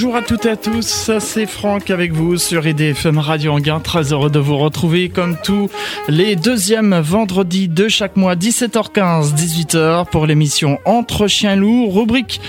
Bonjour 0.00 0.14
à 0.14 0.22
toutes 0.22 0.46
et 0.46 0.50
à 0.50 0.56
tous, 0.56 1.10
c'est 1.18 1.46
Franck 1.46 1.90
avec 1.90 2.12
vous 2.12 2.36
sur 2.36 2.64
IDFM 2.64 3.18
Radio 3.18 3.54
Anguin. 3.54 3.80
Très 3.80 4.12
heureux 4.12 4.30
de 4.30 4.38
vous 4.38 4.56
retrouver 4.56 5.08
comme 5.08 5.36
tous 5.42 5.68
les 6.06 6.36
deuxièmes 6.36 7.00
vendredis 7.00 7.66
de 7.66 7.88
chaque 7.88 8.16
mois, 8.16 8.36
17h15, 8.36 9.34
18h 9.34 10.08
pour 10.08 10.26
l'émission 10.26 10.78
Entre 10.84 11.26
chiens 11.26 11.56
loups, 11.56 11.90
rubrique 11.90 12.40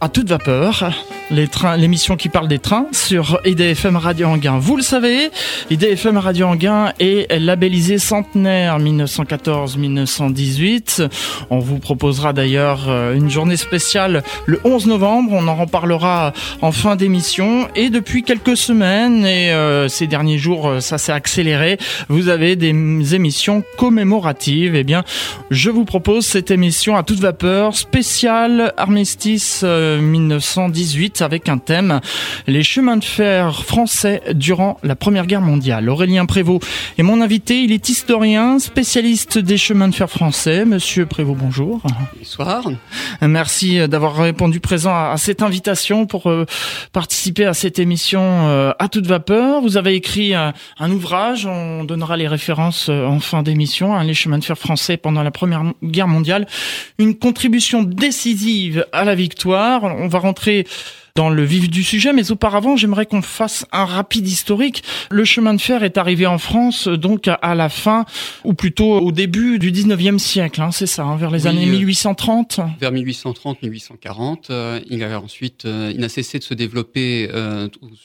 à 0.00 0.08
toute 0.08 0.28
vapeur 0.28 0.92
les 1.30 1.46
trains, 1.46 1.76
l'émission 1.76 2.16
qui 2.16 2.28
parle 2.28 2.48
des 2.48 2.58
trains 2.58 2.88
sur 2.92 3.38
IDFM 3.44 3.94
Radio 3.96 4.26
Anguin. 4.26 4.58
Vous 4.58 4.76
le 4.76 4.82
savez, 4.82 5.30
IDFM 5.70 6.16
Radio 6.16 6.46
Anguin 6.46 6.92
est 6.98 7.38
labellisé 7.38 7.98
centenaire 7.98 8.80
1914-1918. 8.80 11.08
On 11.50 11.60
vous 11.60 11.78
proposera 11.78 12.32
d'ailleurs 12.32 12.86
euh, 12.88 13.14
une 13.14 13.30
journée 13.30 13.56
spéciale 13.56 14.24
le 14.46 14.58
11 14.64 14.86
novembre. 14.86 15.34
On 15.34 15.46
en 15.46 15.54
reparlera 15.54 16.32
en 16.62 16.72
fin 16.72 16.96
d'émission. 16.96 17.68
Et 17.76 17.90
depuis 17.90 18.24
quelques 18.24 18.56
semaines 18.56 19.24
et 19.24 19.52
euh, 19.52 19.86
ces 19.88 20.08
derniers 20.08 20.38
jours, 20.38 20.68
euh, 20.68 20.80
ça 20.80 20.98
s'est 20.98 21.12
accéléré. 21.12 21.78
Vous 22.08 22.26
avez 22.28 22.56
des 22.56 23.14
émissions 23.14 23.62
commémoratives. 23.76 24.74
Eh 24.74 24.82
bien, 24.82 25.04
je 25.50 25.70
vous 25.70 25.84
propose 25.84 26.26
cette 26.26 26.50
émission 26.50 26.96
à 26.96 27.04
toute 27.04 27.20
vapeur 27.20 27.76
spéciale 27.76 28.74
armistice 28.76 29.64
1918 29.98 31.22
avec 31.22 31.48
un 31.48 31.58
thème, 31.58 32.00
les 32.46 32.62
chemins 32.62 32.96
de 32.96 33.04
fer 33.04 33.64
français 33.64 34.22
durant 34.34 34.78
la 34.82 34.96
Première 34.96 35.26
Guerre 35.26 35.40
mondiale. 35.40 35.88
Aurélien 35.88 36.26
Prévost 36.26 36.64
est 36.98 37.02
mon 37.02 37.20
invité, 37.20 37.62
il 37.62 37.72
est 37.72 37.88
historien, 37.88 38.58
spécialiste 38.58 39.38
des 39.38 39.58
chemins 39.58 39.88
de 39.88 39.94
fer 39.94 40.10
français. 40.10 40.64
Monsieur 40.64 41.06
Prévost, 41.06 41.38
bonjour. 41.38 41.82
Bonsoir. 42.18 42.64
Merci 43.22 43.88
d'avoir 43.88 44.16
répondu 44.16 44.60
présent 44.60 44.94
à, 44.94 45.16
cette 45.16 45.42
invitation 45.42 46.06
pour 46.06 46.28
euh, 46.30 46.46
participer 46.92 47.44
à 47.44 47.54
cette 47.54 47.78
émission 47.78 48.20
euh, 48.22 48.72
à 48.78 48.88
toute 48.88 49.06
vapeur. 49.06 49.62
Vous 49.62 49.76
avez 49.76 49.94
écrit 49.94 50.34
un, 50.34 50.52
ouvrage, 50.90 51.46
on 51.46 51.84
donnera 51.84 52.16
les 52.16 52.28
références 52.28 52.88
euh, 52.88 53.04
en 53.04 53.20
fin 53.20 53.42
d'émission, 53.42 53.94
hein, 53.94 54.04
les 54.04 54.14
chemins 54.14 54.38
de 54.38 54.44
fer 54.44 54.58
français 54.58 54.96
pendant 54.96 55.22
la 55.22 55.30
Première 55.30 55.62
Guerre 55.82 56.08
mondiale, 56.08 56.46
une 56.98 57.16
contribution 57.16 57.82
décisive 57.82 58.86
à 58.92 59.04
la 59.04 59.14
victoire. 59.14 59.79
On 59.82 60.08
va 60.08 60.18
rentrer 60.18 60.66
dans 61.14 61.30
le 61.30 61.44
vif 61.44 61.68
du 61.68 61.82
sujet, 61.82 62.12
mais 62.12 62.30
auparavant, 62.30 62.76
j'aimerais 62.76 63.06
qu'on 63.06 63.22
fasse 63.22 63.66
un 63.72 63.84
rapide 63.84 64.26
historique. 64.26 64.82
Le 65.10 65.24
chemin 65.24 65.54
de 65.54 65.60
fer 65.60 65.82
est 65.82 65.98
arrivé 65.98 66.26
en 66.26 66.38
France 66.38 66.88
donc 66.88 67.28
à 67.28 67.54
la 67.54 67.68
fin, 67.68 68.04
ou 68.44 68.54
plutôt 68.54 68.98
au 68.98 69.12
début 69.12 69.58
du 69.58 69.72
19e 69.72 70.18
siècle, 70.18 70.60
hein, 70.60 70.70
c'est 70.70 70.86
ça, 70.86 71.04
hein, 71.04 71.16
vers 71.16 71.30
les 71.30 71.46
années 71.46 71.66
1830 71.66 72.58
euh, 72.58 72.62
Vers 72.80 72.92
1830-1840. 72.92 74.46
Euh, 74.50 74.80
il 74.88 75.02
a 75.02 75.20
ensuite, 75.20 75.64
euh, 75.64 75.90
il 75.94 76.00
n'a 76.00 76.08
cessé 76.08 76.38
de 76.38 76.44
se 76.44 76.54
développer 76.54 77.28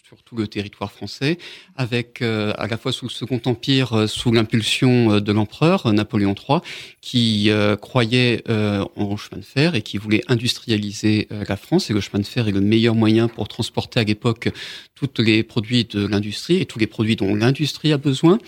sur 0.08 0.22
tout 0.24 0.36
le 0.36 0.48
territoire 0.48 0.92
français, 0.92 1.38
avec 1.76 2.22
à 2.22 2.68
la 2.68 2.78
fois 2.78 2.92
sous 2.92 3.06
le 3.06 3.12
Second 3.12 3.42
Empire, 3.46 4.10
sous 4.10 4.32
l'impulsion 4.32 5.20
de 5.20 5.32
l'empereur 5.32 5.92
Napoléon 5.94 6.36
III, 6.36 6.60
qui 7.02 7.50
croyait 7.82 8.44
en 8.50 9.18
chemin 9.18 9.40
de 9.40 9.46
fer 9.46 9.76
et 9.76 9.82
qui 9.82 9.98
voulait 9.98 10.24
industrialiser 10.28 11.28
la 11.30 11.58
France. 11.58 11.90
Et 11.90 11.94
le 11.94 12.02
chemin 12.02 12.20
de 12.20 12.26
fer 12.26 12.48
est 12.48 12.52
le 12.52 12.62
meilleur 12.62 12.95
moyen 12.96 13.28
pour 13.28 13.48
transporter 13.48 14.00
à 14.00 14.04
l'époque 14.04 14.50
tous 14.96 15.22
les 15.22 15.44
produits 15.44 15.86
de 15.86 16.06
l'industrie 16.08 16.58
et 16.58 16.66
tous 16.66 16.80
les 16.80 16.88
produits 16.88 17.16
dont 17.16 17.36
l'industrie 17.36 17.92
a 17.94 17.98
besoin. 17.98 18.40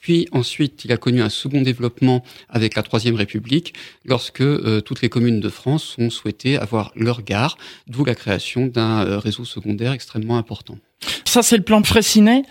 Puis 0.00 0.28
ensuite, 0.32 0.84
il 0.84 0.92
a 0.92 0.96
connu 0.96 1.22
un 1.22 1.30
second 1.30 1.62
développement 1.62 2.22
avec 2.48 2.74
la 2.74 2.82
Troisième 2.82 3.14
République, 3.14 3.74
lorsque 4.04 4.42
euh, 4.42 4.80
toutes 4.80 5.00
les 5.00 5.08
communes 5.08 5.40
de 5.40 5.48
France 5.48 5.96
ont 5.98 6.10
souhaité 6.10 6.58
avoir 6.58 6.92
leur 6.94 7.22
gare, 7.22 7.56
d'où 7.86 8.04
la 8.04 8.14
création 8.14 8.66
d'un 8.66 9.06
euh, 9.06 9.18
réseau 9.18 9.44
secondaire 9.44 9.92
extrêmement 9.92 10.36
important. 10.36 10.78
Ça, 11.24 11.42
c'est 11.42 11.56
le 11.56 11.62
plan 11.62 11.82
Fraissinet 11.82 12.44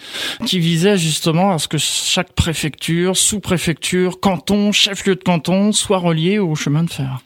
qui 0.46 0.60
visait 0.60 0.98
justement 0.98 1.52
à 1.52 1.60
ce 1.60 1.68
que 1.68 1.78
chaque 1.78 2.34
préfecture, 2.34 3.16
sous-préfecture, 3.16 4.20
canton, 4.20 4.72
chef-lieu 4.72 5.16
de 5.16 5.24
canton 5.24 5.72
soit 5.72 6.00
relié 6.00 6.40
au 6.40 6.56
chemin 6.56 6.84
de 6.84 6.90
fer. 6.90 7.22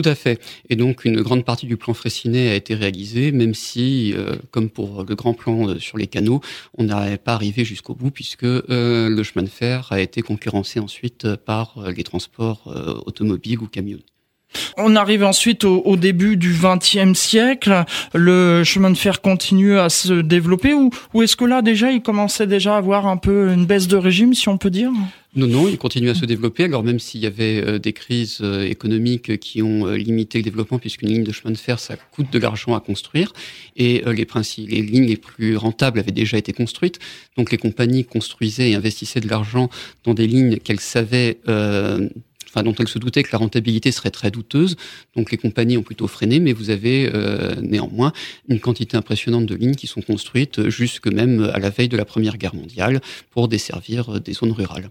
Tout 0.00 0.08
à 0.08 0.14
fait. 0.14 0.40
Et 0.70 0.76
donc 0.76 1.04
une 1.04 1.20
grande 1.20 1.44
partie 1.44 1.66
du 1.66 1.76
plan 1.76 1.92
Fraissinet 1.92 2.48
a 2.48 2.54
été 2.54 2.74
réalisée, 2.74 3.32
même 3.32 3.52
si, 3.52 4.14
euh, 4.16 4.36
comme 4.50 4.70
pour 4.70 5.04
le 5.04 5.14
grand 5.14 5.34
plan 5.34 5.68
euh, 5.68 5.78
sur 5.78 5.98
les 5.98 6.06
canaux, 6.06 6.40
on 6.78 6.84
n'arrivait 6.84 7.18
pas 7.18 7.34
arrivé 7.34 7.66
jusqu'au 7.66 7.94
bout 7.94 8.10
puisque 8.10 8.44
euh, 8.44 9.10
le 9.10 9.22
chemin 9.22 9.42
de 9.42 9.50
fer 9.50 9.88
a 9.90 10.00
été 10.00 10.22
concurrencé 10.22 10.80
ensuite 10.80 11.36
par 11.36 11.74
les 11.94 12.02
transports 12.02 12.74
automobiles 13.04 13.58
ou 13.58 13.66
camions. 13.66 13.98
On 14.78 14.96
arrive 14.96 15.22
ensuite 15.22 15.64
au, 15.64 15.96
début 15.96 16.36
du 16.38 16.54
XXe 16.54 17.18
siècle. 17.18 17.84
Le 18.14 18.64
chemin 18.64 18.90
de 18.90 18.96
fer 18.96 19.20
continue 19.20 19.78
à 19.78 19.90
se 19.90 20.14
développer 20.14 20.72
ou, 20.72 20.90
ou 21.12 21.22
est-ce 21.22 21.36
que 21.36 21.44
là 21.44 21.60
déjà 21.60 21.92
il 21.92 22.00
commençait 22.00 22.46
déjà 22.46 22.74
à 22.74 22.78
avoir 22.78 23.06
un 23.06 23.18
peu 23.18 23.52
une 23.52 23.66
baisse 23.66 23.86
de 23.86 23.96
régime, 23.96 24.32
si 24.32 24.48
on 24.48 24.56
peut 24.56 24.70
dire? 24.70 24.92
Non, 25.36 25.46
non, 25.46 25.68
il 25.68 25.78
continue 25.78 26.10
à 26.10 26.14
se 26.16 26.24
développer. 26.24 26.64
Alors 26.64 26.82
même 26.82 26.98
s'il 26.98 27.20
y 27.20 27.26
avait 27.26 27.62
euh, 27.62 27.78
des 27.78 27.92
crises 27.92 28.38
euh, 28.40 28.66
économiques 28.66 29.38
qui 29.38 29.62
ont 29.62 29.86
euh, 29.86 29.96
limité 29.96 30.38
le 30.38 30.44
développement, 30.44 30.80
puisqu'une 30.80 31.08
ligne 31.08 31.22
de 31.22 31.30
chemin 31.30 31.52
de 31.52 31.58
fer, 31.58 31.78
ça 31.78 31.96
coûte 31.96 32.32
de 32.32 32.38
l'argent 32.40 32.74
à 32.74 32.80
construire, 32.80 33.32
et 33.76 34.02
les, 34.06 34.24
principes, 34.24 34.68
les 34.68 34.82
lignes 34.82 35.06
les 35.06 35.16
plus 35.16 35.56
rentables 35.56 36.00
avaient 36.00 36.10
déjà 36.10 36.36
été 36.36 36.52
construites. 36.52 36.98
Donc 37.36 37.52
les 37.52 37.58
compagnies 37.58 38.04
construisaient 38.04 38.70
et 38.70 38.74
investissaient 38.74 39.20
de 39.20 39.28
l'argent 39.28 39.70
dans 40.02 40.14
des 40.14 40.26
lignes 40.26 40.56
qu'elles 40.58 40.80
savaient 40.80 41.38
enfin, 41.46 42.64
dont 42.64 42.74
elles 42.74 42.88
se 42.88 42.98
doutaient 42.98 43.22
que 43.22 43.30
la 43.32 43.38
rentabilité 43.38 43.92
serait 43.92 44.10
très 44.10 44.32
douteuse. 44.32 44.76
Donc 45.14 45.30
les 45.30 45.38
compagnies 45.38 45.76
ont 45.76 45.82
plutôt 45.82 46.08
freiné, 46.08 46.40
mais 46.40 46.52
vous 46.52 46.70
avez 46.70 47.10
néanmoins 47.62 48.12
une 48.48 48.60
quantité 48.60 48.96
impressionnante 48.96 49.46
de 49.46 49.54
lignes 49.54 49.76
qui 49.76 49.86
sont 49.86 50.02
construites 50.02 50.68
jusque 50.68 51.06
même 51.06 51.50
à 51.54 51.58
la 51.58 51.70
veille 51.70 51.88
de 51.88 51.96
la 51.96 52.04
Première 52.04 52.36
Guerre 52.36 52.54
mondiale 52.54 53.00
pour 53.30 53.48
desservir 53.48 54.20
des 54.20 54.32
zones 54.32 54.52
rurales. 54.52 54.90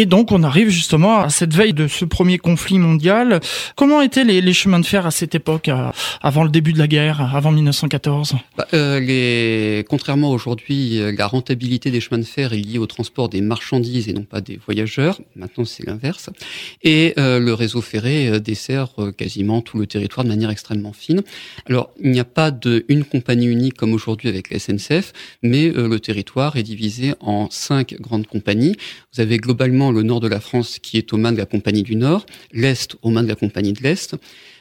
Et 0.00 0.06
donc 0.06 0.30
on 0.30 0.44
arrive 0.44 0.68
justement 0.68 1.22
à 1.22 1.28
cette 1.28 1.52
veille 1.52 1.72
de 1.72 1.88
ce 1.88 2.04
premier 2.04 2.38
conflit 2.38 2.78
mondial. 2.78 3.40
Comment 3.74 4.00
étaient 4.00 4.22
les, 4.22 4.52
chemins 4.52 4.78
de 4.78 4.86
fer 4.86 5.06
à 5.06 5.10
cette 5.10 5.34
époque, 5.34 5.68
euh, 5.68 5.90
avant 6.22 6.44
le 6.44 6.50
début 6.50 6.72
de 6.72 6.78
la 6.78 6.86
guerre, 6.86 7.34
avant 7.34 7.50
1914 7.50 8.36
bah, 8.56 8.68
euh. 8.74 9.82
Contrairement 9.88 10.30
aujourd'hui, 10.30 11.00
euh, 11.00 11.10
la 11.18 11.26
rentabilité 11.26 11.90
des 11.90 12.00
chemins 12.00 12.20
de 12.20 12.22
fer 12.22 12.52
est 12.52 12.58
liée 12.58 12.78
au 12.78 12.86
transport 12.86 13.28
des 13.28 13.40
marchandises 13.40 14.08
et 14.08 14.12
non 14.12 14.22
pas 14.22 14.40
des 14.40 14.60
voyageurs. 14.64 15.20
Maintenant 15.34 15.64
c'est 15.64 15.84
l'inverse. 15.84 16.30
Et 16.84 17.14
le 17.16 17.52
réseau 17.52 17.80
ferré 17.80 18.38
dessert 18.38 18.90
quasiment 19.16 19.62
tout 19.62 19.78
le 19.78 19.88
territoire 19.88 20.22
de 20.22 20.28
manière 20.28 20.50
extrêmement 20.50 20.92
fine. 20.92 21.22
Alors 21.66 21.90
il 22.00 22.12
n'y 22.12 22.20
a 22.20 22.24
pas 22.24 22.52
de 22.52 22.84
une 22.86 23.02
compagnie 23.02 23.46
unique 23.46 23.74
comme 23.74 23.94
aujourd'hui 23.94 24.28
avec 24.28 24.50
la 24.50 24.60
SNCF, 24.60 25.12
mais 25.42 25.70
le 25.70 25.98
territoire 25.98 26.54
est 26.54 26.62
divisé 26.62 27.14
en 27.18 27.48
cinq 27.50 27.96
grandes 28.00 28.28
compagnies. 28.28 28.76
Vous 29.12 29.20
avez 29.20 29.38
globalement 29.38 29.87
le 29.90 30.02
nord 30.02 30.20
de 30.20 30.28
la 30.28 30.40
France 30.40 30.78
qui 30.78 30.98
est 30.98 31.12
aux 31.12 31.16
mains 31.16 31.32
de 31.32 31.38
la 31.38 31.46
Compagnie 31.46 31.82
du 31.82 31.96
Nord, 31.96 32.26
l'Est 32.52 32.96
aux 33.02 33.10
mains 33.10 33.22
de 33.22 33.28
la 33.28 33.34
Compagnie 33.34 33.72
de 33.72 33.82
l'Est. 33.82 34.16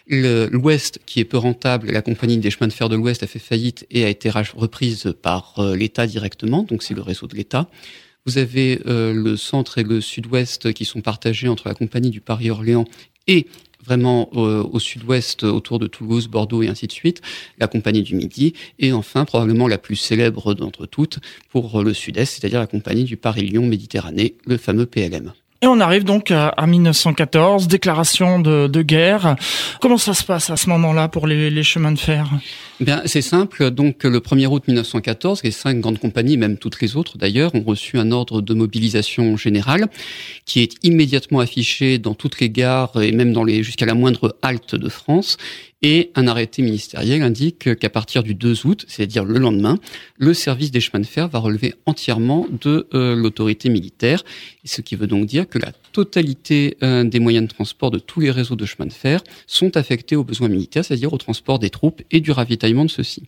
L'Ouest, 0.09 0.99
qui 1.05 1.19
est 1.19 1.25
peu 1.25 1.37
rentable, 1.37 1.91
la 1.91 2.01
compagnie 2.01 2.37
des 2.37 2.49
chemins 2.49 2.67
de 2.67 2.73
fer 2.73 2.87
de 2.87 2.95
l'Ouest 2.95 3.23
a 3.23 3.27
fait 3.27 3.39
faillite 3.39 3.85
et 3.91 4.05
a 4.05 4.09
été 4.09 4.29
reprise 4.29 5.13
par 5.21 5.55
euh, 5.59 5.75
l'État 5.75 6.07
directement, 6.07 6.63
donc 6.63 6.81
c'est 6.81 6.93
le 6.93 7.01
réseau 7.01 7.27
de 7.27 7.35
l'État. 7.35 7.69
Vous 8.25 8.37
avez 8.37 8.79
euh, 8.87 9.13
le 9.13 9.35
centre 9.35 9.77
et 9.79 9.83
le 9.83 9.99
sud-ouest 9.99 10.71
qui 10.71 10.85
sont 10.85 11.01
partagés 11.01 11.49
entre 11.49 11.67
la 11.67 11.73
compagnie 11.73 12.09
du 12.09 12.21
Paris-Orléans 12.21 12.85
et 13.27 13.47
vraiment 13.87 14.29
euh, 14.35 14.63
au 14.63 14.79
sud-ouest, 14.79 15.43
autour 15.43 15.79
de 15.79 15.87
Toulouse, 15.87 16.27
Bordeaux 16.27 16.61
et 16.61 16.67
ainsi 16.67 16.87
de 16.87 16.91
suite, 16.91 17.21
la 17.57 17.67
Compagnie 17.67 18.03
du 18.03 18.15
Midi, 18.15 18.53
et 18.79 18.91
enfin 18.93 19.25
probablement 19.25 19.67
la 19.67 19.77
plus 19.77 19.95
célèbre 19.95 20.53
d'entre 20.53 20.85
toutes 20.85 21.19
pour 21.49 21.81
le 21.81 21.93
sud-est, 21.93 22.33
c'est-à-dire 22.39 22.59
la 22.59 22.67
Compagnie 22.67 23.05
du 23.05 23.17
Paris-Lyon 23.17 23.65
Méditerranée, 23.65 24.35
le 24.45 24.57
fameux 24.57 24.85
PLM. 24.85 25.31
Et 25.61 25.67
on 25.67 25.79
arrive 25.79 26.03
donc 26.03 26.29
à, 26.29 26.53
1914, 26.67 27.67
déclaration 27.67 28.39
de, 28.39 28.81
guerre. 28.83 29.35
Comment 29.81 29.97
ça 29.97 30.13
se 30.13 30.23
passe 30.23 30.51
à 30.51 30.57
ce 30.57 30.69
moment-là 30.69 31.07
pour 31.07 31.25
les, 31.25 31.63
chemins 31.63 31.91
de 31.91 31.97
fer? 31.97 32.29
Bien, 32.79 33.01
c'est 33.05 33.23
simple. 33.23 33.71
Donc, 33.71 34.03
le 34.03 34.19
1er 34.19 34.45
août 34.45 34.67
1914, 34.67 35.41
les 35.43 35.49
cinq 35.49 35.79
grandes 35.79 35.97
compagnies, 35.97 36.37
même 36.37 36.57
toutes 36.57 36.79
les 36.79 36.95
autres 36.95 37.17
d'ailleurs, 37.17 37.55
ont 37.55 37.63
reçu 37.63 37.97
un 37.97 38.11
ordre 38.11 38.39
de 38.39 38.53
mobilisation 38.53 39.35
générale 39.35 39.87
qui 40.45 40.61
est 40.61 40.75
immédiatement 40.83 41.39
affiché 41.39 41.97
dans 41.97 42.13
toutes 42.13 42.39
les 42.39 42.51
gares 42.51 43.01
et 43.01 43.11
même 43.11 43.33
dans 43.33 43.43
les 43.43 43.63
jusqu'à 43.63 43.87
la 43.87 43.95
moindre 43.95 44.37
halte 44.43 44.75
de 44.75 44.89
France. 44.89 45.37
Et 45.81 46.11
un 46.13 46.27
arrêté 46.27 46.61
ministériel 46.61 47.23
indique 47.23 47.75
qu'à 47.79 47.89
partir 47.89 48.21
du 48.21 48.35
2 48.35 48.67
août, 48.67 48.85
c'est-à-dire 48.87 49.23
le 49.23 49.39
lendemain, 49.39 49.79
le 50.17 50.35
service 50.35 50.69
des 50.69 50.79
chemins 50.79 50.99
de 50.99 51.05
fer 51.05 51.27
va 51.27 51.39
relever 51.39 51.73
entièrement 51.87 52.47
de 52.61 52.87
euh, 52.93 53.15
l'autorité 53.15 53.69
militaire, 53.69 54.23
ce 54.65 54.81
qui 54.81 54.95
veut 54.95 55.07
donc 55.07 55.25
dire 55.25 55.49
que 55.49 55.57
la 55.57 55.71
totalité 55.97 56.77
euh, 56.83 57.03
des 57.03 57.19
moyens 57.19 57.47
de 57.47 57.51
transport 57.51 57.89
de 57.89 57.97
tous 57.97 58.19
les 58.19 58.29
réseaux 58.29 58.55
de 58.55 58.67
chemins 58.67 58.85
de 58.85 58.93
fer 58.93 59.23
sont 59.47 59.75
affectés 59.77 60.15
aux 60.15 60.23
besoins 60.23 60.47
militaires, 60.47 60.85
c'est-à-dire 60.85 61.11
au 61.11 61.17
transport 61.17 61.57
des 61.57 61.71
troupes 61.71 62.03
et 62.11 62.19
du 62.19 62.29
ravitaillement 62.29 62.85
de 62.85 62.91
ceux-ci. 62.91 63.23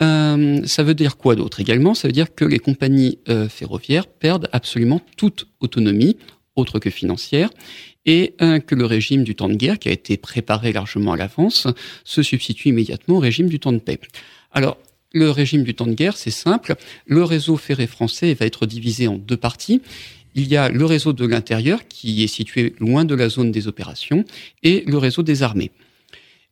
Euh, 0.00 0.60
ça 0.66 0.84
veut 0.84 0.94
dire 0.94 1.16
quoi 1.16 1.34
d'autre 1.34 1.58
également? 1.58 1.94
Ça 1.94 2.06
veut 2.06 2.12
dire 2.12 2.32
que 2.32 2.44
les 2.44 2.60
compagnies 2.60 3.18
ferroviaires 3.48 4.06
perdent 4.06 4.48
absolument 4.52 5.00
toute 5.16 5.48
autonomie, 5.58 6.16
autre 6.54 6.78
que 6.78 6.90
financière, 6.90 7.50
et 8.06 8.34
que 8.38 8.74
le 8.74 8.86
régime 8.86 9.24
du 9.24 9.34
temps 9.34 9.48
de 9.48 9.54
guerre, 9.54 9.78
qui 9.78 9.88
a 9.88 9.92
été 9.92 10.16
préparé 10.16 10.72
largement 10.72 11.12
à 11.12 11.16
l'avance, 11.16 11.66
se 12.04 12.22
substitue 12.22 12.68
immédiatement 12.68 13.16
au 13.16 13.20
régime 13.20 13.48
du 13.48 13.58
temps 13.58 13.72
de 13.72 13.78
paix. 13.78 13.98
Alors, 14.52 14.78
le 15.12 15.30
régime 15.30 15.64
du 15.64 15.74
temps 15.74 15.88
de 15.88 15.94
guerre, 15.94 16.16
c'est 16.16 16.30
simple. 16.30 16.76
Le 17.06 17.24
réseau 17.24 17.56
ferré 17.56 17.88
français 17.88 18.32
va 18.34 18.46
être 18.46 18.64
divisé 18.64 19.08
en 19.08 19.16
deux 19.16 19.36
parties. 19.36 19.82
Il 20.34 20.48
y 20.48 20.56
a 20.56 20.68
le 20.68 20.84
réseau 20.84 21.12
de 21.12 21.26
l'intérieur 21.26 21.80
qui 21.88 22.22
est 22.22 22.28
situé 22.28 22.74
loin 22.78 23.04
de 23.04 23.14
la 23.14 23.28
zone 23.28 23.50
des 23.50 23.66
opérations 23.68 24.24
et 24.62 24.84
le 24.86 24.98
réseau 24.98 25.22
des 25.22 25.42
armées. 25.42 25.70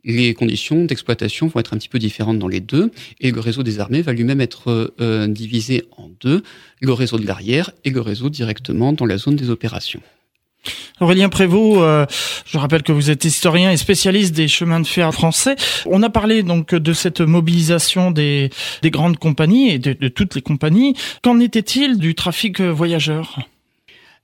Les 0.04 0.32
conditions 0.32 0.84
d'exploitation 0.84 1.48
vont 1.48 1.60
être 1.60 1.74
un 1.74 1.76
petit 1.76 1.88
peu 1.88 1.98
différentes 1.98 2.38
dans 2.38 2.48
les 2.48 2.60
deux 2.60 2.90
et 3.20 3.30
le 3.30 3.40
réseau 3.40 3.62
des 3.62 3.80
armées 3.80 4.02
va 4.02 4.12
lui-même 4.12 4.40
être 4.40 4.94
euh, 5.00 5.26
divisé 5.26 5.84
en 5.96 6.08
deux, 6.20 6.42
le 6.80 6.92
réseau 6.92 7.18
de 7.18 7.26
l'arrière 7.26 7.72
et 7.84 7.90
le 7.90 8.00
réseau 8.00 8.30
directement 8.30 8.92
dans 8.92 9.06
la 9.06 9.18
zone 9.18 9.36
des 9.36 9.50
opérations. 9.50 10.00
Aurélien 11.00 11.28
Prévost, 11.28 11.80
euh, 11.80 12.06
je 12.46 12.58
rappelle 12.58 12.82
que 12.82 12.92
vous 12.92 13.10
êtes 13.10 13.24
historien 13.24 13.70
et 13.70 13.76
spécialiste 13.76 14.34
des 14.34 14.48
chemins 14.48 14.80
de 14.80 14.86
fer 14.86 15.12
français. 15.12 15.56
On 15.86 16.02
a 16.02 16.10
parlé 16.10 16.42
donc 16.42 16.74
de 16.74 16.92
cette 16.92 17.20
mobilisation 17.20 18.10
des, 18.10 18.50
grandes 18.84 19.18
compagnies 19.18 19.70
et 19.70 19.78
de, 19.78 19.92
de 19.92 20.08
toutes 20.08 20.34
les 20.34 20.42
compagnies. 20.42 20.94
Qu'en 21.22 21.38
était-il 21.38 21.98
du 21.98 22.14
trafic 22.14 22.60
voyageur? 22.60 23.38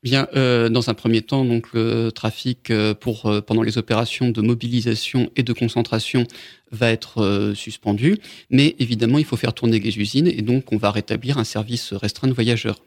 Bien, 0.05 0.29
euh, 0.37 0.69
dans 0.69 0.91
un 0.91 0.95
premier 0.95 1.23
temps, 1.23 1.47
donc 1.47 1.73
le 1.73 2.11
trafic 2.11 2.71
euh, 2.71 2.93
pour 2.93 3.25
euh, 3.25 3.41
pendant 3.41 3.62
les 3.62 3.79
opérations 3.79 4.29
de 4.29 4.43
mobilisation 4.43 5.31
et 5.35 5.43
de 5.43 5.53
concentration 5.55 6.27
va 6.71 6.91
être 6.91 7.53
suspendu, 7.55 8.19
mais 8.51 8.75
évidemment, 8.81 9.19
il 9.19 9.25
faut 9.25 9.37
faire 9.37 9.55
tourner 9.55 9.79
les 9.79 9.99
usines 9.99 10.27
et 10.27 10.43
donc 10.43 10.73
on 10.73 10.77
va 10.77 10.91
rétablir 10.91 11.39
un 11.39 11.45
service 11.45 11.95
restreint 11.95 12.29
de 12.29 12.35
voyageurs. 12.35 12.81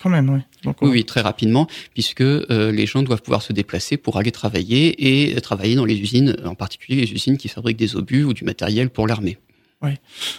Quand 0.00 0.08
même, 0.08 0.30
oui. 0.30 0.40
oui, 0.80 0.88
oui, 0.90 1.04
très 1.04 1.20
rapidement, 1.20 1.66
puisque 1.94 2.20
les 2.20 2.86
gens 2.86 3.02
doivent 3.02 3.22
pouvoir 3.22 3.42
se 3.42 3.52
déplacer 3.52 3.96
pour 3.96 4.18
aller 4.18 4.30
travailler 4.30 5.32
et 5.32 5.40
travailler 5.40 5.74
dans 5.74 5.84
les 5.84 5.98
usines, 5.98 6.36
en 6.44 6.54
particulier 6.54 7.00
les 7.00 7.12
usines 7.12 7.36
qui 7.36 7.48
fabriquent 7.48 7.76
des 7.76 7.96
obus 7.96 8.22
ou 8.22 8.32
du 8.32 8.44
matériel 8.44 8.88
pour 8.88 9.08
l'armée. 9.08 9.38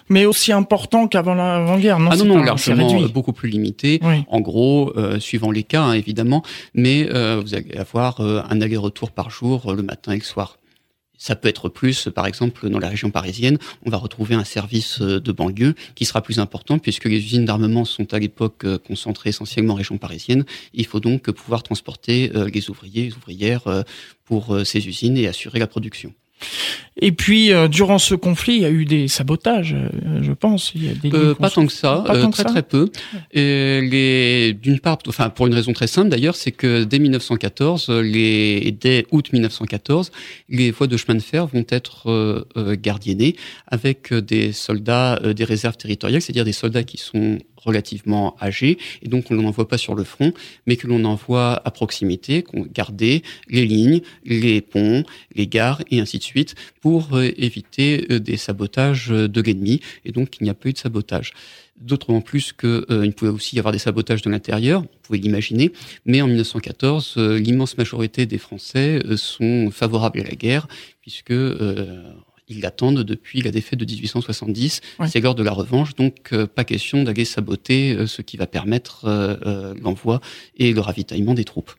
Mais 0.09 0.25
aussi 0.25 0.51
important 0.51 1.07
qu'avant 1.07 1.33
l'avant-guerre, 1.33 1.99
non 1.99 2.09
Ah 2.11 2.17
non, 2.17 2.25
non, 2.25 2.43
largement 2.43 3.07
beaucoup 3.07 3.33
plus 3.33 3.49
limité. 3.49 3.99
En 4.27 4.41
gros, 4.41 4.93
euh, 4.97 5.19
suivant 5.19 5.51
les 5.51 5.63
cas, 5.63 5.83
hein, 5.83 5.93
évidemment, 5.93 6.43
mais 6.73 7.07
euh, 7.11 7.41
vous 7.41 7.55
allez 7.55 7.75
avoir 7.77 8.21
euh, 8.21 8.41
un 8.49 8.61
aller-retour 8.61 9.11
par 9.11 9.29
jour 9.29 9.73
le 9.73 9.83
matin 9.83 10.11
et 10.11 10.17
le 10.17 10.23
soir. 10.23 10.57
Ça 11.17 11.35
peut 11.37 11.47
être 11.47 11.69
plus, 11.69 12.09
par 12.13 12.27
exemple, 12.27 12.69
dans 12.69 12.77
la 12.77 12.89
région 12.89 13.09
parisienne, 13.09 13.57
on 13.85 13.89
va 13.89 13.97
retrouver 13.97 14.35
un 14.35 14.43
service 14.43 15.01
de 15.01 15.31
banlieue 15.31 15.73
qui 15.95 16.03
sera 16.03 16.21
plus 16.21 16.39
important 16.39 16.77
puisque 16.77 17.05
les 17.05 17.17
usines 17.17 17.45
d'armement 17.45 17.85
sont 17.85 18.13
à 18.13 18.19
l'époque 18.19 18.65
concentrées 18.85 19.29
essentiellement 19.29 19.75
en 19.75 19.77
région 19.77 19.97
parisienne. 19.97 20.43
Il 20.73 20.85
faut 20.85 20.99
donc 20.99 21.31
pouvoir 21.31 21.63
transporter 21.63 22.29
les 22.53 22.69
ouvriers, 22.69 23.03
les 23.03 23.15
ouvrières 23.15 23.63
pour 24.25 24.57
ces 24.65 24.85
usines 24.89 25.15
et 25.17 25.27
assurer 25.27 25.57
la 25.57 25.67
production. 25.67 26.13
Et 26.97 27.11
puis, 27.11 27.51
euh, 27.51 27.67
durant 27.67 27.99
ce 27.99 28.15
conflit, 28.15 28.55
il 28.55 28.61
y 28.61 28.65
a 28.65 28.69
eu 28.69 28.85
des 28.85 29.09
sabotages, 29.09 29.73
euh, 29.73 30.21
je 30.21 30.31
pense. 30.31 30.71
Il 30.75 30.85
y 30.85 30.89
a 30.89 30.93
des 30.93 31.13
euh, 31.13 31.35
pas 31.35 31.49
tant 31.49 31.65
que 31.65 31.73
ça, 31.73 32.05
très 32.31 32.43
très 32.45 32.61
peu. 32.61 32.89
Et 33.33 33.81
les, 33.81 34.53
d'une 34.53 34.79
part, 34.79 34.99
enfin 35.07 35.29
pour 35.29 35.47
une 35.47 35.53
raison 35.53 35.73
très 35.73 35.87
simple 35.87 36.09
d'ailleurs, 36.09 36.35
c'est 36.35 36.53
que 36.53 36.85
dès 36.85 36.99
1914, 36.99 37.89
les, 37.89 38.71
dès 38.79 39.05
août 39.11 39.33
1914, 39.33 40.11
les 40.47 40.71
voies 40.71 40.87
de 40.87 40.95
chemin 40.95 41.15
de 41.15 41.23
fer 41.23 41.47
vont 41.47 41.65
être 41.67 42.45
gardiennées 42.75 43.35
avec 43.67 44.13
des 44.13 44.53
soldats 44.53 45.19
des 45.33 45.43
réserves 45.43 45.75
territoriales, 45.75 46.21
c'est-à-dire 46.21 46.45
des 46.45 46.53
soldats 46.53 46.83
qui 46.83 46.97
sont 46.97 47.39
relativement 47.65 48.35
âgés 48.41 48.77
et 49.01 49.07
donc 49.07 49.31
on 49.31 49.35
n'en 49.35 49.45
envoie 49.45 49.67
pas 49.67 49.77
sur 49.77 49.95
le 49.95 50.03
front, 50.03 50.33
mais 50.65 50.75
que 50.75 50.87
l'on 50.87 51.03
envoie 51.05 51.61
à 51.65 51.71
proximité, 51.71 52.43
qu'on 52.43 52.61
garder 52.61 53.23
les 53.47 53.65
lignes, 53.65 54.01
les 54.25 54.61
ponts, 54.61 55.03
les 55.33 55.47
gares 55.47 55.81
et 55.91 55.99
ainsi 55.99 56.17
de 56.17 56.23
suite 56.23 56.55
pour 56.81 57.15
euh, 57.15 57.31
éviter 57.37 58.05
euh, 58.11 58.19
des 58.19 58.37
sabotages 58.37 59.09
de 59.09 59.41
l'ennemi. 59.41 59.81
Et 60.05 60.11
donc 60.11 60.37
il 60.39 60.43
n'y 60.43 60.49
a 60.49 60.53
pas 60.53 60.69
eu 60.69 60.73
de 60.73 60.77
sabotage. 60.77 61.33
D'autres 61.79 62.13
en 62.13 62.21
plus 62.21 62.53
qu'il 62.53 62.85
euh, 62.89 63.11
pouvait 63.11 63.31
aussi 63.31 63.57
y 63.57 63.59
avoir 63.59 63.73
des 63.73 63.79
sabotages 63.79 64.21
de 64.21 64.29
l'intérieur, 64.29 64.81
vous 64.81 64.87
pouvez 65.03 65.19
l'imaginer, 65.19 65.71
mais 66.05 66.21
en 66.21 66.27
1914, 66.27 67.17
l'immense 67.17 67.77
majorité 67.77 68.25
des 68.25 68.37
Français 68.37 69.01
sont 69.17 69.69
favorables 69.71 70.21
à 70.21 70.23
la 70.23 70.35
guerre, 70.35 70.67
puisque 71.01 71.33
ils 72.47 72.61
l'attendent 72.61 73.01
depuis 73.01 73.41
la 73.41 73.51
défaite 73.51 73.79
de 73.79 73.85
1870. 73.85 74.81
C'est 75.07 75.19
l'heure 75.19 75.35
de 75.35 75.43
la 75.43 75.51
revanche, 75.51 75.95
donc 75.95 76.15
euh, 76.33 76.47
pas 76.47 76.63
question 76.63 77.03
d'aller 77.03 77.25
saboter 77.25 77.93
euh, 77.93 78.07
ce 78.07 78.21
qui 78.21 78.37
va 78.37 78.47
permettre 78.47 79.05
euh, 79.05 79.73
l'envoi 79.81 80.21
et 80.57 80.73
le 80.73 80.81
ravitaillement 80.81 81.33
des 81.33 81.43
troupes. 81.43 81.71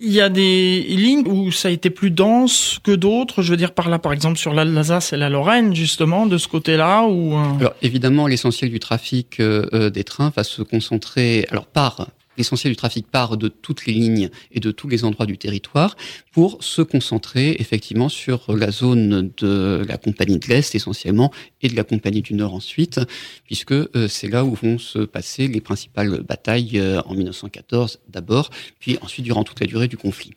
Il 0.00 0.12
y 0.12 0.20
a 0.20 0.28
des 0.28 0.82
lignes 0.82 1.26
où 1.26 1.50
ça 1.50 1.68
a 1.68 1.70
été 1.70 1.88
plus 1.88 2.10
dense 2.10 2.78
que 2.84 2.92
d'autres. 2.92 3.40
Je 3.40 3.50
veux 3.50 3.56
dire 3.56 3.72
par 3.72 3.88
là, 3.88 3.98
par 3.98 4.12
exemple, 4.12 4.38
sur 4.38 4.52
l'Alsace 4.52 5.14
et 5.14 5.16
la 5.16 5.30
Lorraine, 5.30 5.74
justement, 5.74 6.26
de 6.26 6.36
ce 6.36 6.46
côté-là. 6.46 7.06
Ou 7.06 7.34
alors 7.34 7.74
évidemment, 7.80 8.26
l'essentiel 8.26 8.70
du 8.70 8.80
trafic 8.80 9.40
des 9.40 10.04
trains 10.04 10.30
va 10.36 10.44
se 10.44 10.60
concentrer, 10.60 11.46
alors 11.50 11.64
par 11.64 12.08
l'essentiel 12.36 12.72
du 12.72 12.76
trafic 12.76 13.06
part 13.06 13.36
de 13.36 13.48
toutes 13.48 13.86
les 13.86 13.92
lignes 13.92 14.30
et 14.52 14.60
de 14.60 14.70
tous 14.70 14.88
les 14.88 15.04
endroits 15.04 15.26
du 15.26 15.38
territoire 15.38 15.96
pour 16.32 16.62
se 16.62 16.82
concentrer 16.82 17.56
effectivement 17.58 18.08
sur 18.08 18.54
la 18.54 18.70
zone 18.70 19.32
de 19.36 19.84
la 19.88 19.96
compagnie 19.96 20.38
de 20.38 20.46
l'Est 20.48 20.74
essentiellement 20.74 21.32
et 21.62 21.68
de 21.68 21.76
la 21.76 21.84
compagnie 21.84 22.22
du 22.22 22.34
Nord 22.34 22.54
ensuite, 22.54 23.00
puisque 23.44 23.72
euh, 23.72 24.08
c'est 24.08 24.28
là 24.28 24.44
où 24.44 24.54
vont 24.54 24.78
se 24.78 25.00
passer 25.00 25.48
les 25.48 25.60
principales 25.60 26.22
batailles 26.22 26.78
euh, 26.78 27.00
en 27.02 27.14
1914 27.14 28.00
d'abord, 28.08 28.50
puis 28.78 28.98
ensuite 29.02 29.24
durant 29.24 29.44
toute 29.44 29.60
la 29.60 29.66
durée 29.66 29.88
du 29.88 29.96
conflit. 29.96 30.32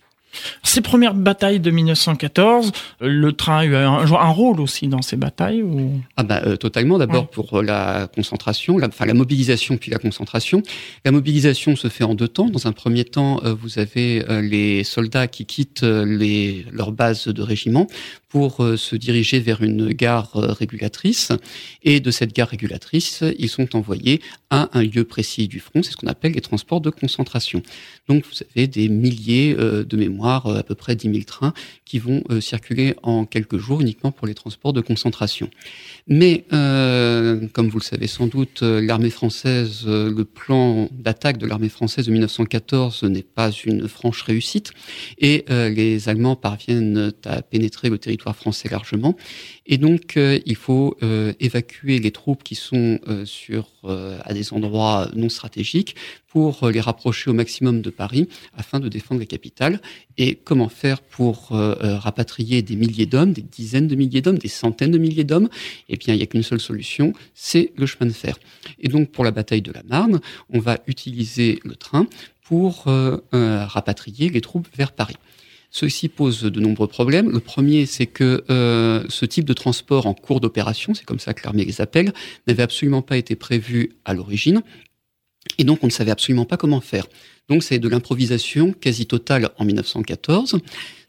Ces 0.63 0.81
premières 0.81 1.13
batailles 1.13 1.59
de 1.59 1.71
1914, 1.71 2.71
le 3.01 3.31
train 3.33 3.59
a 3.59 3.65
eu 3.65 3.75
un, 3.75 3.99
un 3.99 4.29
rôle 4.29 4.61
aussi 4.61 4.87
dans 4.87 5.01
ces 5.01 5.15
batailles 5.15 5.63
ou... 5.63 5.99
Ah 6.15 6.23
bah 6.23 6.41
euh, 6.45 6.55
totalement. 6.57 6.97
D'abord 6.97 7.29
pour 7.29 7.61
la 7.61 8.07
concentration, 8.13 8.77
la, 8.77 8.87
enfin 8.87 9.05
la 9.05 9.13
mobilisation 9.13 9.77
puis 9.77 9.91
la 9.91 9.97
concentration. 9.97 10.61
La 11.05 11.11
mobilisation 11.11 11.75
se 11.75 11.87
fait 11.87 12.03
en 12.03 12.13
deux 12.13 12.27
temps. 12.27 12.49
Dans 12.49 12.67
un 12.67 12.71
premier 12.71 13.05
temps, 13.05 13.41
euh, 13.43 13.53
vous 13.53 13.79
avez 13.79 14.23
euh, 14.29 14.41
les 14.41 14.83
soldats 14.83 15.27
qui 15.27 15.45
quittent 15.45 15.83
les, 15.83 16.65
leur 16.71 16.91
base 16.91 17.27
de 17.27 17.41
régiment 17.41 17.87
pour 18.29 18.63
se 18.77 18.95
diriger 18.95 19.39
vers 19.39 19.63
une 19.63 19.91
gare 19.91 20.33
régulatrice. 20.33 21.31
Et 21.81 21.99
de 21.99 22.11
cette 22.11 22.31
gare 22.31 22.49
régulatrice, 22.49 23.23
ils 23.39 23.49
sont 23.49 23.75
envoyés 23.75 24.21
à 24.51 24.69
un 24.77 24.83
lieu 24.83 25.03
précis 25.03 25.47
du 25.47 25.59
front. 25.59 25.81
C'est 25.81 25.93
ce 25.93 25.97
qu'on 25.97 26.05
appelle 26.05 26.33
les 26.33 26.41
transports 26.41 26.79
de 26.79 26.91
concentration. 26.91 27.63
Donc 28.07 28.23
vous 28.25 28.43
avez 28.55 28.67
des 28.67 28.87
milliers 28.87 29.55
de 29.55 29.97
mémoires 29.97 30.18
euh, 30.25 30.59
à 30.59 30.63
peu 30.63 30.75
près 30.75 30.95
10 30.95 31.11
000 31.11 31.23
trains 31.25 31.53
qui 31.85 31.99
vont 31.99 32.23
euh, 32.29 32.41
circuler 32.41 32.95
en 33.03 33.25
quelques 33.25 33.57
jours 33.57 33.81
uniquement 33.81 34.11
pour 34.11 34.27
les 34.27 34.33
transports 34.33 34.73
de 34.73 34.81
concentration. 34.81 35.49
Mais, 36.07 36.45
euh, 36.53 37.47
comme 37.53 37.69
vous 37.69 37.79
le 37.79 37.83
savez 37.83 38.07
sans 38.07 38.27
doute, 38.27 38.61
l'armée 38.61 39.09
française, 39.09 39.85
le 39.85 40.23
plan 40.23 40.89
d'attaque 40.91 41.37
de 41.37 41.45
l'armée 41.45 41.69
française 41.69 42.05
de 42.05 42.11
1914 42.11 43.03
n'est 43.03 43.23
pas 43.23 43.51
une 43.51 43.87
franche 43.87 44.21
réussite 44.23 44.71
et 45.17 45.45
les 45.47 46.09
Allemands 46.09 46.35
parviennent 46.35 47.13
à 47.25 47.41
pénétrer 47.41 47.89
le 47.89 47.97
territoire 47.97 48.35
français 48.35 48.69
largement. 48.69 49.15
Et 49.65 49.77
donc, 49.77 50.17
il 50.17 50.55
faut 50.55 50.97
évacuer 51.39 51.99
les 51.99 52.11
troupes 52.11 52.43
qui 52.43 52.55
sont 52.55 52.99
sur 53.25 53.67
à 53.83 54.33
des 54.33 54.53
endroits 54.53 55.09
non 55.15 55.29
stratégiques 55.29 55.95
pour 56.29 56.69
les 56.69 56.79
rapprocher 56.79 57.29
au 57.29 57.33
maximum 57.33 57.81
de 57.81 57.89
Paris 57.89 58.29
afin 58.55 58.79
de 58.79 58.87
défendre 58.87 59.19
la 59.19 59.25
capitale. 59.25 59.81
Et 60.17 60.35
comment 60.35 60.69
faire 60.69 61.01
pour 61.01 61.49
euh, 61.51 61.75
euh, 61.83 61.97
rapatrier 61.97 62.61
des 62.61 62.75
milliers 62.75 63.07
d'hommes, 63.07 63.33
des 63.33 63.41
dizaines 63.41 63.87
de 63.87 63.95
milliers 63.95 64.21
d'hommes, 64.21 64.37
des 64.37 64.47
centaines 64.47 64.91
de 64.91 64.99
milliers 64.99 65.23
d'hommes? 65.23 65.49
Eh 65.89 65.97
bien, 65.97 66.13
il 66.13 66.17
n'y 66.17 66.23
a 66.23 66.27
qu'une 66.27 66.43
seule 66.43 66.59
solution, 66.59 67.13
c'est 67.33 67.71
le 67.75 67.87
chemin 67.87 68.05
de 68.05 68.15
fer. 68.15 68.37
Et 68.79 68.87
donc, 68.87 69.09
pour 69.09 69.23
la 69.23 69.31
bataille 69.31 69.63
de 69.63 69.71
la 69.71 69.81
Marne, 69.83 70.21
on 70.49 70.59
va 70.59 70.77
utiliser 70.85 71.59
le 71.63 71.75
train 71.75 72.07
pour 72.43 72.85
euh, 72.87 73.19
rapatrier 73.31 74.29
les 74.29 74.41
troupes 74.41 74.67
vers 74.75 74.91
Paris. 74.91 75.17
Ceci 75.71 76.09
pose 76.09 76.41
de 76.41 76.59
nombreux 76.59 76.87
problèmes. 76.87 77.29
Le 77.29 77.39
premier, 77.39 77.85
c'est 77.85 78.07
que 78.07 78.43
ce 78.47 79.25
type 79.25 79.45
de 79.45 79.53
transport 79.53 80.07
en 80.07 80.15
cours 80.15 80.39
d'opération, 80.39 80.95
c'est 80.95 81.05
comme 81.05 81.19
ça 81.19 81.35
que 81.35 81.43
l'armée 81.43 81.63
les 81.63 81.79
appelle, 81.79 82.11
n'avait 82.47 82.63
absolument 82.63 83.03
pas 83.03 83.17
été 83.17 83.35
prévu 83.35 83.91
à 84.03 84.15
l'origine. 84.15 84.63
Et 85.57 85.63
donc, 85.63 85.79
on 85.83 85.87
ne 85.87 85.91
savait 85.91 86.11
absolument 86.11 86.45
pas 86.45 86.57
comment 86.57 86.81
faire. 86.81 87.07
Donc, 87.49 87.63
c'est 87.63 87.79
de 87.79 87.89
l'improvisation 87.89 88.73
quasi 88.73 89.05
totale 89.05 89.49
en 89.57 89.65
1914. 89.65 90.59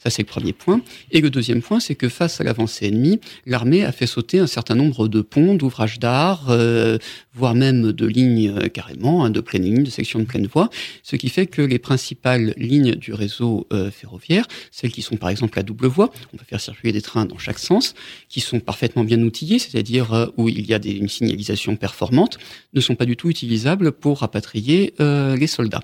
Ça, 0.02 0.08
c'est 0.08 0.22
le 0.22 0.26
premier 0.26 0.54
point. 0.54 0.80
Et 1.10 1.20
le 1.20 1.28
deuxième 1.28 1.60
point, 1.60 1.78
c'est 1.78 1.94
que 1.94 2.08
face 2.08 2.40
à 2.40 2.44
l'avancée 2.44 2.86
ennemie, 2.86 3.20
l'armée 3.44 3.84
a 3.84 3.92
fait 3.92 4.06
sauter 4.06 4.38
un 4.38 4.46
certain 4.46 4.74
nombre 4.74 5.08
de 5.08 5.20
ponts, 5.20 5.54
d'ouvrages 5.54 5.98
d'art, 5.98 6.46
euh, 6.48 6.96
voire 7.34 7.54
même 7.54 7.92
de 7.92 8.06
lignes 8.06 8.48
euh, 8.48 8.68
carrément, 8.68 9.26
hein, 9.26 9.30
de 9.30 9.42
pleine 9.42 9.64
ligne, 9.64 9.82
de 9.82 9.90
sections 9.90 10.18
de 10.18 10.24
pleine 10.24 10.46
voie, 10.46 10.70
ce 11.02 11.16
qui 11.16 11.28
fait 11.28 11.46
que 11.46 11.60
les 11.60 11.78
principales 11.78 12.54
lignes 12.56 12.94
du 12.94 13.12
réseau 13.12 13.66
euh, 13.74 13.90
ferroviaire, 13.90 14.46
celles 14.70 14.90
qui 14.90 15.02
sont 15.02 15.16
par 15.16 15.28
exemple 15.28 15.58
à 15.58 15.62
double 15.62 15.86
voie, 15.86 16.10
on 16.32 16.38
peut 16.38 16.46
faire 16.48 16.62
circuler 16.62 16.94
des 16.94 17.02
trains 17.02 17.26
dans 17.26 17.38
chaque 17.38 17.58
sens, 17.58 17.94
qui 18.30 18.40
sont 18.40 18.60
parfaitement 18.60 19.04
bien 19.04 19.20
outillés, 19.20 19.58
c'est-à-dire 19.58 20.32
où 20.38 20.48
il 20.48 20.64
y 20.64 20.72
a 20.72 20.78
des, 20.78 20.92
une 20.92 21.08
signalisation 21.08 21.76
performante, 21.76 22.38
ne 22.72 22.80
sont 22.80 22.94
pas 22.94 23.04
du 23.04 23.18
tout 23.18 23.28
utilisables 23.28 23.92
pour 23.92 24.20
rapatrier 24.20 24.94
les 24.98 25.46
soldats. 25.46 25.82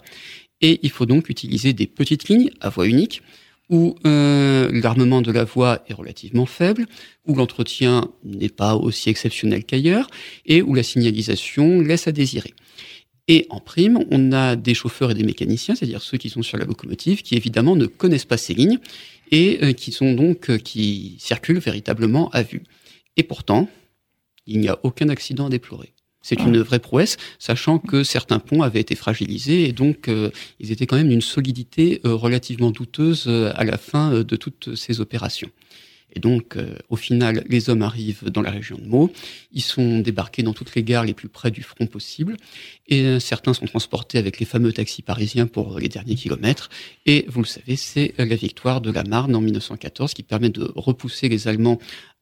Et 0.61 0.81
il 0.83 0.91
faut 0.91 1.07
donc 1.07 1.29
utiliser 1.29 1.73
des 1.73 1.87
petites 1.87 2.29
lignes 2.29 2.51
à 2.61 2.71
voie 2.71 2.87
unique 2.87 3.23
où 3.69 3.97
euh, 4.07 4.71
l'armement 4.73 5.23
de 5.23 5.33
la 5.33 5.45
voie 5.45 5.83
est 5.89 5.93
relativement 5.93 6.47
faible, 6.47 6.87
où 7.27 7.35
l'entretien 7.35 8.09
n'est 8.25 8.49
pas 8.49 8.77
aussi 8.77 9.11
exceptionnel 9.11 9.65
qu'ailleurs, 9.65 10.09
et 10.45 10.63
où 10.63 10.75
la 10.75 10.83
signalisation 10.83 11.81
laisse 11.81 12.07
à 12.07 12.13
désirer. 12.13 12.55
Et 13.29 13.47
en 13.51 13.59
prime, 13.59 14.05
on 14.13 14.31
a 14.31 14.55
des 14.55 14.75
chauffeurs 14.75 15.11
et 15.11 15.15
des 15.15 15.25
mécaniciens, 15.25 15.75
c'est-à-dire 15.75 16.01
ceux 16.01 16.17
qui 16.17 16.31
sont 16.31 16.43
sur 16.43 16.59
la 16.59 16.65
locomotive, 16.65 17.23
qui 17.23 17.35
évidemment 17.35 17.75
ne 17.75 17.87
connaissent 17.87 18.25
pas 18.25 18.37
ces 18.37 18.55
lignes 18.55 18.79
et 19.33 19.59
euh, 19.63 19.73
euh, 19.73 20.59
qui 20.59 21.17
circulent 21.19 21.59
véritablement 21.59 22.31
à 22.31 22.43
vue. 22.45 22.63
Et 23.17 23.25
pourtant, 23.25 23.69
il 24.47 24.61
n'y 24.61 24.69
a 24.69 24.79
aucun 24.85 25.09
accident 25.09 25.47
à 25.47 25.51
déplorer. 25.51 25.93
C'est 26.27 26.41
une 26.41 26.59
vraie 26.59 26.81
prouesse, 26.81 27.19
sachant 27.39 27.79
que 27.79 28.03
certains 28.03 28.41
ponts 28.41 28.63
avaient 28.63 28.81
été 28.81 28.97
fragilisés 28.97 29.69
et 29.69 29.73
donc 29.73 30.09
euh, 30.09 30.31
ils 30.59 30.73
étaient 30.73 30.85
quand 30.85 30.97
même 30.97 31.09
d'une 31.09 31.21
solidité 31.21 32.01
euh, 32.05 32.17
relativement 32.17 32.73
douteuse 32.73 33.27
euh, 33.29 33.53
à 33.55 33.63
la 33.63 33.79
fin 33.79 34.11
de 34.25 34.37
toutes 34.37 34.75
ces 34.75 35.01
opérations. 35.01 35.51
Et 36.17 36.19
donc, 36.19 36.57
au 36.89 36.97
final, 36.97 37.45
les 37.47 37.69
hommes 37.69 37.83
arrivent 37.83 38.31
dans 38.31 38.41
la 38.41 38.51
région 38.51 38.79
de 38.79 38.87
Meaux. 38.87 39.13
Ils 39.53 39.61
sont 39.61 39.99
débarqués 39.99 40.43
dans 40.43 40.55
toutes 40.55 40.75
les 40.75 40.83
gares 40.83 41.05
les 41.05 41.13
plus 41.13 41.29
près 41.29 41.51
du 41.51 41.63
front 41.63 41.87
possible. 41.87 42.39
Et 42.87 43.21
certains 43.21 43.53
sont 43.53 43.67
transportés 43.67 44.17
avec 44.17 44.41
les 44.41 44.47
fameux 44.47 44.73
taxis 44.73 45.03
parisiens 45.03 45.47
pour 45.47 45.79
les 45.79 45.89
derniers 45.91 46.15
kilomètres. 46.15 46.71
Et 47.05 47.27
vous 47.29 47.43
le 47.43 47.47
savez, 47.47 47.77
c'est 47.77 48.15
la 48.17 48.35
victoire 48.35 48.81
de 48.81 48.91
la 48.91 49.05
Marne 49.05 49.37
en 49.37 49.43
1914 49.43 50.15
qui 50.15 50.23
permet 50.23 50.49
de 50.49 50.73
repousser 50.75 51.29
les 51.29 51.49
Allemands 51.49 51.79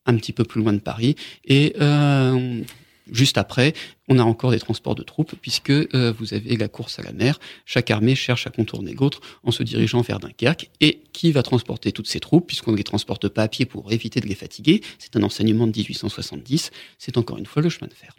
un 0.07 0.17
petit 0.17 0.33
peu 0.33 0.45
plus 0.45 0.61
loin 0.61 0.73
de 0.73 0.81
Paris. 0.81 1.15
Et 1.45 1.75
euh, 1.81 2.63
Juste 3.11 3.39
après, 3.39 3.75
on 4.09 4.19
a 4.19 4.23
encore 4.23 4.51
des 4.51 4.59
transports 4.59 4.95
de 4.95 5.03
troupes, 5.03 5.35
puisque 5.41 5.71
euh, 5.71 6.13
vous 6.19 6.35
avez 6.35 6.57
la 6.57 6.69
course 6.69 6.99
à 6.99 7.03
la 7.03 7.13
mer. 7.13 7.39
Chaque 7.67 7.91
armée 7.91 8.15
cherche 8.15 8.47
à 8.47 8.51
contourner 8.51 8.95
l'autre 8.95 9.21
en 9.43 9.51
se 9.51 9.63
dirigeant 9.63 10.01
vers 10.01 10.21
Dunkerque. 10.21 10.71
Et 10.81 11.03
qui 11.13 11.33
va 11.33 11.43
transporter 11.43 11.93
toutes 11.93 12.09
ces 12.09 12.21
troupes, 12.21 12.47
puisqu'on 12.47 12.73
ne 12.73 12.77
les 12.77 12.85
transporte 12.85 13.29
pas 13.29 13.43
à 13.43 13.49
pied 13.49 13.67
pour 13.67 13.93
éviter 13.93 14.21
de 14.21 14.27
les 14.27 14.35
fatiguer? 14.35 14.83
C'est 14.99 15.17
un 15.17 15.23
enseignement 15.23 15.67
de 15.67 15.77
1870. 15.77 16.71
C'est 16.99 17.19
encore 17.19 17.39
une 17.39 17.47
fois 17.47 17.63
le 17.63 17.69
chemin 17.69 17.89
de 17.89 17.95
fer 17.95 18.15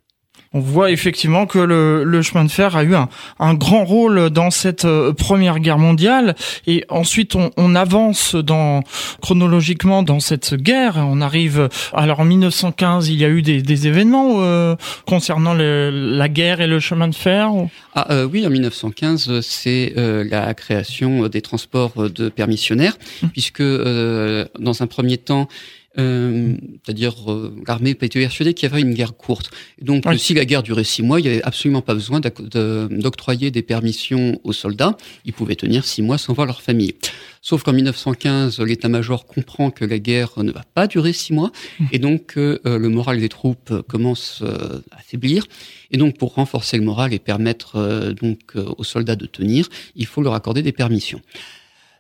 on 0.54 0.60
voit 0.60 0.92
effectivement 0.92 1.46
que 1.46 1.60
le, 1.60 2.22
chemin 2.22 2.46
de 2.46 2.52
fer 2.52 2.76
a 2.76 2.84
eu 2.84 2.96
un, 2.96 3.54
grand 3.54 3.84
rôle 3.84 4.30
dans 4.30 4.52
cette 4.52 4.86
euh, 4.86 5.14
première 5.14 5.60
guerre 5.60 5.78
mondiale. 5.78 6.36
Et 6.66 6.86
ensuite 6.90 7.36
on, 7.36 7.76
avance 7.76 8.36
dans 8.36 8.84
chronologiquement 9.22 10.02
dans 10.02 10.22
cette 10.22 10.56
guerre. 10.56 10.96
On 10.98 11.20
arrive 11.20 11.68
alors 11.94 12.22
en 12.22 12.26
1915 12.26 13.10
il 13.10 13.20
y 13.20 13.26
a 13.26 13.30
eu 13.30 13.42
des, 13.42 13.88
événements 13.88 14.36
euh, 14.38 14.76
concernant 15.06 15.54
la 15.54 16.30
guerre 16.30 16.62
et 16.62 16.68
le 16.68 16.80
chemin 16.80 17.10
de 17.10 17.16
fer 17.16 17.52
ah 17.94 18.12
euh, 18.12 18.26
oui 18.26 18.48
en 18.48 18.50
1915 18.50 19.42
c'est 19.42 19.94
la 19.96 20.54
création 20.54 21.28
des 21.28 21.42
transports 21.42 22.10
de 22.10 22.30
permissionnaires 22.30 22.98
mmh. 23.22 23.28
puisque 23.28 23.62
dans 23.62 24.82
un 24.82 24.88
premier 24.88 25.18
temps 25.18 25.50
euh, 25.98 26.56
c'est-à-dire 26.84 27.32
euh, 27.32 27.56
l'armée 27.68 27.92
était 27.92 28.08
persuadée 28.08 28.54
qu'il 28.54 28.70
y 28.70 28.72
avait 28.72 28.82
une 28.82 28.94
guerre 28.94 29.16
courte. 29.16 29.52
Donc 29.82 30.04
si 30.18 30.34
la 30.34 30.46
guerre 30.46 30.64
durait 30.64 30.84
six 30.84 31.04
mois, 31.04 31.20
il 31.20 31.24
n'y 31.24 31.30
avait 31.30 31.44
absolument 31.44 31.82
pas 31.82 31.94
besoin 31.94 32.20
d'octroyer 32.20 33.52
des 33.52 33.62
permissions 33.62 34.40
aux 34.44 34.54
soldats. 34.54 34.98
Ils 35.26 35.34
pouvaient 35.34 35.56
tenir 35.56 35.86
six 35.86 36.02
mois 36.02 36.18
sans 36.18 36.34
voir 36.34 36.48
leur 36.48 36.62
famille. 36.62 36.96
Sauf 37.42 37.64
qu'en 37.64 37.74
1915, 37.74 38.60
l'état-major 38.60 39.26
comprend 39.26 39.70
que 39.70 39.86
la 39.86 40.00
guerre 40.00 40.32
ne 40.38 40.52
va 40.52 40.64
pas 40.74 40.88
durer 40.88 41.14
six 41.14 41.32
mois, 41.32 41.52
mmh. 41.80 41.86
et 41.92 42.00
donc 42.00 42.34
euh, 42.38 42.58
le 42.66 42.90
moral 42.90 43.20
des 43.20 43.30
troupes 43.30 43.84
commence 43.88 44.44
à 44.92 44.98
faiblir. 44.98 45.46
Et 45.92 45.98
donc 45.98 46.18
pour 46.18 46.34
renforcer 46.34 46.78
le 46.78 46.84
moral 46.84 47.14
et 47.14 47.20
permettre 47.20 48.14
donc 48.20 48.56
aux 48.56 48.84
soldats 48.84 49.16
de 49.16 49.28
tenir, 49.28 49.70
il 49.96 50.08
faut 50.08 50.22
leur 50.22 50.34
accorder 50.34 50.62
des 50.62 50.72
permissions. 50.72 51.22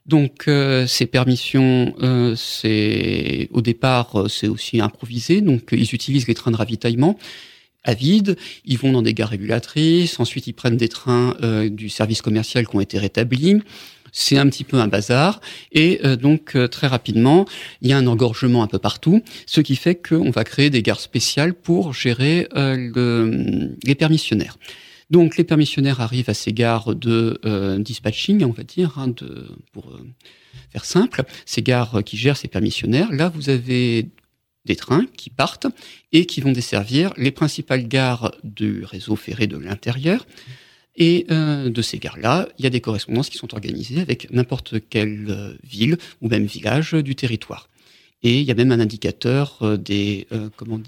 Donc 0.06 0.48
euh, 0.48 0.86
ces 0.86 1.08
permissions, 1.08 1.96
euh, 2.02 2.36
c'est 2.36 3.50
au 3.52 3.62
départ 3.62 4.16
euh, 4.16 4.28
c'est 4.28 4.48
aussi 4.48 4.80
improvisé. 4.80 5.42
Donc 5.42 5.70
ils 5.72 5.96
utilisent 5.96 6.28
les 6.28 6.36
trains 6.36 6.52
de 6.52 6.58
ravitaillement 6.58 7.18
à 7.84 7.94
vide, 7.94 8.36
ils 8.66 8.80
vont 8.80 8.92
dans 8.92 9.04
des 9.04 9.14
gares 9.14 9.30
régulatrices, 9.30 10.20
ensuite 10.20 10.48
ils 10.48 10.54
prennent 10.54 10.78
des 10.78 10.90
trains 10.90 11.36
du 11.70 11.88
service 11.90 12.24
commercial 12.24 12.68
qui 12.68 12.76
ont 12.76 12.82
été 12.82 12.98
rétablis. 12.98 13.62
C'est 14.12 14.40
un 14.40 14.48
petit 14.48 14.64
peu 14.64 14.78
un 14.78 14.88
bazar 14.88 15.40
et 15.72 16.02
donc 16.20 16.58
très 16.72 16.88
rapidement 16.88 17.46
il 17.84 17.90
y 17.92 17.94
a 17.94 17.98
un 18.00 18.08
engorgement 18.08 18.64
un 18.64 18.68
peu 18.68 18.80
partout, 18.80 19.22
ce 19.46 19.62
qui 19.62 19.76
fait 19.76 19.94
qu'on 19.94 20.32
va 20.32 20.44
créer 20.44 20.72
des 20.72 20.82
gares 20.82 21.00
spéciales 21.00 21.54
pour 21.54 21.94
gérer 21.94 22.48
les 22.56 23.96
permissionnaires. 23.96 24.58
Donc 25.10 25.38
les 25.38 25.44
permissionnaires 25.44 26.02
arrivent 26.02 26.30
à 26.30 26.34
ces 26.34 26.54
gares 26.54 26.96
de 26.96 27.40
euh, 27.46 27.78
dispatching, 27.78 28.44
on 28.44 28.52
va 28.52 28.64
dire, 28.64 28.98
hein, 28.98 29.14
pour 29.72 29.90
euh, 29.90 30.00
faire 30.72 30.86
simple, 30.86 31.24
ces 31.46 31.62
gares 31.62 32.04
qui 32.04 32.18
gèrent 32.18 32.38
ces 32.38 32.48
permissionnaires. 32.48 33.12
Là, 33.12 33.30
vous 33.30 33.50
avez 33.50 34.10
des 34.66 34.76
trains 34.76 35.06
qui 35.16 35.30
partent 35.30 35.68
et 36.12 36.26
qui 36.26 36.42
vont 36.42 36.52
desservir 36.52 37.14
les 37.18 37.32
principales 37.32 37.88
gares 37.88 38.32
du 38.44 38.84
réseau 38.84 39.16
ferré 39.16 39.46
de 39.46 39.58
l'intérieur. 39.58 40.26
Et 40.98 41.28
euh, 41.30 41.70
de 41.70 41.82
ces 41.82 42.00
gares-là, 42.00 42.48
il 42.58 42.64
y 42.64 42.68
a 42.68 42.72
des 42.72 42.82
correspondances 42.82 43.30
qui 43.30 43.38
sont 43.38 43.54
organisées 43.54 44.02
avec 44.02 44.32
n'importe 44.32 44.76
quelle 44.90 45.58
ville 45.64 45.98
ou 46.22 46.30
même 46.30 46.46
village 46.46 46.94
du 46.94 47.16
territoire. 47.16 47.70
Et 48.26 48.40
il 48.40 48.48
y 48.48 48.52
a 48.52 48.56
même 48.56 48.72
un 48.72 48.80
indicateur 48.80 49.60
euh, 49.62 49.78
des 49.78 50.26
euh, 50.32 50.50
comment 50.56 50.80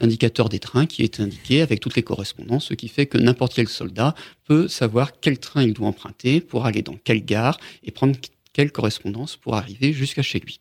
indicateur 0.00 0.48
des 0.48 0.58
trains 0.58 0.86
qui 0.86 1.02
est 1.02 1.20
indiqué 1.20 1.60
avec 1.60 1.78
toutes 1.78 1.94
les 1.94 2.02
correspondances, 2.02 2.68
ce 2.68 2.74
qui 2.74 2.88
fait 2.88 3.04
que 3.04 3.18
n'importe 3.18 3.52
quel 3.52 3.68
soldat 3.68 4.14
peut 4.46 4.66
savoir 4.66 5.20
quel 5.20 5.38
train 5.38 5.62
il 5.62 5.74
doit 5.74 5.88
emprunter 5.88 6.40
pour 6.40 6.64
aller 6.64 6.80
dans 6.80 6.96
quelle 7.04 7.22
gare 7.22 7.60
et 7.84 7.90
prendre 7.90 8.16
quelle 8.54 8.72
correspondance 8.72 9.36
pour 9.36 9.56
arriver 9.56 9.92
jusqu'à 9.92 10.22
chez 10.22 10.40
lui. 10.40 10.58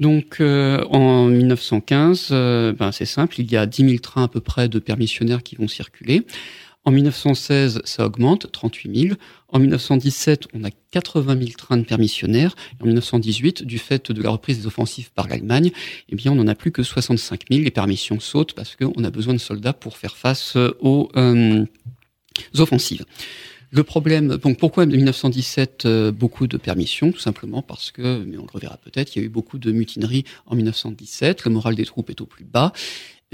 Donc 0.00 0.40
euh, 0.40 0.84
en 0.86 1.26
1915, 1.26 2.30
ben, 2.30 2.90
c'est 2.90 3.06
simple, 3.06 3.40
il 3.40 3.48
y 3.52 3.56
a 3.56 3.64
10 3.64 3.90
000 3.90 3.98
trains 3.98 4.24
à 4.24 4.28
peu 4.28 4.40
près 4.40 4.68
de 4.68 4.80
permissionnaires 4.80 5.44
qui 5.44 5.54
vont 5.54 5.68
circuler. 5.68 6.22
En 6.84 6.90
1916, 6.90 7.80
ça 7.84 8.04
augmente, 8.04 8.52
38 8.52 9.08
000. 9.08 9.16
En 9.48 9.58
1917, 9.58 10.48
on 10.52 10.64
a 10.64 10.70
80 10.90 11.38
000 11.38 11.50
trains 11.56 11.78
de 11.78 11.84
permissionnaires. 11.84 12.54
en 12.80 12.86
1918, 12.86 13.64
du 13.64 13.78
fait 13.78 14.12
de 14.12 14.22
la 14.22 14.30
reprise 14.30 14.60
des 14.60 14.66
offensives 14.66 15.10
par 15.12 15.28
l'Allemagne, 15.28 15.70
eh 16.10 16.16
bien, 16.16 16.32
on 16.32 16.34
n'en 16.34 16.46
a 16.46 16.54
plus 16.54 16.72
que 16.72 16.82
65 16.82 17.44
000. 17.50 17.62
Les 17.62 17.70
permissions 17.70 18.20
sautent 18.20 18.52
parce 18.52 18.76
qu'on 18.76 19.02
a 19.02 19.10
besoin 19.10 19.32
de 19.32 19.38
soldats 19.38 19.72
pour 19.72 19.96
faire 19.96 20.16
face 20.16 20.56
aux, 20.80 21.08
euh, 21.16 21.64
offensives. 22.58 23.04
Le 23.70 23.82
problème, 23.82 24.36
donc 24.36 24.58
pourquoi 24.58 24.84
en 24.84 24.86
1917 24.86 25.86
euh, 25.86 26.12
beaucoup 26.12 26.46
de 26.46 26.56
permissions? 26.58 27.10
Tout 27.10 27.18
simplement 27.18 27.60
parce 27.60 27.90
que, 27.90 28.22
mais 28.24 28.36
on 28.36 28.42
le 28.42 28.52
reverra 28.52 28.76
peut-être, 28.76 29.16
il 29.16 29.18
y 29.18 29.22
a 29.22 29.24
eu 29.24 29.30
beaucoup 29.30 29.58
de 29.58 29.72
mutineries 29.72 30.24
en 30.46 30.54
1917. 30.54 31.44
Le 31.44 31.50
moral 31.50 31.74
des 31.74 31.84
troupes 31.84 32.10
est 32.10 32.20
au 32.20 32.26
plus 32.26 32.44
bas. 32.44 32.72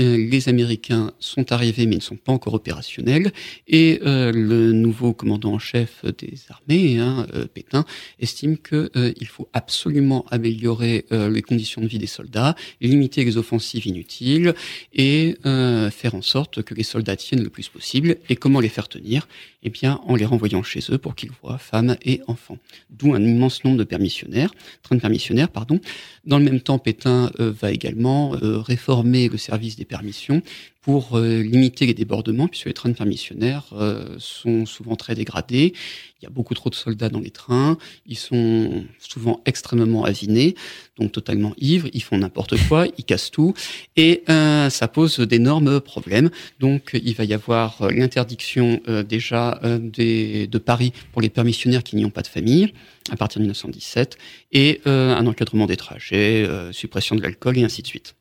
Euh, 0.00 0.16
les 0.16 0.48
Américains 0.48 1.12
sont 1.18 1.52
arrivés 1.52 1.86
mais 1.86 1.96
ne 1.96 2.00
sont 2.00 2.16
pas 2.16 2.32
encore 2.32 2.54
opérationnels. 2.54 3.32
Et 3.68 4.00
euh, 4.04 4.32
le 4.32 4.72
nouveau 4.72 5.12
commandant 5.12 5.52
en 5.52 5.58
chef 5.58 6.04
des 6.18 6.34
armées, 6.48 6.98
hein, 6.98 7.26
euh, 7.34 7.46
Pétain, 7.46 7.84
estime 8.18 8.56
qu'il 8.56 9.26
faut 9.26 9.48
absolument 9.52 10.24
améliorer 10.30 11.04
les 11.10 11.42
conditions 11.42 11.80
de 11.80 11.86
vie 11.86 11.98
des 11.98 12.06
soldats, 12.06 12.54
limiter 12.80 13.24
les 13.24 13.36
offensives 13.36 13.86
inutiles 13.86 14.54
et 14.92 15.36
faire 15.42 16.14
en 16.14 16.22
sorte 16.22 16.62
que 16.62 16.74
les 16.74 16.82
soldats 16.82 17.16
tiennent 17.16 17.42
le 17.42 17.50
plus 17.50 17.68
possible. 17.68 18.16
Et 18.28 18.36
comment 18.36 18.60
les 18.60 18.68
faire 18.68 18.88
tenir? 18.88 19.26
Eh 19.62 19.70
bien, 19.70 20.00
en 20.06 20.14
les 20.16 20.24
renvoyant 20.24 20.62
chez 20.62 20.80
eux 20.90 20.98
pour 20.98 21.14
qu'ils 21.14 21.30
voient 21.42 21.58
femmes 21.58 21.96
et 22.02 22.20
enfants. 22.26 22.58
D'où 22.90 23.14
un 23.14 23.22
immense 23.22 23.64
nombre 23.64 23.78
de 23.78 23.84
permissionnaires, 23.84 24.52
de 24.90 24.98
permissionnaires, 24.98 25.50
pardon. 25.50 25.80
Dans 26.24 26.38
le 26.38 26.44
même 26.44 26.60
temps, 26.60 26.78
Pétain 26.78 27.30
va 27.38 27.72
également 27.72 28.30
réformer 28.30 29.28
le 29.28 29.38
service 29.38 29.76
des 29.76 29.84
permissions 29.90 30.42
pour 30.82 31.18
euh, 31.18 31.42
limiter 31.42 31.84
les 31.84 31.92
débordements, 31.92 32.48
puisque 32.48 32.66
les 32.66 32.72
trains 32.72 32.88
de 32.88 32.94
permissionnaires 32.94 33.66
euh, 33.72 34.16
sont 34.18 34.64
souvent 34.64 34.96
très 34.96 35.14
dégradés. 35.14 35.74
Il 36.20 36.24
y 36.24 36.26
a 36.26 36.30
beaucoup 36.30 36.54
trop 36.54 36.70
de 36.70 36.74
soldats 36.74 37.10
dans 37.10 37.20
les 37.20 37.30
trains. 37.30 37.76
Ils 38.06 38.16
sont 38.16 38.84
souvent 38.98 39.42
extrêmement 39.44 40.04
avinés, 40.04 40.54
donc 40.98 41.12
totalement 41.12 41.52
ivres. 41.58 41.88
Ils 41.92 42.02
font 42.02 42.16
n'importe 42.16 42.56
quoi, 42.66 42.86
ils 42.98 43.04
cassent 43.04 43.30
tout, 43.30 43.52
et 43.96 44.22
euh, 44.30 44.70
ça 44.70 44.88
pose 44.88 45.18
d'énormes 45.18 45.80
problèmes. 45.80 46.30
Donc, 46.60 46.98
il 47.02 47.14
va 47.14 47.24
y 47.24 47.34
avoir 47.34 47.90
l'interdiction 47.90 48.80
déjà 49.08 49.60
des, 49.80 50.46
de 50.46 50.58
Paris 50.58 50.92
pour 51.12 51.20
les 51.20 51.30
permissionnaires 51.30 51.82
qui 51.82 51.96
n'y 51.96 52.04
ont 52.04 52.10
pas 52.10 52.22
de 52.22 52.26
famille 52.26 52.72
à 53.10 53.16
partir 53.16 53.40
de 53.40 53.44
1917, 53.44 54.18
et 54.52 54.80
un 54.84 55.26
encadrement 55.26 55.66
des 55.66 55.76
trajets, 55.76 56.48
suppression 56.72 57.16
de 57.16 57.22
l'alcool 57.22 57.58
et 57.58 57.64
ainsi 57.64 57.82
de 57.82 57.86
suite. 57.86 58.14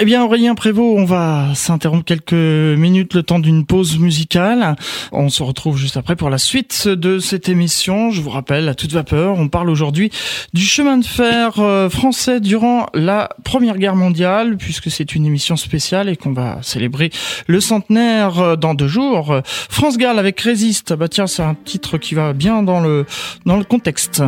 Eh 0.00 0.04
bien, 0.04 0.22
Aurélien 0.22 0.54
Prévost, 0.54 0.96
on 0.96 1.04
va 1.04 1.48
s'interrompre 1.54 2.04
quelques 2.04 2.32
minutes 2.32 3.14
le 3.14 3.24
temps 3.24 3.40
d'une 3.40 3.66
pause 3.66 3.98
musicale. 3.98 4.76
On 5.10 5.28
se 5.28 5.42
retrouve 5.42 5.76
juste 5.76 5.96
après 5.96 6.14
pour 6.14 6.30
la 6.30 6.38
suite 6.38 6.86
de 6.86 7.18
cette 7.18 7.48
émission. 7.48 8.12
Je 8.12 8.20
vous 8.20 8.30
rappelle, 8.30 8.68
à 8.68 8.74
toute 8.74 8.92
vapeur, 8.92 9.36
on 9.38 9.48
parle 9.48 9.68
aujourd'hui 9.70 10.12
du 10.54 10.62
chemin 10.62 10.98
de 10.98 11.04
fer 11.04 11.58
euh, 11.58 11.90
français 11.90 12.38
durant 12.38 12.86
la 12.94 13.30
Première 13.42 13.76
Guerre 13.76 13.96
mondiale, 13.96 14.56
puisque 14.56 14.88
c'est 14.88 15.16
une 15.16 15.26
émission 15.26 15.56
spéciale 15.56 16.08
et 16.08 16.16
qu'on 16.16 16.32
va 16.32 16.60
célébrer 16.62 17.10
le 17.48 17.60
centenaire 17.60 18.38
euh, 18.38 18.54
dans 18.54 18.74
deux 18.74 18.86
jours. 18.86 19.40
France 19.44 19.98
Gall 19.98 20.20
avec 20.20 20.40
Résiste. 20.40 20.92
Bah 20.92 21.08
tiens, 21.08 21.26
c'est 21.26 21.42
un 21.42 21.56
titre 21.56 21.98
qui 21.98 22.14
va 22.14 22.34
bien 22.34 22.62
dans 22.62 22.78
le, 22.78 23.04
dans 23.46 23.56
le 23.56 23.64
contexte. 23.64 24.22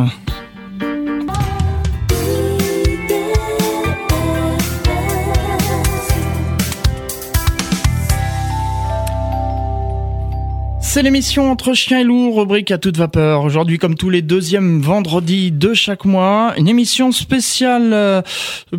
C'est 10.93 11.03
l'émission 11.03 11.49
Entre 11.49 11.73
chiens 11.73 11.99
et 11.99 12.03
loups, 12.03 12.33
rubrique 12.35 12.69
à 12.69 12.77
toute 12.77 12.97
vapeur. 12.97 13.45
Aujourd'hui, 13.45 13.77
comme 13.77 13.95
tous 13.95 14.09
les 14.09 14.21
deuxièmes 14.21 14.81
vendredis 14.81 15.53
de 15.53 15.73
chaque 15.73 16.03
mois, 16.03 16.53
une 16.57 16.67
émission 16.67 17.13
spéciale 17.13 17.91
euh, 17.93 18.21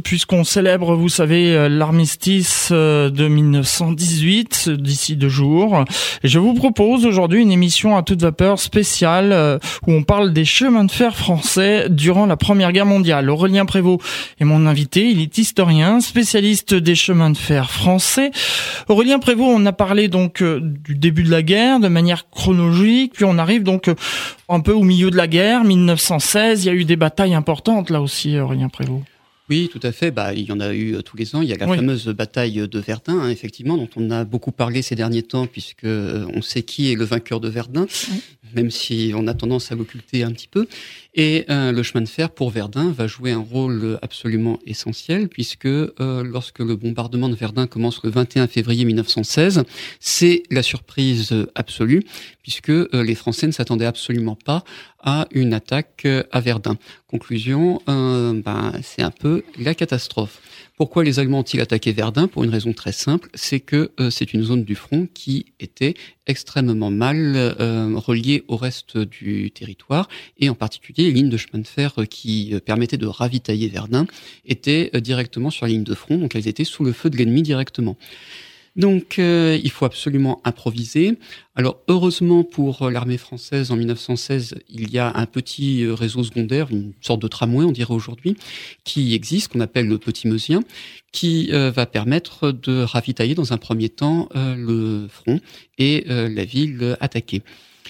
puisqu'on 0.05 0.45
célèbre, 0.45 0.95
vous 0.95 1.09
savez, 1.09 1.57
euh, 1.57 1.71
l'armistice 1.71 2.69
euh, 2.71 3.09
de 3.09 3.29
1918 3.29 4.69
d'ici 4.69 5.17
deux 5.17 5.31
jours. 5.31 5.87
Et 6.23 6.29
je 6.29 6.39
vous 6.39 6.53
propose 6.53 7.07
aujourd'hui 7.07 7.41
une 7.41 7.51
émission 7.51 7.97
à 7.97 8.03
toute 8.03 8.21
vapeur 8.21 8.59
spéciale 8.59 9.59
où 9.87 9.93
on 9.93 10.03
parle 10.03 10.35
des 10.35 10.45
chemins 10.45 10.85
de 10.85 10.91
fer 10.91 11.17
français 11.17 11.87
durant 11.89 12.27
la 12.27 12.37
Première 12.37 12.73
Guerre 12.73 12.85
mondiale. 12.85 13.31
Aurélien 13.31 13.65
Prévost 13.65 14.03
est 14.39 14.45
mon 14.45 14.67
invité. 14.67 15.09
Il 15.09 15.23
est 15.23 15.39
historien, 15.39 16.01
spécialiste 16.01 16.75
des 16.75 16.95
chemins 16.95 17.31
de 17.31 17.39
fer 17.39 17.71
français. 17.71 18.33
Aurélien 18.89 19.19
Prévost, 19.19 19.51
on 19.57 19.65
a 19.65 19.73
parlé 19.73 20.09
donc 20.09 20.43
du 20.43 20.95
début 20.95 21.23
de 21.23 21.31
la 21.31 21.43
guerre, 21.43 21.81
de 21.81 21.89
chronologique. 22.31 23.15
Puis 23.15 23.25
on 23.25 23.39
arrive 23.39 23.63
donc 23.63 23.89
euh, 23.89 23.95
un 24.49 24.61
peu 24.61 24.73
au 24.73 24.83
milieu 24.83 25.11
de 25.11 25.17
la 25.17 25.27
guerre, 25.27 25.65
1916. 25.65 26.65
Il 26.65 26.67
y 26.67 26.71
a 26.71 26.75
eu 26.75 26.85
des 26.85 26.97
batailles 26.97 27.35
importantes 27.35 27.91
là 27.91 28.01
aussi, 28.01 28.39
Aurélien 28.39 28.69
Prévost. 28.69 29.05
Oui, 29.49 29.69
tout 29.71 29.81
à 29.83 29.93
fait. 29.93 30.11
Bah, 30.11 30.33
il 30.33 30.49
y 30.49 30.53
en 30.53 30.61
a 30.61 30.73
eu 30.73 30.95
euh, 30.95 31.03
tous 31.03 31.17
les 31.17 31.35
ans. 31.35 31.43
Il 31.43 31.49
y 31.49 31.53
a 31.53 31.57
la 31.57 31.67
fameuse 31.67 32.07
bataille 32.07 32.67
de 32.67 32.79
Verdun, 32.79 33.21
hein, 33.21 33.29
effectivement, 33.29 33.77
dont 33.77 33.89
on 33.97 34.11
a 34.11 34.25
beaucoup 34.25 34.53
parlé 34.53 34.83
ces 34.83 34.95
derniers 34.95 35.23
temps, 35.23 35.47
puisque 35.47 35.85
euh, 35.85 36.27
on 36.35 36.43
sait 36.43 36.63
qui 36.63 36.91
est 36.91 36.95
le 36.95 37.05
vainqueur 37.05 37.41
de 37.41 37.49
Verdun, 37.49 37.87
même 38.55 38.71
si 38.71 39.13
on 39.15 39.27
a 39.27 39.35
tendance 39.35 39.73
à 39.73 39.75
l'occulter 39.75 40.23
un 40.23 40.33
petit 40.33 40.49
peu. 40.49 40.67
Et 41.15 41.45
euh, 41.51 41.73
le 41.73 41.83
chemin 41.83 42.03
de 42.03 42.09
fer 42.09 42.31
pour 42.31 42.51
Verdun 42.51 42.91
va 42.91 43.07
jouer 43.07 43.33
un 43.33 43.39
rôle 43.39 43.99
absolument 44.01 44.59
essentiel 44.67 45.29
puisque 45.29 45.67
euh, 45.67 45.91
lorsque 46.25 46.61
le 46.61 46.75
bombardement 46.75 47.29
de 47.29 47.35
Verdun 47.35 47.67
commence 47.67 48.03
le 48.03 48.11
21 48.11 48.47
février 48.47 48.85
1916, 48.85 49.65
c'est 50.01 50.43
la 50.51 50.63
surprise 50.63 51.35
absolue 51.55 52.03
puisque 52.43 52.71
euh, 52.71 52.89
les 52.93 53.15
Français 53.15 53.47
ne 53.47 53.53
s'attendaient 53.53 53.87
absolument 53.87 54.37
pas 54.37 54.65
à 55.01 55.27
une 55.33 55.53
attaque 55.53 56.07
à 56.31 56.41
Verdun. 56.41 56.77
Conclusion, 57.09 57.83
ben, 57.87 58.73
c'est 58.83 59.03
un 59.03 59.11
peu 59.11 59.43
la 59.59 59.75
catastrophe. 59.75 60.41
Pourquoi 60.77 61.05
les 61.05 61.19
Allemands 61.19 61.41
ont-ils 61.41 61.61
attaqué 61.61 61.93
Verdun? 61.93 62.29
Pour 62.29 62.45
une 62.45 62.51
raison 62.51 62.73
très 62.73 62.93
simple, 62.93 63.29
c'est 63.35 63.61
que 63.61 63.91
euh, 64.01 64.11
c'est 64.11 64.33
une 64.33 64.43
zone 64.43 64.65
du 64.65 64.75
front 64.75 65.07
qui 65.13 65.47
était 65.61 65.95
extrêmement 66.27 66.91
mal 66.91 67.35
euh, 67.37 67.93
reliée 67.97 68.45
au 68.49 68.57
reste 68.57 68.97
du 68.97 69.51
territoire, 69.51 70.09
et 70.39 70.49
en 70.49 70.55
particulier 70.55 71.05
les 71.05 71.13
lignes 71.13 71.29
de 71.29 71.37
chemin 71.37 71.61
de 71.61 71.67
fer 71.67 71.95
qui 72.09 72.55
euh, 72.55 72.61
permettaient 72.61 72.97
de 72.97 73.07
ravitailler 73.07 73.69
Verdun 73.69 74.07
étaient 74.47 74.91
directement 75.01 75.51
sur 75.51 75.67
la 75.67 75.73
ligne 75.73 75.85
de 75.85 75.95
front, 75.95 76.17
donc 76.17 76.35
elles 76.35 76.49
étaient 76.49 76.65
sous 76.65 76.85
le 76.85 76.93
feu 76.93 77.11
de 77.11 77.17
l'ennemi 77.17 77.43
directement. 77.43 77.97
Donc 78.75 79.19
euh, 79.19 79.59
il 79.63 79.71
faut 79.71 79.85
absolument 79.85 80.41
improviser. 80.45 81.19
Alors 81.57 81.81
heureusement 81.89 82.43
pour 82.43 82.83
euh, 82.83 82.91
l'armée 82.91 83.19
française 83.19 83.71
en 83.71 83.77
1916, 83.77 84.55
il 84.71 84.91
y 84.91 84.99
a 84.99 85.13
un 85.15 85.27
petit 85.27 85.85
euh, 85.85 85.93
réseau 85.93 86.25
secondaire, 86.25 86.69
une 86.71 86.93
sorte 87.03 87.21
de 87.21 87.29
tramway 87.29 87.67
on 87.67 87.73
dirait 87.73 87.93
aujourd'hui, 87.93 88.37
qui 88.85 89.15
existe, 89.15 89.53
qu'on 89.53 89.61
appelle 89.61 89.89
le 89.89 89.99
Petit 89.99 90.27
Meusien, 90.27 90.63
qui 91.13 91.51
va 91.51 91.85
permettre 91.85 92.53
de 92.53 92.83
ravitailler 92.83 93.35
dans 93.35 93.53
un 93.53 93.59
premier 93.59 93.91
temps 93.91 94.29
le 94.35 95.07
front 95.09 95.41
et 95.77 96.05
la 96.09 96.45
ville 96.45 96.97
attaquée. 97.01 97.43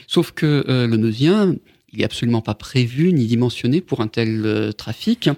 Sauf 0.09 0.33
que 0.33 0.65
le 0.67 0.97
Meusien, 0.97 1.55
il 1.93 2.01
n'est 2.01 2.05
absolument 2.05 2.41
pas 2.41 2.55
prévu 2.55 3.13
ni 3.13 3.27
dimensionné 3.27 3.81
pour 3.81 4.01
un 4.01 4.09
tel 4.09 4.73
trafic 4.77 5.31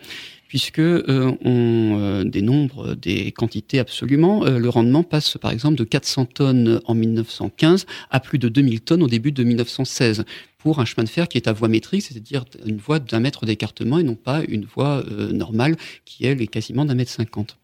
puisque 0.54 0.78
euh, 0.78 1.32
on 1.44 1.98
euh, 1.98 2.22
dénombre 2.22 2.94
des 2.94 3.32
quantités 3.32 3.80
absolument. 3.80 4.46
Euh, 4.46 4.60
le 4.60 4.68
rendement 4.68 5.02
passe 5.02 5.36
par 5.36 5.50
exemple 5.50 5.74
de 5.74 5.82
400 5.82 6.26
tonnes 6.26 6.80
en 6.84 6.94
1915 6.94 7.86
à 8.12 8.20
plus 8.20 8.38
de 8.38 8.48
2000 8.48 8.82
tonnes 8.82 9.02
au 9.02 9.08
début 9.08 9.32
de 9.32 9.42
1916 9.42 10.24
pour 10.58 10.78
un 10.78 10.84
chemin 10.84 11.02
de 11.02 11.08
fer 11.08 11.26
qui 11.26 11.38
est 11.38 11.48
à 11.48 11.52
voie 11.52 11.66
métrique, 11.66 12.02
c'est-à-dire 12.02 12.44
une 12.64 12.76
voie 12.76 13.00
d'un 13.00 13.18
mètre 13.18 13.46
d'écartement 13.46 13.98
et 13.98 14.04
non 14.04 14.14
pas 14.14 14.42
une 14.46 14.64
voie 14.64 15.02
normale 15.32 15.74
qui 16.04 16.24
elle 16.24 16.40
est 16.40 16.46
quasiment 16.46 16.84
d'un 16.84 16.94
mètre 16.94 17.10
cinquante. 17.10 17.56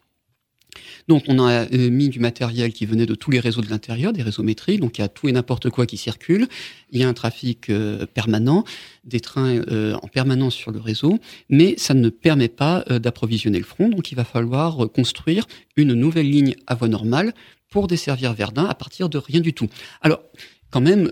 Donc 1.09 1.25
on 1.29 1.39
a 1.45 1.67
euh, 1.73 1.91
mis 1.91 2.09
du 2.09 2.21
matériel 2.21 2.73
qui 2.73 2.87
venait 2.87 3.07
de 3.07 3.15
tous 3.15 3.31
les 3.31 3.41
réseaux 3.41 3.61
de 3.61 3.69
l'intérieur, 3.69 4.13
des 4.13 4.23
réseaux 4.23 4.43
métriques, 4.43 4.81
donc 4.81 4.99
il 4.99 5.01
y 5.01 5.05
a 5.05 5.09
tout 5.09 5.29
et 5.29 5.33
n'importe 5.33 5.71
quoi 5.71 5.87
qui 5.87 5.97
circule. 5.97 6.49
Il 6.91 7.01
y 7.01 7.05
a 7.05 7.09
un 7.09 7.15
trafic 7.15 7.71
euh, 7.71 8.07
permanent, 8.07 8.65
des 9.05 9.21
trains 9.21 9.57
euh, 9.71 9.95
en 10.03 10.09
permanence 10.09 10.55
sur 10.55 10.71
le 10.71 10.81
réseau, 10.81 11.19
mais 11.49 11.75
ça 11.79 11.95
ne 11.95 12.09
permet 12.09 12.49
pas 12.49 12.85
d'approvisionner 12.89 13.59
le 13.59 13.65
front, 13.65 13.89
donc 13.89 14.13
il 14.13 14.15
va 14.15 14.25
falloir 14.25 14.91
construire 14.91 15.47
une 15.77 15.95
nouvelle 15.95 16.29
ligne 16.29 16.55
à 16.67 16.75
voie 16.75 16.89
normale 16.89 17.33
pour 17.71 17.87
desservir 17.87 18.35
Verdun 18.35 18.65
à 18.65 18.75
partir 18.75 19.09
de 19.09 19.19
rien 19.19 19.41
du 19.41 19.53
tout. 19.53 19.69
Alors, 20.03 20.21
quand 20.71 20.81
même, 20.81 21.11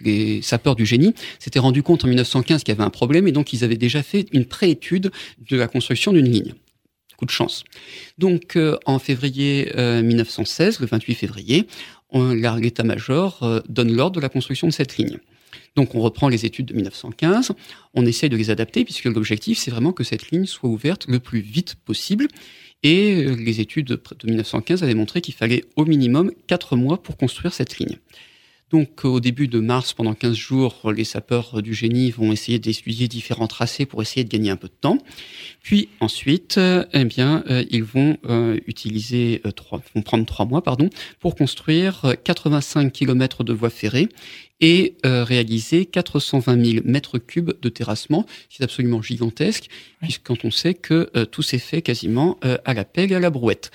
les 0.00 0.42
sapeurs 0.42 0.76
du 0.76 0.86
génie 0.86 1.14
s'étaient 1.38 1.58
rendu 1.58 1.82
compte 1.82 2.04
en 2.04 2.08
1915 2.08 2.62
qu'il 2.62 2.72
y 2.72 2.76
avait 2.76 2.84
un 2.84 2.90
problème 2.90 3.26
et 3.28 3.32
donc 3.32 3.52
ils 3.52 3.64
avaient 3.64 3.76
déjà 3.76 4.02
fait 4.02 4.26
une 4.32 4.44
préétude 4.44 5.10
de 5.50 5.56
la 5.56 5.68
construction 5.68 6.12
d'une 6.12 6.28
ligne 6.28 6.54
coup 7.16 7.26
de 7.26 7.30
chance. 7.30 7.64
Donc 8.18 8.56
euh, 8.56 8.76
en 8.84 8.98
février 8.98 9.72
1916, 9.74 10.76
euh, 10.76 10.78
le 10.80 10.86
28 10.86 11.14
février, 11.14 11.66
l'état-major 12.12 13.42
euh, 13.42 13.60
donne 13.68 13.94
l'ordre 13.94 14.16
de 14.16 14.20
la 14.20 14.28
construction 14.28 14.66
de 14.66 14.72
cette 14.72 14.96
ligne. 14.96 15.18
Donc 15.74 15.94
on 15.94 16.00
reprend 16.00 16.28
les 16.28 16.46
études 16.46 16.66
de 16.66 16.74
1915, 16.74 17.52
on 17.94 18.06
essaye 18.06 18.30
de 18.30 18.36
les 18.36 18.50
adapter 18.50 18.84
puisque 18.84 19.04
l'objectif 19.04 19.58
c'est 19.58 19.70
vraiment 19.70 19.92
que 19.92 20.04
cette 20.04 20.30
ligne 20.30 20.46
soit 20.46 20.70
ouverte 20.70 21.06
le 21.08 21.18
plus 21.18 21.40
vite 21.40 21.74
possible. 21.84 22.28
Et 22.82 23.24
les 23.24 23.60
études 23.60 23.86
de 23.86 24.00
1915 24.24 24.82
avaient 24.82 24.94
montré 24.94 25.20
qu'il 25.20 25.34
fallait 25.34 25.64
au 25.76 25.86
minimum 25.86 26.30
4 26.46 26.76
mois 26.76 27.02
pour 27.02 27.16
construire 27.16 27.52
cette 27.52 27.78
ligne. 27.78 27.96
Donc 28.72 29.04
au 29.04 29.20
début 29.20 29.46
de 29.46 29.60
mars, 29.60 29.92
pendant 29.92 30.14
15 30.14 30.34
jours, 30.34 30.92
les 30.92 31.04
sapeurs 31.04 31.62
du 31.62 31.72
génie 31.72 32.10
vont 32.10 32.32
essayer 32.32 32.58
d'étudier 32.58 33.06
différents 33.06 33.46
tracés 33.46 33.86
pour 33.86 34.02
essayer 34.02 34.24
de 34.24 34.28
gagner 34.28 34.50
un 34.50 34.56
peu 34.56 34.66
de 34.66 34.74
temps. 34.80 34.98
Puis 35.62 35.88
ensuite, 36.00 36.58
eh 36.92 37.04
bien, 37.04 37.44
euh, 37.48 37.64
ils 37.70 37.84
vont 37.84 38.18
euh, 38.28 38.58
utiliser 38.66 39.40
euh, 39.46 39.52
trois, 39.52 39.80
vont 39.94 40.02
prendre 40.02 40.26
trois 40.26 40.46
mois, 40.46 40.62
pardon, 40.62 40.90
pour 41.20 41.36
construire 41.36 42.14
85 42.24 42.92
km 42.92 43.44
de 43.44 43.52
voies 43.52 43.70
ferrées 43.70 44.08
et 44.60 44.96
réaliser 45.04 45.84
420 45.84 46.64
000 46.64 46.84
mètres 46.86 47.18
cubes 47.18 47.52
de 47.60 47.68
terrassement. 47.68 48.24
C'est 48.48 48.64
absolument 48.64 49.02
gigantesque, 49.02 49.68
puisque 50.00 50.22
quand 50.24 50.46
on 50.46 50.50
sait 50.50 50.72
que 50.72 51.10
tout 51.24 51.42
s'est 51.42 51.58
fait 51.58 51.82
quasiment 51.82 52.38
à 52.64 52.72
la 52.72 52.86
pelle 52.86 53.12
et 53.12 53.16
à 53.16 53.20
la 53.20 53.28
brouette 53.28 53.70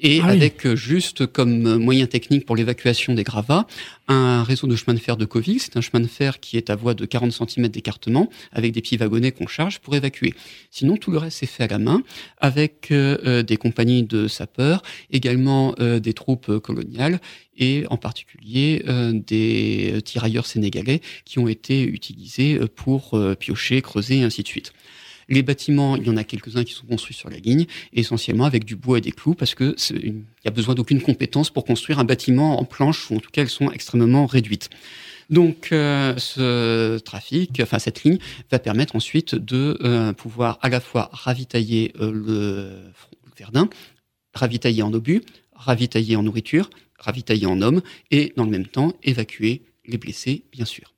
et 0.00 0.20
ah 0.22 0.26
avec 0.26 0.66
euh, 0.66 0.76
juste 0.76 1.26
comme 1.26 1.66
euh, 1.66 1.78
moyen 1.78 2.06
technique 2.06 2.44
pour 2.46 2.56
l'évacuation 2.56 3.14
des 3.14 3.22
gravats 3.22 3.66
un 4.08 4.42
réseau 4.42 4.66
de 4.66 4.76
chemin 4.76 4.92
de 4.92 5.00
fer 5.00 5.16
de 5.16 5.24
Covix. 5.24 5.64
C'est 5.64 5.78
un 5.78 5.80
chemin 5.80 6.00
de 6.00 6.08
fer 6.08 6.40
qui 6.40 6.58
est 6.58 6.68
à 6.68 6.76
voie 6.76 6.92
de 6.92 7.06
40 7.06 7.32
cm 7.32 7.68
d'écartement 7.68 8.28
avec 8.52 8.72
des 8.72 8.82
petits 8.82 8.98
wagonnets 8.98 9.32
qu'on 9.32 9.46
charge 9.46 9.78
pour 9.78 9.94
évacuer. 9.94 10.34
Sinon, 10.70 10.98
tout 10.98 11.10
le 11.10 11.16
reste 11.16 11.42
est 11.42 11.46
fait 11.46 11.64
à 11.64 11.68
la 11.68 11.78
main 11.78 12.02
avec 12.38 12.90
euh, 12.90 13.42
des 13.42 13.56
compagnies 13.56 14.02
de 14.02 14.28
sapeurs, 14.28 14.82
également 15.10 15.74
des 15.78 16.12
troupes 16.12 16.58
coloniales 16.58 17.18
et 17.56 17.84
en 17.88 17.96
particulier 17.96 18.84
des 19.12 20.00
tirailleurs 20.04 20.46
sénégalais 20.46 21.00
qui 21.24 21.38
ont 21.38 21.48
été 21.48 21.82
utilisés 21.82 22.58
pour 22.74 23.18
piocher, 23.38 23.80
creuser 23.80 24.18
et 24.18 24.22
ainsi 24.22 24.42
de 24.42 24.48
suite. 24.48 24.72
Les 25.28 25.42
bâtiments, 25.42 25.96
il 25.96 26.06
y 26.06 26.10
en 26.10 26.16
a 26.16 26.24
quelques-uns 26.24 26.64
qui 26.64 26.72
sont 26.72 26.86
construits 26.86 27.14
sur 27.14 27.30
la 27.30 27.38
ligne, 27.38 27.66
essentiellement 27.92 28.44
avec 28.44 28.64
du 28.64 28.76
bois 28.76 28.98
et 28.98 29.00
des 29.00 29.12
clous, 29.12 29.34
parce 29.34 29.54
que 29.54 29.74
il 29.90 30.24
y 30.44 30.48
a 30.48 30.50
besoin 30.50 30.74
d'aucune 30.74 31.00
compétence 31.00 31.50
pour 31.50 31.64
construire 31.64 31.98
un 31.98 32.04
bâtiment 32.04 32.60
en 32.60 32.64
planche, 32.64 33.10
ou 33.10 33.16
en 33.16 33.20
tout 33.20 33.30
cas 33.30 33.42
elles 33.42 33.48
sont 33.48 33.70
extrêmement 33.70 34.26
réduites. 34.26 34.70
Donc 35.30 35.70
euh, 35.72 36.16
ce 36.18 36.98
trafic, 36.98 37.60
enfin 37.62 37.78
cette 37.78 38.04
ligne, 38.04 38.18
va 38.50 38.58
permettre 38.58 38.96
ensuite 38.96 39.34
de 39.34 39.78
euh, 39.82 40.12
pouvoir 40.12 40.58
à 40.62 40.68
la 40.68 40.80
fois 40.80 41.08
ravitailler 41.12 41.92
euh, 42.00 42.12
le, 42.12 42.92
Verdun, 43.36 43.68
ravitailler 44.32 44.82
en 44.82 44.92
obus, 44.92 45.22
ravitailler 45.54 46.14
en 46.14 46.22
nourriture, 46.22 46.70
ravitailler 46.98 47.46
en 47.46 47.62
hommes, 47.62 47.82
et 48.12 48.32
dans 48.36 48.44
le 48.44 48.50
même 48.50 48.66
temps 48.66 48.92
évacuer 49.02 49.62
les 49.86 49.98
blessés, 49.98 50.44
bien 50.52 50.64
sûr 50.64 50.93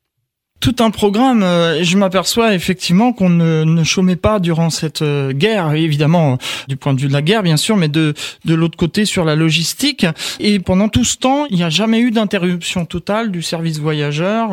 tout 0.60 0.76
un 0.80 0.90
programme. 0.90 1.42
Euh, 1.42 1.82
je 1.82 1.96
m'aperçois 1.96 2.54
effectivement 2.54 3.12
qu'on 3.12 3.28
ne, 3.28 3.64
ne 3.64 3.84
chômait 3.84 4.16
pas 4.16 4.40
durant 4.40 4.70
cette 4.70 5.02
euh, 5.02 5.32
guerre, 5.32 5.72
évidemment 5.74 6.32
euh, 6.32 6.36
du 6.68 6.76
point 6.76 6.94
de 6.94 7.00
vue 7.00 7.08
de 7.08 7.12
la 7.12 7.22
guerre 7.22 7.42
bien 7.42 7.56
sûr, 7.56 7.76
mais 7.76 7.88
de 7.88 8.14
de 8.44 8.54
l'autre 8.54 8.76
côté 8.76 9.04
sur 9.04 9.24
la 9.24 9.36
logistique. 9.36 10.06
Et 10.40 10.58
pendant 10.58 10.88
tout 10.88 11.04
ce 11.04 11.16
temps, 11.16 11.46
il 11.50 11.56
n'y 11.56 11.62
a 11.62 11.70
jamais 11.70 12.00
eu 12.00 12.10
d'interruption 12.10 12.84
totale 12.84 13.30
du 13.30 13.42
service 13.42 13.78
voyageur. 13.78 14.50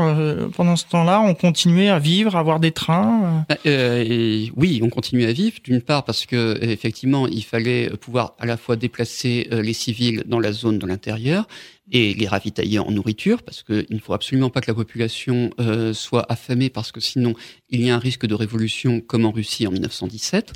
Pendant 0.56 0.76
ce 0.76 0.86
temps-là, 0.86 1.22
on 1.22 1.34
continuait 1.36 1.90
à 1.90 2.00
vivre, 2.00 2.36
à 2.36 2.40
avoir 2.40 2.60
des 2.60 2.72
trains. 2.72 3.46
Bah, 3.48 3.58
euh, 3.66 4.46
oui, 4.56 4.82
on 4.84 4.90
continuait 4.90 5.28
à 5.28 5.34
vivre. 5.34 5.58
D'une 5.64 5.82
part 5.82 6.04
parce 6.04 6.26
que 6.26 6.58
effectivement, 6.62 7.28
il 7.28 7.44
fallait 7.44 7.90
pouvoir 8.02 8.34
à 8.40 8.46
la 8.46 8.58
fois 8.58 8.76
déplacer 8.76 9.48
les 9.52 9.74
civils 9.74 10.24
dans 10.26 10.40
la 10.40 10.52
zone 10.52 10.80
de 10.80 10.88
l'intérieur, 10.88 11.48
et 11.92 12.14
les 12.14 12.28
ravitailler 12.28 12.80
en 12.80 12.92
nourriture, 12.92 13.44
parce 13.44 13.62
qu'il 13.62 13.86
ne 13.90 14.00
faut 14.00 14.14
absolument 14.14 14.50
pas 14.50 14.62
que 14.62 14.72
la 14.72 14.74
population 14.74 15.50
euh, 15.60 15.94
soit 15.94 16.26
affamée, 16.32 16.70
parce 16.70 16.92
que 16.92 17.02
sinon 17.02 17.34
il 17.70 17.84
y 17.84 17.90
a 17.90 17.96
un 17.96 18.00
risque 18.00 18.26
de 18.26 18.34
révolution 18.34 19.02
comme 19.02 19.26
en 19.26 19.32
Russie 19.32 19.68
en 19.68 19.72
1917. 19.72 20.54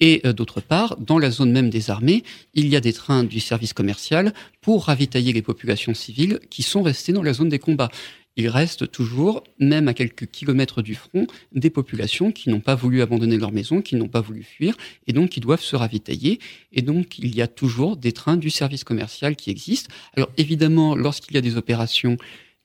Et 0.00 0.20
euh, 0.24 0.32
d'autre 0.32 0.60
part, 0.60 0.96
dans 0.98 1.18
la 1.18 1.30
zone 1.30 1.52
même 1.52 1.70
des 1.70 1.90
armées, 1.90 2.24
il 2.54 2.66
y 2.68 2.76
a 2.76 2.80
des 2.80 2.92
trains 2.92 3.24
du 3.24 3.40
service 3.40 3.72
commercial 3.72 4.32
pour 4.60 4.86
ravitailler 4.86 5.32
les 5.32 5.42
populations 5.42 5.94
civiles 5.94 6.40
qui 6.50 6.62
sont 6.62 6.82
restées 6.82 7.12
dans 7.12 7.22
la 7.22 7.32
zone 7.32 7.48
des 7.48 7.58
combats 7.58 7.90
il 8.36 8.48
reste 8.48 8.90
toujours, 8.90 9.44
même 9.58 9.86
à 9.88 9.94
quelques 9.94 10.26
kilomètres 10.26 10.82
du 10.82 10.94
front, 10.94 11.26
des 11.52 11.70
populations 11.70 12.32
qui 12.32 12.50
n'ont 12.50 12.60
pas 12.60 12.74
voulu 12.74 13.00
abandonner 13.00 13.36
leur 13.36 13.52
maison, 13.52 13.80
qui 13.80 13.94
n'ont 13.94 14.08
pas 14.08 14.20
voulu 14.20 14.42
fuir, 14.42 14.76
et 15.06 15.12
donc 15.12 15.30
qui 15.30 15.40
doivent 15.40 15.62
se 15.62 15.76
ravitailler. 15.76 16.40
Et 16.72 16.82
donc, 16.82 17.18
il 17.18 17.34
y 17.34 17.42
a 17.42 17.46
toujours 17.46 17.96
des 17.96 18.12
trains 18.12 18.36
du 18.36 18.50
service 18.50 18.82
commercial 18.82 19.36
qui 19.36 19.50
existent. 19.50 19.92
Alors, 20.16 20.30
évidemment, 20.36 20.96
lorsqu'il 20.96 21.34
y 21.34 21.38
a 21.38 21.42
des 21.42 21.56
opérations, 21.56 22.16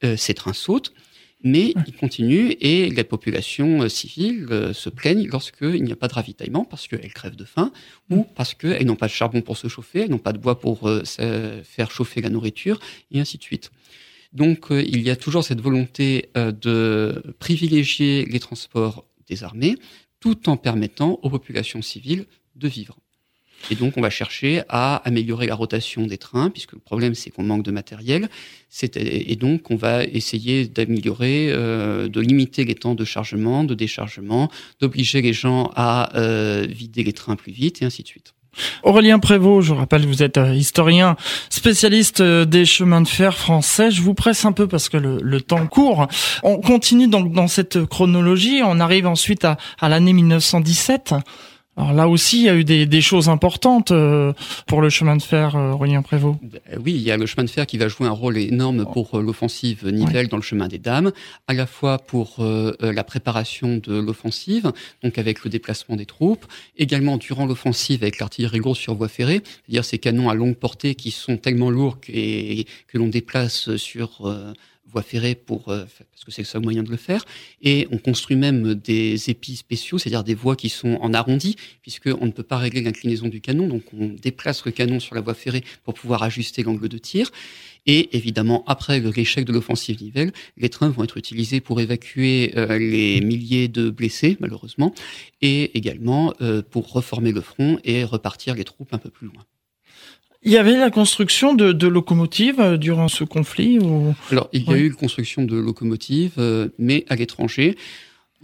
euh, 0.04 0.18
ces 0.18 0.34
trains 0.34 0.54
sautent, 0.54 0.94
mais 1.44 1.74
ils 1.88 1.94
continuent 1.94 2.54
et 2.60 2.90
les 2.90 3.04
populations 3.04 3.84
euh, 3.84 3.90
civiles 3.90 4.48
euh, 4.50 4.74
se 4.74 4.90
plaignent 4.90 5.28
lorsqu'il 5.28 5.84
n'y 5.84 5.92
a 5.92 5.96
pas 5.96 6.10
de 6.10 6.14
ravitaillement 6.14 6.66
parce 6.66 6.88
qu'elles 6.88 7.14
crèvent 7.14 7.38
de 7.38 7.46
faim 7.46 7.72
ou 8.10 8.26
parce 8.36 8.54
qu'elles 8.54 8.86
n'ont 8.86 8.98
pas 8.98 9.08
de 9.08 9.12
charbon 9.12 9.42
pour 9.42 9.56
se 9.56 9.68
chauffer, 9.68 10.02
elles 10.02 10.10
n'ont 10.10 10.18
pas 10.18 10.34
de 10.34 10.38
bois 10.38 10.60
pour 10.60 10.90
faire 11.06 11.92
chauffer 11.92 12.22
la 12.22 12.30
nourriture, 12.30 12.80
et 13.12 13.20
ainsi 13.20 13.38
de 13.38 13.44
suite. 13.44 13.72
Donc 14.34 14.72
euh, 14.72 14.84
il 14.84 15.02
y 15.02 15.10
a 15.10 15.16
toujours 15.16 15.44
cette 15.44 15.62
volonté 15.62 16.30
euh, 16.38 16.52
de 16.52 17.36
privilégier 17.40 18.26
les 18.26 18.40
transports 18.40 19.06
des 19.28 19.44
armées 19.44 19.76
tout 20.20 20.50
en 20.50 20.58
permettant 20.58 21.20
aux 21.24 21.30
populations 21.30 21.82
civiles 21.82 22.26
de 22.56 22.68
vivre. 22.68 22.98
Et 23.70 23.76
donc, 23.76 23.98
on 23.98 24.02
va 24.02 24.10
chercher 24.10 24.62
à 24.70 24.96
améliorer 24.98 25.46
la 25.46 25.56
rotation 25.56 26.08
des 26.08 26.18
trains, 26.18 26.50
puisque 26.50 26.72
le 26.74 26.80
problème, 26.80 27.14
c'est 27.14 27.30
qu'on 27.30 27.44
manque 27.44 27.64
de 27.64 27.72
matériel. 27.72 28.30
Et 28.96 29.36
donc, 29.36 29.70
on 29.70 29.76
va 29.76 30.06
essayer 30.06 30.66
d'améliorer, 30.66 31.50
euh, 31.52 32.08
de 32.08 32.22
limiter 32.22 32.64
les 32.64 32.76
temps 32.76 32.96
de 32.96 33.04
chargement, 33.04 33.66
de 33.66 33.76
déchargement, 33.76 34.50
d'obliger 34.80 35.22
les 35.22 35.34
gens 35.34 35.74
à 35.76 36.10
vider 36.70 37.04
les 37.04 37.14
trains 37.14 37.36
plus 37.36 37.52
vite, 37.52 37.82
et 37.82 37.86
ainsi 37.86 38.02
de 38.04 38.08
suite. 38.08 38.34
Aurélien 38.84 39.20
Prévost, 39.20 39.68
je 39.68 39.74
rappelle, 39.74 40.06
vous 40.06 40.24
êtes 40.24 40.38
euh, 40.38 40.54
historien, 40.54 41.16
spécialiste 41.50 42.22
euh, 42.22 42.46
des 42.46 42.66
chemins 42.66 43.02
de 43.02 43.08
fer 43.08 43.38
français. 43.38 43.92
Je 43.92 44.02
vous 44.02 44.14
presse 44.14 44.46
un 44.46 44.52
peu 44.52 44.68
parce 44.68 44.90
que 44.90 44.98
le, 44.98 45.42
temps 45.42 45.68
court. 45.68 46.08
On 46.44 46.58
continue 46.58 47.08
donc 47.08 47.32
dans 47.32 47.48
cette 47.48 47.86
chronologie. 47.86 48.62
On 48.64 48.80
arrive 48.80 49.08
ensuite 49.08 49.46
à 49.46 49.90
l'année 49.90 50.14
1917. 50.14 51.14
Alors 51.80 51.94
là 51.94 52.10
aussi, 52.10 52.40
il 52.40 52.44
y 52.44 52.50
a 52.50 52.56
eu 52.56 52.66
des, 52.66 52.86
des 52.86 53.00
choses 53.00 53.30
importantes 53.30 53.92
euh, 53.92 54.34
pour 54.68 54.82
le 54.82 54.90
chemin 54.90 55.16
de 55.16 55.22
fer, 55.22 55.56
euh, 55.56 55.72
Aurélien 55.72 56.02
Prévost. 56.02 56.38
Ben 56.44 56.60
oui, 56.84 56.92
il 56.94 57.02
y 57.02 57.10
a 57.10 57.16
le 57.16 57.26
chemin 57.26 57.46
de 57.46 57.50
fer 57.50 57.66
qui 57.66 57.78
va 57.78 57.88
jouer 57.88 58.06
un 58.06 58.12
rôle 58.12 58.38
énorme 58.38 58.86
pour 58.92 59.18
euh, 59.18 59.22
l'offensive 59.22 59.88
Nivelle 59.88 60.28
dans 60.28 60.36
le 60.36 60.44
chemin 60.44 60.68
des 60.68 60.78
Dames, 60.78 61.14
à 61.48 61.54
la 61.54 61.66
fois 61.66 61.98
pour 61.98 62.44
la 62.82 63.04
préparation 63.06 63.78
de 63.78 63.98
l'offensive, 63.98 64.74
donc 65.04 65.18
avec 65.18 65.46
le 65.46 65.50
déplacement 65.50 65.96
des 65.96 66.06
troupes, 66.06 66.46
également 66.78 67.16
durant 67.16 67.46
l'offensive 67.46 68.04
avec 68.04 68.20
l'artillerie 68.20 68.60
lourde 68.60 68.76
sur 68.76 68.96
voie 68.96 69.08
ferrée, 69.08 69.42
c'est-à-dire 69.46 69.86
ces 69.86 70.00
canons 70.00 70.30
à 70.30 70.36
longue 70.36 70.56
portée 70.56 70.96
qui 70.96 71.12
sont 71.12 71.38
tellement 71.38 71.70
lourds 71.70 72.02
que, 72.02 72.12
que 72.12 72.98
l'on 72.98 73.08
déplace 73.08 73.76
sur 73.78 74.30
voie 74.92 75.02
ferrée 75.02 75.36
pour 75.36 75.70
euh, 75.70 75.86
parce 76.12 76.24
que 76.24 76.32
c'est 76.32 76.42
le 76.42 76.48
seul 76.48 76.62
moyen 76.62 76.84
de 76.84 76.90
le 76.90 76.98
faire. 76.98 77.26
Et 77.62 77.88
on 77.92 77.98
construit 77.98 78.36
même 78.36 78.76
des 78.76 79.30
épis 79.30 79.56
spéciaux 79.56 79.98
c'est-à-dire 79.98 80.24
des 80.24 80.36
voies 80.36 80.56
qui 80.56 80.70
sont 80.70 80.98
en 81.02 81.14
arrondi 81.14 81.56
puisque 81.82 82.10
on 82.20 82.26
ne 82.26 82.32
peut 82.32 82.44
pas 82.44 82.58
régler 82.58 82.82
l'inclinaison 82.82 83.28
du 83.28 83.42
canon. 83.42 83.68
Donc 83.68 83.84
on 83.94 84.08
déplace 84.08 84.66
le 84.66 84.72
canon 84.72 85.00
sur 85.00 85.16
la 85.16 85.22
voie 85.22 85.34
ferrée 85.34 85.64
pour 85.84 85.94
pouvoir 85.94 86.24
ajuster 86.24 86.64
l'angle 86.64 86.90
de 86.90 86.98
tir. 86.98 87.32
Et 87.86 88.16
évidemment 88.16 88.64
après 88.68 89.00
l'échec 89.00 89.46
de 89.46 89.54
l'offensive 89.54 90.02
Nivelle 90.02 90.32
les 90.58 90.70
trains 90.70 90.90
vont 90.90 91.04
être 91.04 91.18
utilisés 91.18 91.62
pour 91.62 91.80
évacuer 91.80 92.54
euh, 92.58 92.78
les 92.78 93.22
milliers 93.22 93.68
de 93.68 93.90
blessés 93.90 94.38
malheureusement 94.40 94.94
et 95.42 95.78
également 95.78 96.34
euh, 96.42 96.62
pour 96.62 96.92
reformer 96.92 97.32
le 97.32 97.42
front 97.42 97.80
et 97.84 98.04
repartir 98.04 98.56
les 98.56 98.66
troupes 98.66 98.94
un 98.94 98.98
peu 98.98 99.10
plus 99.10 99.28
loin 99.28 99.46
il 100.44 100.52
y 100.52 100.58
avait 100.58 100.78
la 100.78 100.90
construction 100.90 101.54
de, 101.54 101.74
de 101.74 101.88
locomotives 101.88 102.62
euh, 102.62 102.78
durant 102.78 103.10
ce 103.10 103.24
conflit 103.24 103.80
ou... 103.80 104.14
Alors, 104.32 104.50
il 104.54 104.64
y 104.64 104.74
a 104.74 104.78
eu 104.78 104.90
la 104.90 104.96
construction 104.96 105.44
de 105.44 105.58
locomotives, 105.58 106.36
euh, 106.38 106.70
mais 106.78 107.06
à 107.10 107.16
l'étranger. 107.16 107.76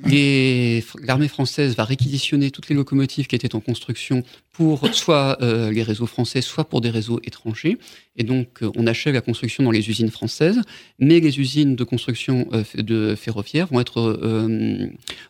L'armée 0.04 1.30
française 1.30 1.78
va 1.78 1.86
réquisitionner 1.86 2.52
toutes 2.52 2.68
les 2.68 2.76
locomotives 2.76 3.28
qui 3.28 3.36
étaient 3.38 3.56
en 3.56 3.62
construction 3.62 4.24
pour 4.52 4.94
soit 4.94 5.42
euh, 5.42 5.72
les 5.72 5.84
réseaux 5.84 6.06
français, 6.06 6.42
soit 6.42 6.66
pour 6.66 6.82
des 6.82 6.90
réseaux 6.90 7.22
étrangers. 7.24 7.78
Et 8.18 8.26
donc, 8.26 8.60
on 8.76 8.88
achève 8.88 9.14
la 9.14 9.22
construction 9.22 9.64
dans 9.64 9.72
les 9.72 9.90
usines 9.90 10.12
françaises, 10.12 10.60
mais 11.00 11.22
les 11.22 11.40
usines 11.40 11.78
de 11.78 11.84
construction 11.86 12.50
de 12.74 13.16
ferroviaire 13.16 13.68
vont 13.68 13.80
être 13.80 14.20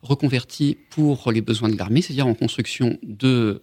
reconverties 0.01 0.79
pour 0.89 1.31
les 1.31 1.41
besoins 1.41 1.69
de 1.69 1.77
l'armée, 1.77 2.01
c'est-à-dire 2.01 2.25
en 2.25 2.33
construction 2.33 2.97
de 3.03 3.61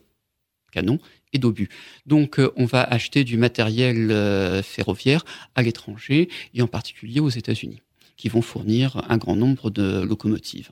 canons 0.70 1.00
et 1.32 1.38
d'obus. 1.38 1.68
Donc 2.06 2.38
euh, 2.38 2.52
on 2.56 2.64
va 2.64 2.82
acheter 2.82 3.24
du 3.24 3.36
matériel 3.36 4.10
euh, 4.10 4.62
ferroviaire 4.62 5.24
à 5.54 5.62
l'étranger 5.62 6.28
et 6.54 6.62
en 6.62 6.66
particulier 6.66 7.20
aux 7.20 7.28
États-Unis, 7.28 7.80
qui 8.16 8.28
vont 8.28 8.42
fournir 8.42 9.02
un 9.08 9.16
grand 9.16 9.36
nombre 9.36 9.70
de 9.70 10.02
locomotives. 10.02 10.70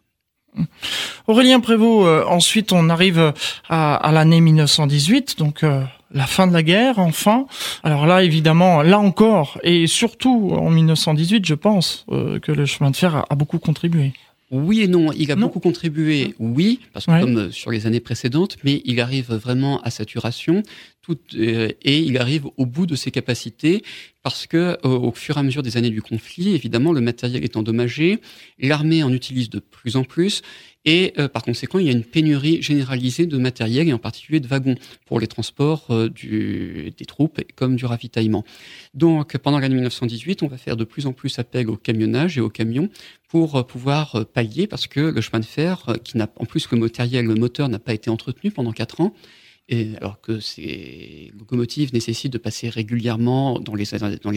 Aurélien 1.29 1.61
Prévost, 1.61 2.07
euh, 2.07 2.25
ensuite 2.27 2.73
on 2.73 2.89
arrive 2.89 3.33
à, 3.69 3.95
à 3.95 4.13
l'année 4.13 4.41
1918, 4.41 5.39
donc 5.39 5.63
la 5.63 6.27
fin 6.27 6.49
de 6.49 6.53
la 6.53 6.65
guerre, 6.65 6.99
enfin. 6.99 7.47
Alors 7.85 8.05
là, 8.05 8.25
évidemment, 8.25 8.83
là 8.83 8.99
encore, 8.99 9.61
et 9.63 9.87
surtout 9.87 10.51
en 10.53 10.69
1918, 10.69 11.47
je 11.47 11.55
pense 11.55 12.05
que 12.09 12.51
le 12.51 12.67
chemin 12.67 12.91
de 12.91 12.97
fer 12.97 13.25
a 13.31 13.35
beaucoup 13.37 13.61
contribué. 13.61 14.13
Oui 14.51 14.81
et 14.81 14.89
non. 14.89 15.13
Il 15.13 15.31
a 15.31 15.37
beaucoup 15.37 15.61
contribué, 15.61 16.35
oui, 16.41 16.81
parce 16.93 17.07
que 17.07 17.21
comme 17.21 17.37
euh, 17.37 17.51
sur 17.53 17.71
les 17.71 17.87
années 17.87 18.01
précédentes, 18.01 18.57
mais 18.65 18.83
il 18.85 19.01
arrive 19.01 19.33
vraiment 19.33 19.81
à 19.83 19.91
saturation 19.91 20.65
tout, 21.03 21.19
euh, 21.37 21.69
et 21.83 21.99
il 22.01 22.19
arrive 22.19 22.47
au 22.57 22.67
bout 22.67 22.87
de 22.87 22.97
ses 22.97 23.13
capacités 23.13 23.83
parce 24.23 24.47
que 24.47 24.77
au 24.87 25.13
fur 25.13 25.37
et 25.37 25.41
à 25.41 25.43
mesure 25.43 25.63
des 25.63 25.77
années 25.77 25.91
du 25.91 26.03
conflit, 26.03 26.55
évidemment, 26.55 26.93
le 26.93 27.01
matériel 27.01 27.43
est 27.43 27.57
endommagé, 27.57 28.21
l'armée 28.59 29.03
en 29.03 29.13
utilise 29.13 29.49
de 29.49 29.61
plus 29.61 29.97
en 29.97 30.05
plus 30.05 30.43
et 30.85 31.13
euh, 31.19 31.29
par 31.29 31.43
conséquent, 31.43 31.79
il 31.79 31.87
y 31.87 31.89
a 31.91 31.93
une 31.93 32.05
pénurie 32.05 32.63
généralisée 32.63 33.27
de 33.27 33.37
matériel 33.37 33.89
et 33.89 33.93
en 33.93 33.99
particulier 33.99 34.41
de 34.41 34.47
wagons 34.47 34.77
pour 35.05 35.21
les 35.21 35.27
transports 35.27 35.87
euh, 35.91 36.09
des 36.09 37.05
troupes 37.07 37.41
comme 37.55 37.77
du 37.77 37.85
ravitaillement. 37.85 38.45
Donc 38.95 39.37
pendant 39.39 39.59
l'année 39.59 39.75
1918, 39.75 40.43
on 40.43 40.47
va 40.47 40.57
faire 40.57 40.77
de 40.77 40.85
plus 40.85 41.07
en 41.07 41.13
plus 41.13 41.39
appel 41.39 41.69
au 41.69 41.77
camionnage 41.77 42.39
et 42.39 42.41
aux 42.41 42.49
camions 42.49 42.89
pour 43.29 43.57
euh, 43.57 43.63
pouvoir 43.63 44.25
pallier 44.33 44.67
parce 44.67 44.87
que 44.87 45.01
le 45.01 45.21
chemin 45.21 45.41
de 45.41 45.45
fer, 45.45 45.85
qui 46.03 46.17
n'a 46.17 46.29
en 46.37 46.47
plus 46.47 46.71
le 46.71 46.79
matériel, 46.79 47.27
le 47.27 47.35
moteur 47.35 47.69
n'a 47.69 47.79
pas 47.79 47.93
été 47.93 48.09
entretenu 48.09 48.51
pendant 48.51 48.73
quatre 48.73 49.01
ans, 49.03 49.13
alors 49.71 50.21
que 50.21 50.41
ces 50.41 51.33
locomotives 51.39 51.93
nécessitent 51.93 52.33
de 52.33 52.39
passer 52.39 52.69
régulièrement 52.69 53.61
dans 53.61 53.75
les, 53.75 53.95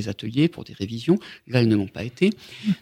ateliers 0.07 0.47
pour 0.47 0.63
des 0.63 0.73
révisions. 0.73 1.17
Là, 1.47 1.61
elles 1.61 1.67
ne 1.67 1.75
l'ont 1.75 1.87
pas 1.87 2.03
été. 2.03 2.29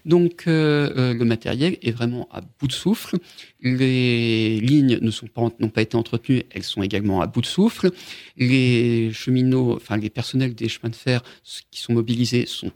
Donc, 0.05 0.43
euh, 0.47 0.91
euh, 0.97 1.13
le 1.13 1.25
matériel 1.25 1.77
est 1.81 1.91
vraiment 1.91 2.27
à 2.31 2.41
bout 2.41 2.67
de 2.67 2.73
souffle. 2.73 3.17
Les 3.61 4.59
lignes 4.59 4.99
ne 5.01 5.27
pas, 5.27 5.49
n'ont 5.59 5.69
pas 5.69 5.81
été 5.81 5.95
entretenues, 5.95 6.43
elles 6.49 6.63
sont 6.63 6.83
également 6.83 7.21
à 7.21 7.27
bout 7.27 7.41
de 7.41 7.45
souffle. 7.45 7.91
Les 8.37 9.13
cheminots, 9.13 9.75
enfin, 9.75 9.97
les 9.97 10.09
personnels 10.09 10.53
des 10.53 10.67
chemins 10.67 10.89
de 10.89 10.95
fer 10.95 11.23
qui 11.71 11.79
sont 11.79 11.93
mobilisés 11.93 12.45
sont 12.45 12.71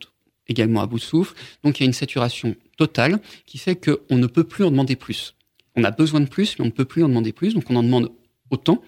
également 0.48 0.82
à 0.82 0.88
bout 0.88 1.00
de 1.00 1.04
souffle. 1.04 1.36
Donc, 1.64 1.80
il 1.80 1.84
y 1.84 1.86
a 1.86 1.88
une 1.88 1.94
saturation 1.94 2.56
totale 2.78 3.20
qui 3.46 3.58
fait 3.58 3.76
qu'on 3.76 4.16
ne 4.16 4.28
peut 4.28 4.44
plus 4.44 4.64
en 4.64 4.72
demander 4.72 4.96
plus. 4.96 5.36
On 5.76 5.84
a 5.84 5.92
besoin 5.92 6.22
de 6.22 6.30
plus, 6.30 6.58
mais 6.58 6.64
on 6.64 6.68
ne 6.68 6.72
peut 6.72 6.86
plus 6.86 7.04
en 7.04 7.10
demander 7.10 7.34
plus. 7.34 7.54
Donc, 7.54 7.70
on 7.70 7.76
en 7.76 7.84
demande 7.84 8.12
autant 8.50 8.82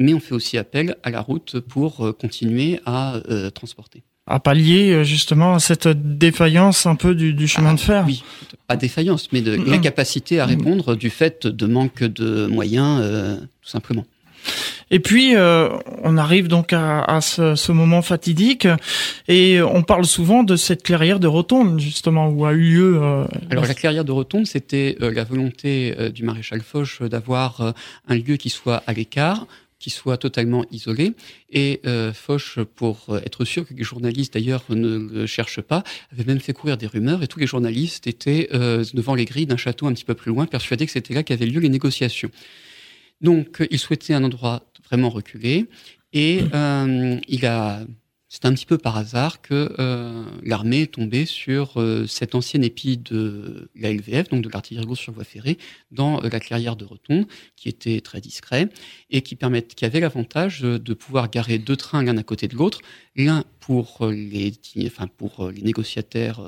mais 0.00 0.14
on 0.14 0.20
fait 0.20 0.34
aussi 0.34 0.58
appel 0.58 0.96
à 1.04 1.10
la 1.10 1.20
route 1.20 1.60
pour 1.60 2.04
euh, 2.04 2.12
continuer 2.12 2.80
à 2.86 3.16
euh, 3.28 3.50
transporter. 3.50 4.02
À 4.26 4.40
pallier 4.40 4.92
euh, 4.92 5.04
justement 5.04 5.54
à 5.54 5.60
cette 5.60 5.88
défaillance 5.88 6.86
un 6.86 6.96
peu 6.96 7.14
du, 7.14 7.46
chemin 7.46 7.74
de 7.74 7.80
fer. 7.80 8.04
Oui, 8.06 8.24
pas 8.66 8.76
défaillance, 8.76 9.28
mais 9.32 9.42
de 9.42 9.52
l'incapacité 9.52 10.40
à 10.40 10.46
répondre 10.46 10.96
du 10.96 11.10
fait 11.10 11.46
de 11.46 11.66
manque 11.66 12.02
de 12.02 12.46
moyens, 12.46 13.02
tout 13.62 13.68
simplement. 13.68 14.06
Et 14.90 15.00
puis, 15.00 15.34
on 15.36 16.16
arrive 16.16 16.48
donc 16.48 16.72
à, 16.72 17.20
ce, 17.20 17.72
moment 17.72 18.02
fatidique, 18.02 18.66
et 19.28 19.60
on 19.60 19.82
parle 19.82 20.04
souvent 20.04 20.42
de 20.42 20.56
cette 20.56 20.82
clairière 20.82 21.20
de 21.20 21.26
Rotonde, 21.26 21.78
justement, 21.78 22.28
où 22.28 22.46
a 22.46 22.52
eu 22.52 22.60
lieu... 22.60 23.00
Alors, 23.50 23.66
la 23.66 23.74
clairière 23.74 24.04
de 24.04 24.12
Rotonde, 24.12 24.46
c'était 24.46 24.96
la 24.98 25.24
volonté 25.24 25.94
du 26.14 26.22
maréchal 26.22 26.60
Foch 26.62 27.02
d'avoir 27.02 27.74
un 28.08 28.14
lieu 28.14 28.36
qui 28.36 28.50
soit 28.50 28.82
à 28.86 28.92
l'écart, 28.92 29.46
qui 29.80 29.90
soit 29.90 30.18
totalement 30.18 30.64
isolé. 30.70 31.14
Et 31.50 31.80
euh, 31.86 32.12
Foch, 32.12 32.60
pour 32.76 33.18
être 33.24 33.44
sûr 33.44 33.66
que 33.66 33.74
les 33.74 33.82
journalistes 33.82 34.34
d'ailleurs 34.34 34.62
ne 34.68 34.98
le 34.98 35.26
cherchent 35.26 35.62
pas, 35.62 35.82
avait 36.12 36.24
même 36.24 36.38
fait 36.38 36.52
courir 36.52 36.76
des 36.76 36.86
rumeurs 36.86 37.22
et 37.22 37.26
tous 37.26 37.40
les 37.40 37.46
journalistes 37.46 38.06
étaient 38.06 38.48
euh, 38.52 38.84
devant 38.94 39.16
les 39.16 39.24
grilles 39.24 39.46
d'un 39.46 39.56
château 39.56 39.86
un 39.86 39.92
petit 39.92 40.04
peu 40.04 40.14
plus 40.14 40.30
loin, 40.30 40.46
persuadés 40.46 40.86
que 40.86 40.92
c'était 40.92 41.14
là 41.14 41.22
qu'avaient 41.22 41.46
lieu 41.46 41.60
les 41.60 41.70
négociations. 41.70 42.30
Donc 43.20 43.66
il 43.70 43.78
souhaitait 43.78 44.14
un 44.14 44.22
endroit 44.22 44.62
vraiment 44.84 45.08
reculé 45.08 45.66
et 46.12 46.42
euh, 46.54 47.18
il 47.28 47.46
a 47.46 47.80
c'est 48.32 48.44
un 48.44 48.54
petit 48.54 48.64
peu 48.64 48.78
par 48.78 48.96
hasard 48.96 49.42
que 49.42 49.74
euh, 49.80 50.24
l'armée 50.44 50.82
est 50.82 50.92
tombée 50.92 51.26
sur 51.26 51.80
euh, 51.80 52.06
cette 52.06 52.36
ancienne 52.36 52.62
épi 52.62 52.96
de 52.96 53.68
la 53.74 53.92
LVF, 53.92 54.28
donc 54.28 54.42
de 54.42 54.48
l'artillerie 54.48 54.86
lourde 54.86 54.96
sur 54.96 55.12
voie 55.12 55.24
ferrée, 55.24 55.58
dans 55.90 56.22
euh, 56.22 56.28
la 56.30 56.38
clairière 56.38 56.76
de 56.76 56.84
Rotonde, 56.84 57.26
qui 57.56 57.68
était 57.68 58.00
très 58.00 58.20
discret 58.20 58.68
et 59.10 59.22
qui, 59.22 59.36
qui 59.36 59.84
avait 59.84 59.98
l'avantage 59.98 60.60
de 60.60 60.94
pouvoir 60.94 61.28
garer 61.28 61.58
deux 61.58 61.74
trains 61.74 62.04
l'un 62.04 62.16
à 62.18 62.22
côté 62.22 62.46
de 62.46 62.54
l'autre, 62.54 62.82
l'un 63.16 63.42
pour 63.58 64.06
les, 64.06 64.52
enfin 64.86 65.08
pour 65.08 65.50
les 65.50 65.62
négociateurs, 65.62 66.40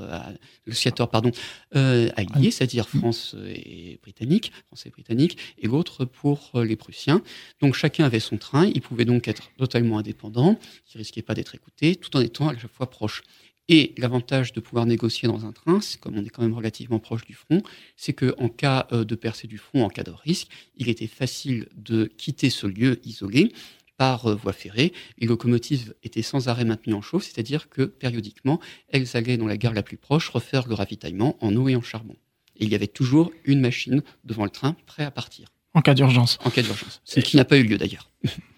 négociateurs 0.66 1.10
pardon, 1.10 1.32
alliés, 1.72 2.52
c'est-à-dire 2.52 2.88
France 2.88 3.36
et 3.48 3.98
Britannique, 4.02 4.52
français 4.68 4.88
et 4.88 4.92
britannique, 4.92 5.36
et 5.58 5.66
l'autre 5.66 6.04
pour 6.04 6.52
les 6.54 6.76
Prussiens. 6.76 7.22
Donc 7.60 7.74
chacun 7.74 8.04
avait 8.04 8.20
son 8.20 8.38
train, 8.38 8.66
il 8.66 8.80
pouvait 8.80 9.04
donc 9.04 9.28
être 9.28 9.50
totalement 9.58 9.98
indépendant, 9.98 10.58
il 10.94 10.98
risquait 10.98 11.22
pas 11.22 11.34
d'être 11.34 11.54
écouté 11.54 11.71
tout 11.80 12.16
en 12.16 12.20
étant 12.20 12.48
à 12.48 12.56
chaque 12.56 12.72
fois 12.72 12.90
proche. 12.90 13.22
Et 13.68 13.94
l'avantage 13.96 14.52
de 14.52 14.60
pouvoir 14.60 14.86
négocier 14.86 15.28
dans 15.28 15.46
un 15.46 15.52
train, 15.52 15.78
comme 16.00 16.18
on 16.18 16.24
est 16.24 16.28
quand 16.30 16.42
même 16.42 16.54
relativement 16.54 16.98
proche 16.98 17.24
du 17.24 17.34
front, 17.34 17.62
c'est 17.96 18.12
qu'en 18.12 18.48
cas 18.48 18.86
euh, 18.92 19.04
de 19.04 19.14
percée 19.14 19.46
du 19.46 19.56
front, 19.56 19.84
en 19.84 19.88
cas 19.88 20.02
de 20.02 20.10
risque, 20.10 20.48
il 20.76 20.88
était 20.88 21.06
facile 21.06 21.68
de 21.74 22.04
quitter 22.04 22.50
ce 22.50 22.66
lieu 22.66 23.00
isolé 23.04 23.52
par 23.96 24.26
euh, 24.26 24.34
voie 24.34 24.52
ferrée. 24.52 24.92
Les 25.18 25.26
locomotives 25.26 25.94
étaient 26.02 26.22
sans 26.22 26.48
arrêt 26.48 26.64
maintenues 26.64 26.94
en 26.94 27.02
chauffe, 27.02 27.24
c'est-à-dire 27.24 27.68
que 27.68 27.82
périodiquement, 27.82 28.60
elles 28.88 29.16
allaient 29.16 29.36
dans 29.36 29.46
la 29.46 29.56
gare 29.56 29.74
la 29.74 29.82
plus 29.82 29.96
proche 29.96 30.28
refaire 30.28 30.66
le 30.66 30.74
ravitaillement 30.74 31.36
en 31.40 31.54
eau 31.54 31.68
et 31.68 31.76
en 31.76 31.82
charbon. 31.82 32.16
Et 32.56 32.64
il 32.64 32.70
y 32.70 32.74
avait 32.74 32.88
toujours 32.88 33.32
une 33.44 33.60
machine 33.60 34.02
devant 34.24 34.44
le 34.44 34.50
train 34.50 34.76
prêt 34.86 35.04
à 35.04 35.10
partir. 35.10 35.48
En 35.74 35.80
cas 35.80 35.94
d'urgence. 35.94 36.38
En 36.44 36.50
cas 36.50 36.62
d'urgence. 36.62 37.00
Ce 37.04 37.20
qui 37.20 37.36
n'a 37.36 37.44
pas 37.44 37.56
eu 37.56 37.62
lieu 37.62 37.78
d'ailleurs. 37.78 38.10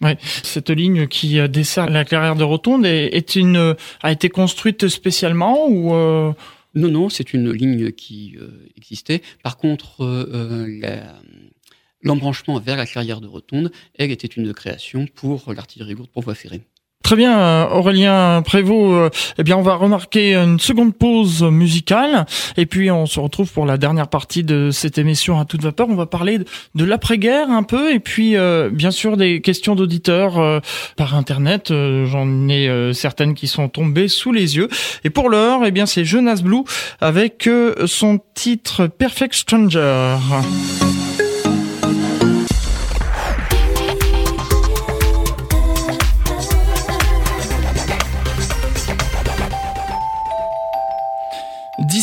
Oui, 0.03 0.11
cette 0.42 0.70
ligne 0.70 1.07
qui 1.07 1.38
euh, 1.38 1.48
dessert 1.48 1.88
la 1.88 2.05
clairière 2.05 2.35
de 2.35 2.44
Rotonde 2.44 2.87
est, 2.87 3.37
une 3.37 3.77
a 4.03 4.12
été 4.12 4.29
construite 4.29 4.88
spécialement 4.88 5.68
ou 5.68 5.94
euh... 5.94 6.33
Non, 6.74 6.88
non, 6.88 7.09
c'est 7.09 7.33
une 7.33 7.53
ligne 7.53 7.92
qui 7.92 8.37
euh, 8.37 8.68
existait. 8.77 9.22
Par 9.44 9.59
contre, 9.59 10.05
euh, 10.05 11.00
l'embranchement 12.03 12.59
vers 12.59 12.77
la 12.77 12.85
clairière 12.85 13.20
de 13.20 13.29
Rotonde, 13.29 13.70
elle 13.94 14.11
était 14.11 14.27
une 14.27 14.53
création 14.53 15.07
pour 15.07 15.53
l'artillerie 15.53 15.94
lourde 15.94 16.11
pour 16.11 16.22
voie 16.22 16.35
ferrée. 16.35 16.62
Très 17.05 17.17
bien, 17.17 17.38
euh, 17.38 17.69
Aurélien 17.69 18.40
Prévost. 18.43 18.95
Euh, 18.95 19.11
eh 19.37 19.43
bien, 19.43 19.59
on 19.59 19.62
va 19.62 19.75
remarquer 19.75 20.35
une 20.35 20.59
seconde 20.59 20.95
pause 20.95 21.43
musicale 21.43 22.25
et 22.57 22.64
puis 22.64 22.90
on 22.90 23.05
se 23.05 23.21
retrouve 23.21 23.53
pour 23.53 23.67
la 23.67 23.77
dernière 23.77 24.09
partie 24.09 24.43
de 24.43 24.71
cette 24.71 24.97
émission 24.97 25.38
à 25.38 25.45
toute 25.45 25.62
vapeur. 25.62 25.87
On 25.90 25.97
va 25.97 26.07
parler 26.07 26.38
de 26.75 26.85
l'après-guerre 26.85 27.51
un 27.51 27.62
peu 27.62 27.93
et 27.93 28.01
puis 28.01 28.37
euh, 28.37 28.71
bien 28.73 28.90
sûr 28.90 29.19
des 29.19 29.43
questions 29.43 29.75
d'auditeurs 29.75 30.62
par 30.97 31.14
internet. 31.14 31.69
J'en 31.71 32.49
ai 32.49 32.71
certaines 32.95 33.35
qui 33.35 33.49
sont 33.49 33.69
tombées 33.69 34.09
sous 34.09 34.33
les 34.33 34.57
yeux. 34.57 34.71
Et 35.05 35.11
pour 35.11 35.29
l'heure, 35.29 35.61
eh 35.67 35.73
bien, 35.73 35.85
c'est 35.85 36.07
Jonas 36.07 36.40
Blue 36.43 36.64
avec 37.03 37.47
son 37.85 38.19
titre 38.35 38.87
Perfect 38.87 39.35
Stranger. 39.35 40.17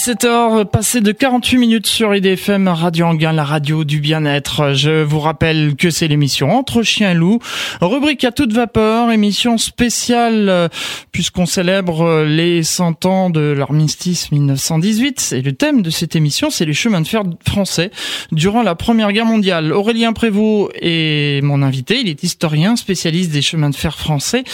17h, 0.02 0.66
passé 0.66 1.00
de 1.00 1.12
48 1.12 1.58
minutes 1.60 1.86
sur 1.86 2.16
IDFM 2.16 2.68
Radio 2.68 3.06
Anguin, 3.06 3.34
la 3.34 3.44
radio 3.44 3.84
du 3.84 4.00
bien-être. 4.00 4.74
Je 4.74 5.04
vous 5.04 5.20
rappelle 5.20 5.76
que 5.76 5.92
c'est 5.92 6.08
l'émission 6.08 6.50
Entre 6.50 6.82
chiens 6.82 7.12
et 7.12 7.14
loups, 7.14 7.38
rubrique 7.82 8.24
à 8.24 8.32
toute 8.32 8.52
vapeur, 8.52 9.12
émission 9.12 9.60
spéciale 9.60 10.50
euh, 10.50 10.70
puisqu'on 11.12 11.46
célèbre 11.46 12.02
euh, 12.02 12.26
les 12.26 12.64
100 12.64 13.06
ans 13.06 13.30
de 13.30 13.42
l'armistice 13.42 14.32
1918. 14.32 15.36
Et 15.38 15.44
le 15.44 15.54
thème 15.54 15.84
de 15.84 15.92
cette 15.92 16.16
émission, 16.16 16.50
c'est 16.50 16.66
les 16.66 16.74
chemins 16.74 17.02
de 17.02 17.08
fer 17.08 17.22
français 17.48 17.92
durant 18.32 18.64
la 18.64 18.74
Première 18.74 19.12
Guerre 19.12 19.28
mondiale. 19.28 19.72
Aurélien 19.72 20.14
Prévost 20.14 20.72
est 20.82 21.44
mon 21.44 21.62
invité, 21.62 22.00
il 22.00 22.10
est 22.10 22.24
historien, 22.24 22.76
spécialiste 22.76 23.30
des 23.30 23.44
chemins 23.44 23.70
de 23.70 23.76
fer 23.76 24.00
français. 24.00 24.46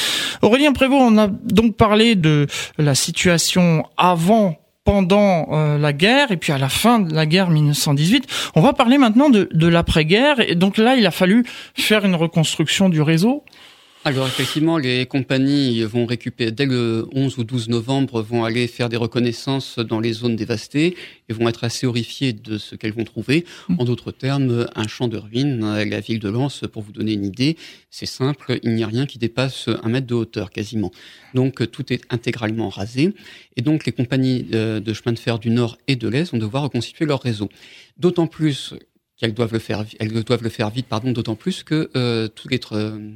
Aurélien 0.41 0.73
Prévost, 0.73 1.03
on 1.03 1.17
a 1.17 1.27
donc 1.27 1.77
parlé 1.77 2.15
de 2.15 2.47
la 2.77 2.95
situation 2.95 3.85
avant 3.95 4.57
pendant 4.87 5.49
euh, 5.51 5.77
la 5.77 5.91
guerre 5.91 6.31
et 6.31 6.37
puis 6.37 6.53
à 6.53 6.57
la 6.57 6.69
fin 6.69 7.01
de 7.01 7.13
la 7.13 7.25
guerre 7.25 7.49
1918. 7.49 8.25
On 8.55 8.61
va 8.61 8.71
parler 8.71 8.97
maintenant 8.97 9.29
de, 9.29 9.49
de 9.53 9.67
l'après-guerre 9.67 10.39
et 10.39 10.55
donc 10.55 10.77
là 10.77 10.95
il 10.95 11.05
a 11.05 11.11
fallu 11.11 11.43
faire 11.73 12.05
une 12.05 12.15
reconstruction 12.15 12.87
du 12.87 13.01
réseau. 13.01 13.43
Alors 14.05 14.25
effectivement, 14.25 14.77
les 14.77 15.05
compagnies 15.05 15.83
vont 15.83 16.05
récupérer, 16.05 16.51
dès 16.51 16.65
le 16.65 17.07
11 17.11 17.39
ou 17.39 17.43
12 17.43 17.67
novembre, 17.67 18.21
vont 18.21 18.45
aller 18.45 18.67
faire 18.67 18.87
des 18.87 18.95
reconnaissances 18.95 19.79
dans 19.79 19.99
les 19.99 20.13
zones 20.13 20.37
dévastées 20.37 20.95
et 21.27 21.33
vont 21.33 21.49
être 21.49 21.65
assez 21.65 21.85
horrifiées 21.85 22.31
de 22.31 22.57
ce 22.57 22.75
qu'elles 22.75 22.93
vont 22.93 23.03
trouver. 23.03 23.43
En 23.77 23.83
d'autres 23.83 24.11
termes, 24.11 24.67
un 24.75 24.87
champ 24.87 25.09
de 25.09 25.17
ruines, 25.17 25.59
la 25.59 25.99
ville 25.99 26.19
de 26.19 26.29
Lens, 26.29 26.63
pour 26.71 26.83
vous 26.83 26.93
donner 26.93 27.13
une 27.13 27.25
idée, 27.25 27.57
c'est 27.89 28.05
simple, 28.05 28.59
il 28.63 28.75
n'y 28.75 28.83
a 28.83 28.87
rien 28.87 29.05
qui 29.05 29.17
dépasse 29.17 29.67
un 29.83 29.89
mètre 29.89 30.07
de 30.07 30.15
hauteur 30.15 30.51
quasiment. 30.51 30.91
Donc 31.33 31.69
tout 31.71 31.91
est 31.91 32.01
intégralement 32.09 32.69
rasé 32.69 33.13
et 33.57 33.61
donc 33.61 33.85
les 33.85 33.91
compagnies 33.91 34.43
de 34.43 34.93
chemin 34.93 35.11
de 35.11 35.19
fer 35.19 35.37
du 35.37 35.49
Nord 35.49 35.77
et 35.87 35.97
de 35.97 36.07
l'Est 36.07 36.31
vont 36.31 36.37
devoir 36.37 36.63
reconstituer 36.63 37.05
leur 37.05 37.21
réseau. 37.21 37.49
D'autant 37.97 38.27
plus 38.27 38.73
qu'elles 39.17 39.33
doivent 39.33 39.53
le 39.53 39.59
faire, 39.59 39.83
doivent 40.25 40.43
le 40.43 40.49
faire 40.49 40.69
vite, 40.69 40.85
pardon, 40.87 41.11
d'autant 41.11 41.35
plus 41.35 41.63
que 41.63 41.89
euh, 41.95 42.27
tout 42.27 42.47
les 42.47 42.59
euh, 42.71 43.11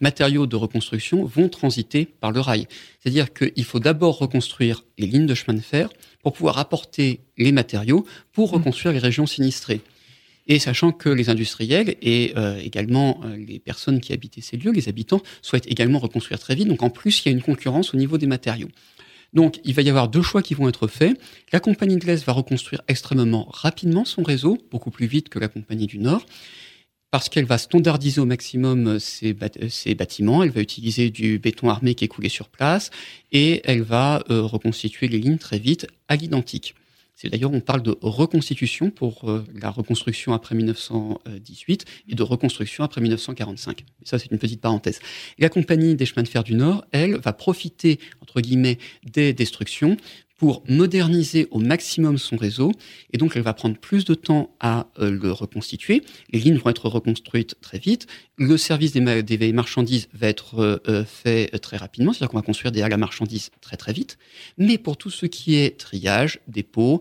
matériaux 0.00 0.46
de 0.46 0.56
reconstruction 0.56 1.24
vont 1.24 1.48
transiter 1.48 2.06
par 2.06 2.32
le 2.32 2.40
rail. 2.40 2.66
C'est-à-dire 3.00 3.32
qu'il 3.32 3.64
faut 3.64 3.80
d'abord 3.80 4.18
reconstruire 4.18 4.84
les 4.98 5.06
lignes 5.06 5.26
de 5.26 5.34
chemin 5.34 5.56
de 5.56 5.62
fer 5.62 5.88
pour 6.22 6.32
pouvoir 6.32 6.58
apporter 6.58 7.20
les 7.38 7.52
matériaux 7.52 8.06
pour 8.32 8.52
mmh. 8.52 8.56
reconstruire 8.56 8.92
les 8.92 8.98
régions 8.98 9.26
sinistrées. 9.26 9.80
Et 10.46 10.58
sachant 10.58 10.92
que 10.92 11.08
les 11.08 11.30
industriels 11.30 11.96
et 12.02 12.34
euh, 12.36 12.58
également 12.58 13.20
euh, 13.24 13.36
les 13.36 13.58
personnes 13.58 14.00
qui 14.00 14.12
habitaient 14.12 14.42
ces 14.42 14.58
lieux, 14.58 14.72
les 14.72 14.88
habitants, 14.88 15.22
souhaitent 15.40 15.66
également 15.66 15.98
reconstruire 15.98 16.38
très 16.38 16.54
vite. 16.54 16.68
Donc 16.68 16.82
en 16.82 16.90
plus, 16.90 17.24
il 17.24 17.28
y 17.28 17.28
a 17.30 17.32
une 17.32 17.42
concurrence 17.42 17.94
au 17.94 17.96
niveau 17.96 18.18
des 18.18 18.26
matériaux. 18.26 18.68
Donc 19.32 19.60
il 19.64 19.74
va 19.74 19.82
y 19.82 19.88
avoir 19.88 20.08
deux 20.08 20.22
choix 20.22 20.42
qui 20.42 20.54
vont 20.54 20.68
être 20.68 20.86
faits. 20.86 21.18
La 21.52 21.60
compagnie 21.60 21.96
de 21.96 22.06
l'Est 22.06 22.24
va 22.24 22.32
reconstruire 22.32 22.82
extrêmement 22.88 23.48
rapidement 23.50 24.04
son 24.04 24.22
réseau, 24.22 24.58
beaucoup 24.70 24.90
plus 24.90 25.06
vite 25.06 25.28
que 25.28 25.38
la 25.38 25.48
compagnie 25.48 25.86
du 25.86 25.98
Nord 25.98 26.24
parce 27.14 27.28
qu'elle 27.28 27.44
va 27.44 27.58
standardiser 27.58 28.20
au 28.20 28.24
maximum 28.24 28.98
ses, 28.98 29.34
bâtiments, 29.34 30.42
elle 30.42 30.50
va 30.50 30.60
utiliser 30.60 31.10
du 31.10 31.38
béton 31.38 31.70
armé 31.70 31.94
qui 31.94 32.04
est 32.04 32.08
coulé 32.08 32.28
sur 32.28 32.48
place, 32.48 32.90
et 33.30 33.60
elle 33.62 33.82
va 33.82 34.24
euh, 34.30 34.42
reconstituer 34.42 35.06
les 35.06 35.20
lignes 35.20 35.38
très 35.38 35.60
vite 35.60 35.86
à 36.08 36.16
l'identique. 36.16 36.74
C'est 37.14 37.28
d'ailleurs, 37.28 37.52
on 37.52 37.60
parle 37.60 37.84
de 37.84 37.96
reconstitution 38.02 38.90
pour 38.90 39.30
euh, 39.30 39.44
la 39.54 39.70
reconstruction 39.70 40.32
après 40.32 40.56
1918 40.56 41.84
et 42.08 42.16
de 42.16 42.22
reconstruction 42.24 42.82
après 42.82 43.00
1945. 43.00 43.84
ça, 44.02 44.18
c'est 44.18 44.32
une 44.32 44.38
petite 44.38 44.60
parenthèse. 44.60 44.98
La 45.38 45.48
compagnie 45.48 45.94
des 45.94 46.06
chemins 46.06 46.24
de 46.24 46.28
fer 46.28 46.42
du 46.42 46.54
Nord, 46.54 46.84
elle, 46.90 47.14
va 47.18 47.32
profiter, 47.32 48.00
entre 48.22 48.40
guillemets, 48.40 48.78
des 49.04 49.32
destructions 49.32 49.96
pour 50.36 50.62
moderniser 50.68 51.46
au 51.50 51.58
maximum 51.58 52.18
son 52.18 52.36
réseau. 52.36 52.72
Et 53.12 53.18
donc, 53.18 53.36
elle 53.36 53.42
va 53.42 53.54
prendre 53.54 53.76
plus 53.78 54.04
de 54.04 54.14
temps 54.14 54.54
à 54.60 54.88
euh, 54.98 55.10
le 55.10 55.32
reconstituer. 55.32 56.02
Les 56.30 56.40
lignes 56.40 56.58
vont 56.58 56.70
être 56.70 56.88
reconstruites 56.88 57.56
très 57.60 57.78
vite. 57.78 58.06
Le 58.36 58.56
service 58.56 58.92
des, 58.92 59.52
marchandises 59.52 60.08
va 60.12 60.28
être 60.28 60.58
euh, 60.58 60.78
euh, 60.88 61.04
fait 61.04 61.46
très 61.58 61.76
rapidement. 61.76 62.12
C'est-à-dire 62.12 62.30
qu'on 62.30 62.38
va 62.38 62.42
construire 62.42 62.72
des 62.72 62.82
halles 62.82 62.96
marchandises 62.96 63.50
très, 63.60 63.76
très 63.76 63.92
vite. 63.92 64.18
Mais 64.58 64.78
pour 64.78 64.96
tout 64.96 65.10
ce 65.10 65.26
qui 65.26 65.56
est 65.56 65.78
triage, 65.78 66.40
dépôt, 66.48 67.00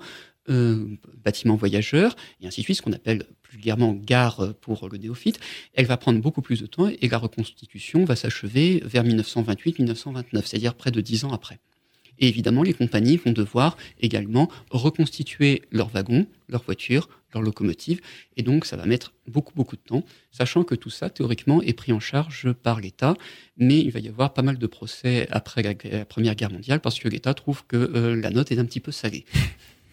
bâtiments 1.24 1.56
voyageurs, 1.56 2.18
et 2.42 2.48
ainsi 2.48 2.60
de 2.60 2.66
suite, 2.66 2.78
ce 2.78 2.82
qu'on 2.82 2.92
appelle 2.92 3.26
vulgairement 3.50 3.94
gare 3.94 4.54
pour 4.60 4.90
le 4.90 4.98
néophyte, 4.98 5.40
elle 5.74 5.86
va 5.86 5.96
prendre 5.96 6.20
beaucoup 6.20 6.42
plus 6.42 6.60
de 6.60 6.66
temps 6.66 6.90
et 6.90 7.08
la 7.08 7.18
reconstitution 7.18 8.04
va 8.04 8.18
s'achever 8.18 8.84
vers 8.84 9.06
1928-1929, 9.06 10.46
c'est-à-dire 10.46 10.76
près 10.76 10.92
de 10.92 11.00
dix 11.00 11.24
ans 11.24 11.32
après. 11.32 11.60
Et 12.20 12.28
évidemment, 12.28 12.64
les 12.64 12.74
compagnies 12.74 13.18
vont 13.18 13.32
devoir 13.32 13.78
également 14.02 14.50
reconstituer 14.70 15.64
leurs 15.72 15.90
wagons, 15.90 16.28
leurs 16.48 16.64
voitures, 16.64 17.10
leurs 17.34 17.44
locomotives. 17.44 18.00
Et 18.38 18.44
donc, 18.44 18.66
ça 18.66 18.78
va 18.78 18.86
mettre 18.86 19.14
beaucoup, 19.28 19.54
beaucoup 19.56 19.76
de 19.76 19.82
temps, 19.82 20.04
sachant 20.32 20.64
que 20.64 20.76
tout 20.76 20.90
ça, 20.90 21.10
théoriquement, 21.10 21.62
est 21.62 21.74
pris 21.74 21.92
en 21.92 22.00
charge 22.00 22.52
par 22.54 22.80
l'État. 22.80 23.16
Mais 23.58 23.80
il 23.80 23.92
va 23.92 24.00
y 24.00 24.08
avoir 24.08 24.34
pas 24.34 24.42
mal 24.42 24.58
de 24.58 24.68
procès 24.68 25.28
après 25.32 25.64
la, 25.64 26.06
Première 26.06 26.36
Guerre 26.36 26.52
mondiale 26.52 26.80
parce 26.80 27.00
que 27.00 27.08
l'État 27.08 27.34
trouve 27.34 27.64
que 27.68 27.78
euh, 27.78 28.16
la 28.16 28.30
note 28.30 28.52
est 28.52 28.60
un 28.60 28.66
petit 28.66 28.80
peu 28.80 28.92
salée. 28.92 29.26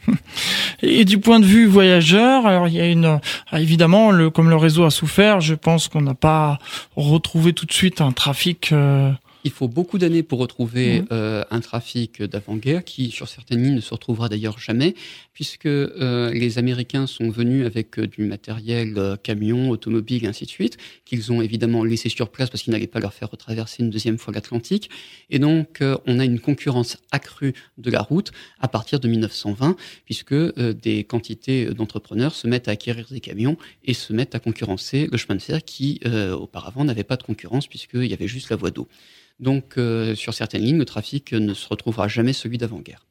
Et 0.83 1.04
du 1.04 1.18
point 1.18 1.40
de 1.40 1.44
vue 1.44 1.66
voyageur, 1.66 2.46
alors 2.46 2.68
il 2.68 2.74
y 2.74 2.80
a 2.80 2.87
une 2.87 3.20
évidemment 3.52 4.11
le 4.11 4.30
comme 4.30 4.48
le 4.48 4.56
réseau 4.56 4.85
a 4.85 4.90
souffert, 4.90 5.40
je 5.40 5.54
pense 5.54 5.88
qu'on 5.88 6.00
n'a 6.00 6.14
pas 6.14 6.59
retrouvé 6.96 7.52
tout 7.52 7.66
de 7.66 7.72
suite 7.72 8.00
un 8.00 8.12
trafic 8.12 8.72
euh, 8.72 9.12
Il 9.42 9.50
faut 9.50 9.68
beaucoup 9.68 9.96
d'années 9.96 10.22
pour 10.22 10.38
retrouver 10.38 11.00
mmh. 11.00 11.07
euh, 11.12 11.44
un 11.50 11.61
trafic 11.61 12.22
d'avant-guerre 12.22 12.85
qui, 12.85 13.11
sur 13.11 13.26
certaines 13.26 13.62
lignes, 13.62 13.74
ne 13.74 13.81
se 13.81 13.94
retrouvera 13.94 14.29
d'ailleurs 14.29 14.59
jamais, 14.59 14.94
puisque 15.33 15.66
euh, 15.66 16.31
les 16.33 16.59
Américains 16.59 17.07
sont 17.07 17.31
venus 17.31 17.64
avec 17.64 17.98
euh, 17.98 18.07
du 18.07 18.24
matériel 18.24 19.16
camion, 19.22 19.70
automobile, 19.70 20.24
et 20.24 20.29
ainsi 20.29 20.44
de 20.44 20.50
suite, 20.50 20.76
qu'ils 21.07 21.33
ont 21.33 21.40
évidemment 21.40 21.85
laissé 21.85 22.11
sur 22.11 22.29
place 22.29 22.50
parce 22.50 22.62
qu'ils 22.62 22.72
n'allaient 22.72 22.87
pas 22.87 23.00
leur 23.00 23.14
faire 23.14 23.31
retraverser 23.31 23.83
une 23.83 23.90
deuxième 23.90 24.18
fois 24.18 24.35
l'Atlantique. 24.35 24.90
Et 25.31 25.38
donc, 25.38 25.83
on 26.07 26.18
a 26.18 26.24
une 26.24 26.40
concurrence 26.40 26.98
accrue 27.11 27.55
de 27.79 27.90
la 27.90 28.03
route 28.03 28.33
à 28.61 28.68
partir 28.68 29.00
de 29.00 29.09
1920, 29.09 29.76
puisque 30.05 30.35
des 30.35 31.05
quantités 31.05 31.66
d'entrepreneurs 31.66 32.35
se 32.35 32.46
mettent 32.46 32.68
à 32.68 32.72
acquérir 32.72 33.07
des 33.11 33.20
camions 33.20 33.57
et 33.85 33.94
se 33.94 34.12
mettent 34.12 34.35
à 34.35 34.40
concurrencer 34.40 35.09
le 35.11 35.16
chemin 35.16 35.37
de 35.37 35.42
fer 35.42 35.64
qui, 35.64 36.00
auparavant, 36.33 36.85
n'avait 36.85 37.05
pas 37.05 37.16
de 37.16 37.22
concurrence 37.22 37.66
puisqu'il 37.66 38.07
y 38.07 38.14
avait 38.14 38.29
juste 38.29 38.50
la 38.50 38.57
voie 38.57 38.70
d'eau. 38.70 38.88
Donc, 39.40 39.79
sur 40.14 40.35
certaines 40.35 40.62
lignes, 40.62 40.79
le 40.79 40.85
trafic 40.85 41.33
ne 41.33 41.55
se 41.55 41.68
retrouvera 41.68 42.09
jamais 42.09 42.33
celui 42.33 42.59
d'avant-guerre. 42.59 43.07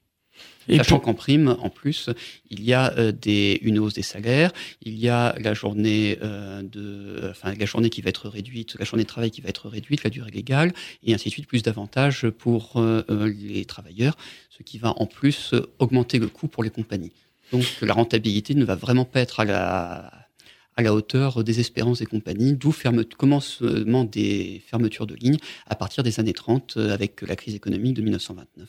Sachant 0.77 0.99
qu'en 0.99 1.13
prime, 1.13 1.55
en 1.59 1.69
plus, 1.69 2.09
il 2.49 2.63
y 2.63 2.73
a 2.73 2.93
euh, 2.97 3.11
des, 3.11 3.59
une 3.63 3.79
hausse 3.79 3.93
des 3.93 4.03
salaires, 4.03 4.51
il 4.81 4.97
y 4.97 5.09
a 5.09 5.35
la 5.39 5.53
journée 5.53 6.17
euh, 6.21 6.61
de, 6.61 7.27
enfin 7.29 7.53
la 7.57 7.65
journée 7.65 7.89
qui 7.89 8.01
va 8.01 8.09
être 8.09 8.29
réduite, 8.29 8.75
la 8.77 8.85
journée 8.85 9.03
de 9.03 9.07
travail 9.07 9.31
qui 9.31 9.41
va 9.41 9.49
être 9.49 9.67
réduite, 9.67 10.03
la 10.03 10.09
durée 10.09 10.31
légale, 10.31 10.73
et 11.03 11.13
ainsi 11.13 11.29
de 11.29 11.33
suite, 11.33 11.47
plus 11.47 11.63
d'avantages 11.63 12.29
pour 12.29 12.73
euh, 12.77 13.03
les 13.35 13.65
travailleurs, 13.65 14.15
ce 14.49 14.63
qui 14.63 14.77
va 14.77 14.93
en 14.97 15.05
plus 15.05 15.55
augmenter 15.79 16.19
le 16.19 16.27
coût 16.27 16.47
pour 16.47 16.63
les 16.63 16.69
compagnies. 16.69 17.13
Donc 17.51 17.65
la 17.81 17.93
rentabilité 17.93 18.53
ne 18.53 18.63
va 18.63 18.75
vraiment 18.75 19.05
pas 19.05 19.21
être 19.21 19.39
à 19.39 19.45
la 19.45 20.28
à 20.79 20.81
la 20.81 20.93
hauteur 20.93 21.43
des 21.43 21.59
espérances 21.59 21.99
des 21.99 22.05
compagnies, 22.05 22.53
d'où 22.53 22.73
commencement 23.17 24.05
des 24.05 24.61
fermetures 24.65 25.07
de 25.07 25.15
lignes 25.15 25.37
à 25.67 25.75
partir 25.75 26.03
des 26.03 26.21
années 26.21 26.33
30 26.33 26.77
avec 26.77 27.21
la 27.21 27.35
crise 27.35 27.53
économique 27.53 27.95
de 27.95 28.01
1929. 28.01 28.67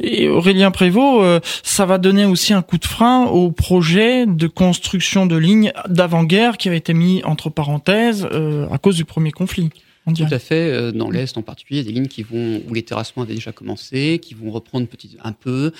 Et 0.00 0.28
Aurélien 0.28 0.70
Prévost, 0.70 1.22
euh, 1.22 1.40
ça 1.62 1.84
va 1.84 1.98
donner 1.98 2.24
aussi 2.24 2.54
un 2.54 2.62
coup 2.62 2.78
de 2.78 2.86
frein 2.86 3.26
au 3.26 3.50
projet 3.50 4.26
de 4.26 4.46
construction 4.46 5.26
de 5.26 5.36
lignes 5.36 5.72
d'avant-guerre 5.86 6.56
qui 6.56 6.70
a 6.70 6.74
été 6.74 6.94
mis 6.94 7.22
entre 7.24 7.50
parenthèses 7.50 8.26
euh, 8.32 8.66
à 8.70 8.78
cause 8.78 8.96
du 8.96 9.04
premier 9.04 9.32
conflit. 9.32 9.68
Tout 10.04 10.24
à 10.30 10.38
fait. 10.40 10.70
Euh, 10.72 10.90
dans 10.90 11.10
l'Est 11.10 11.36
en 11.38 11.42
particulier, 11.42 11.80
il 11.80 11.86
y 11.86 11.88
a 11.88 11.92
des 11.92 11.94
lignes 11.94 12.08
qui 12.08 12.22
vont, 12.22 12.60
où 12.68 12.74
les 12.74 12.82
terrassements 12.82 13.22
avaient 13.22 13.34
déjà 13.34 13.52
commencé, 13.52 14.18
qui 14.20 14.34
vont 14.34 14.50
reprendre 14.50 14.88
petit, 14.88 15.16
un 15.22 15.32
peu, 15.32 15.72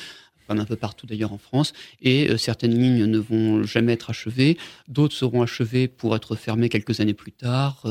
un 0.60 0.64
peu 0.64 0.76
partout 0.76 1.06
d'ailleurs 1.06 1.32
en 1.32 1.38
France, 1.38 1.72
et 2.00 2.36
certaines 2.38 2.78
lignes 2.78 3.04
ne 3.06 3.18
vont 3.18 3.62
jamais 3.64 3.92
être 3.92 4.10
achevées, 4.10 4.58
d'autres 4.88 5.14
seront 5.14 5.42
achevées 5.42 5.88
pour 5.88 6.14
être 6.16 6.36
fermées 6.36 6.68
quelques 6.68 7.00
années 7.00 7.14
plus 7.14 7.32
tard, 7.32 7.84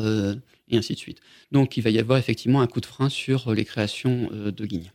et 0.69 0.77
ainsi 0.77 0.93
de 0.93 0.99
suite. 0.99 1.19
Donc 1.51 1.77
il 1.77 1.81
va 1.81 1.89
y 1.89 1.99
avoir 1.99 2.17
effectivement 2.17 2.61
un 2.61 2.67
coup 2.67 2.81
de 2.81 2.85
frein 2.85 3.09
sur 3.09 3.53
les 3.53 3.65
créations 3.65 4.29
de 4.31 4.63
lignes. 4.65 4.91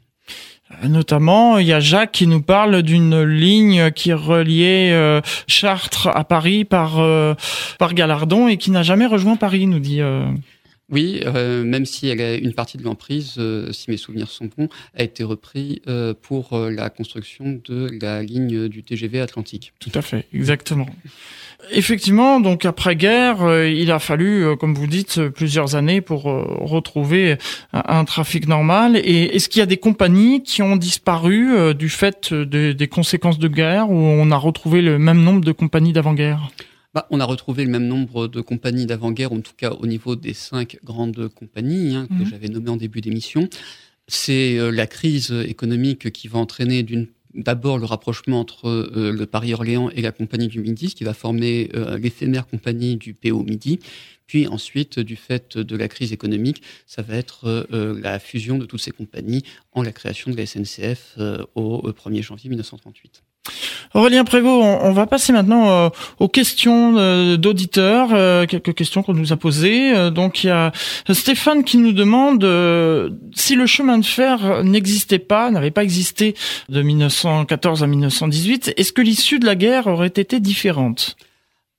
Euh, 0.82 0.88
notamment, 0.88 1.58
il 1.58 1.66
y 1.66 1.72
a 1.72 1.80
Jacques 1.80 2.12
qui 2.12 2.26
nous 2.26 2.42
parle 2.42 2.82
d'une 2.82 3.22
ligne 3.22 3.90
qui 3.92 4.12
reliait 4.12 4.92
euh, 4.92 5.20
Chartres 5.46 6.08
à 6.08 6.24
Paris 6.24 6.64
par 6.64 6.98
euh, 6.98 7.34
par 7.78 7.94
Galardon 7.94 8.48
et 8.48 8.56
qui 8.56 8.70
n'a 8.70 8.82
jamais 8.82 9.06
rejoint 9.06 9.36
Paris, 9.36 9.66
nous 9.66 9.78
dit. 9.78 10.00
Oui, 10.90 11.20
même 11.34 11.84
si 11.84 12.08
elle 12.08 12.20
a 12.20 12.34
une 12.36 12.54
partie 12.54 12.78
de 12.78 12.84
l'emprise, 12.84 13.40
si 13.72 13.90
mes 13.90 13.96
souvenirs 13.96 14.30
sont 14.30 14.48
bons, 14.56 14.68
a 14.94 15.02
été 15.02 15.24
repris 15.24 15.82
pour 16.22 16.56
la 16.56 16.90
construction 16.90 17.60
de 17.64 17.90
la 18.00 18.22
ligne 18.22 18.68
du 18.68 18.82
TGV 18.82 19.20
Atlantique. 19.20 19.72
Tout 19.80 19.90
à 19.94 20.02
fait, 20.02 20.26
exactement. 20.32 20.86
Effectivement, 21.72 22.38
donc 22.38 22.64
après-guerre, 22.64 23.42
euh, 23.42 23.68
il 23.68 23.90
a 23.90 23.98
fallu, 23.98 24.44
euh, 24.44 24.56
comme 24.56 24.74
vous 24.74 24.86
dites, 24.86 25.20
plusieurs 25.28 25.74
années 25.74 26.00
pour 26.00 26.30
euh, 26.30 26.44
retrouver 26.60 27.36
un, 27.72 28.04
trafic 28.04 28.46
normal. 28.46 28.96
Et 28.96 29.34
est-ce 29.34 29.48
qu'il 29.48 29.60
y 29.60 29.62
a 29.62 29.66
des 29.66 29.78
compagnies 29.78 30.42
qui 30.42 30.62
ont 30.62 30.76
disparu 30.76 31.74
du 31.74 31.88
fait 31.88 32.32
des 32.32 32.88
conséquences 32.88 33.38
de 33.38 33.48
guerre, 33.48 33.90
ou 33.90 33.96
on 33.96 34.30
a 34.30 34.36
retrouvé 34.36 34.80
le 34.80 34.98
même 34.98 35.22
nombre 35.22 35.40
de 35.44 35.52
compagnies 35.52 35.92
d'avant-guerre? 35.92 36.50
Bah, 36.96 37.06
on 37.10 37.20
a 37.20 37.24
retrouvé 37.24 37.64
le 37.64 37.70
même 37.70 37.86
nombre 37.86 38.26
de 38.26 38.40
compagnies 38.40 38.86
d'avant-guerre, 38.86 39.32
en 39.32 39.40
tout 39.40 39.52
cas 39.56 39.70
au 39.70 39.86
niveau 39.86 40.16
des 40.16 40.34
cinq 40.34 40.78
grandes 40.82 41.28
compagnies 41.28 41.94
hein, 41.94 42.08
que 42.08 42.14
mhm. 42.14 42.26
j'avais 42.26 42.48
nommées 42.48 42.70
en 42.70 42.76
début 42.76 43.00
d'émission. 43.00 43.48
C'est 44.08 44.56
la 44.70 44.86
crise 44.86 45.30
économique 45.30 46.10
qui 46.10 46.26
va 46.28 46.38
entraîner 46.38 46.82
d'une 46.82 47.08
d'abord 47.36 47.78
le 47.78 47.84
rapprochement 47.84 48.40
entre 48.40 48.68
euh, 48.68 49.12
le 49.12 49.26
Paris-Orléans 49.26 49.90
et 49.90 50.02
la 50.02 50.12
Compagnie 50.12 50.48
du 50.48 50.60
Midi, 50.60 50.90
ce 50.90 50.94
qui 50.94 51.04
va 51.04 51.14
former 51.14 51.70
euh, 51.74 51.98
l'éphémère 51.98 52.46
compagnie 52.46 52.96
du 52.96 53.14
PO 53.14 53.42
Midi. 53.42 53.78
Puis 54.26 54.48
ensuite, 54.48 54.98
du 54.98 55.14
fait 55.14 55.56
de 55.56 55.76
la 55.76 55.86
crise 55.86 56.12
économique, 56.12 56.62
ça 56.86 57.02
va 57.02 57.14
être 57.14 57.66
euh, 57.72 57.98
la 58.02 58.18
fusion 58.18 58.58
de 58.58 58.64
toutes 58.64 58.80
ces 58.80 58.90
compagnies 58.90 59.44
en 59.72 59.82
la 59.82 59.92
création 59.92 60.30
de 60.30 60.36
la 60.36 60.46
SNCF 60.46 61.18
au 61.54 61.88
1er 61.92 62.22
janvier 62.22 62.48
1938. 62.50 63.22
Aurélien 63.94 64.24
Prévost, 64.24 64.62
on, 64.82 64.92
va 64.92 65.06
passer 65.06 65.32
maintenant 65.32 65.70
euh, 65.70 65.88
aux 66.18 66.28
questions 66.28 66.96
euh, 66.98 67.36
d'auditeurs, 67.36 68.10
euh, 68.12 68.44
quelques 68.46 68.74
questions 68.74 69.02
qu'on 69.02 69.14
nous 69.14 69.32
a 69.32 69.36
posées. 69.36 70.10
donc 70.10 70.44
il 70.44 70.48
y 70.48 70.50
a 70.50 70.72
Stéphane 71.10 71.64
qui 71.64 71.78
nous 71.78 71.92
demande 71.92 72.42
si 73.34 73.54
le 73.54 73.66
chemin 73.66 73.98
de 73.98 74.04
fer 74.04 74.62
n'existait 74.64 75.18
pas, 75.18 75.50
n'avait 75.50 75.70
pas 75.70 75.82
existé 75.82 76.34
de 76.68 76.82
1914 76.82 77.82
à 77.82 77.86
1918, 77.86 78.74
est-ce 78.76 78.92
que 78.92 79.02
l'issue 79.02 79.38
de 79.38 79.46
la 79.46 79.54
guerre 79.54 79.86
aurait 79.86 80.08
été 80.08 80.40
différente? 80.40 81.16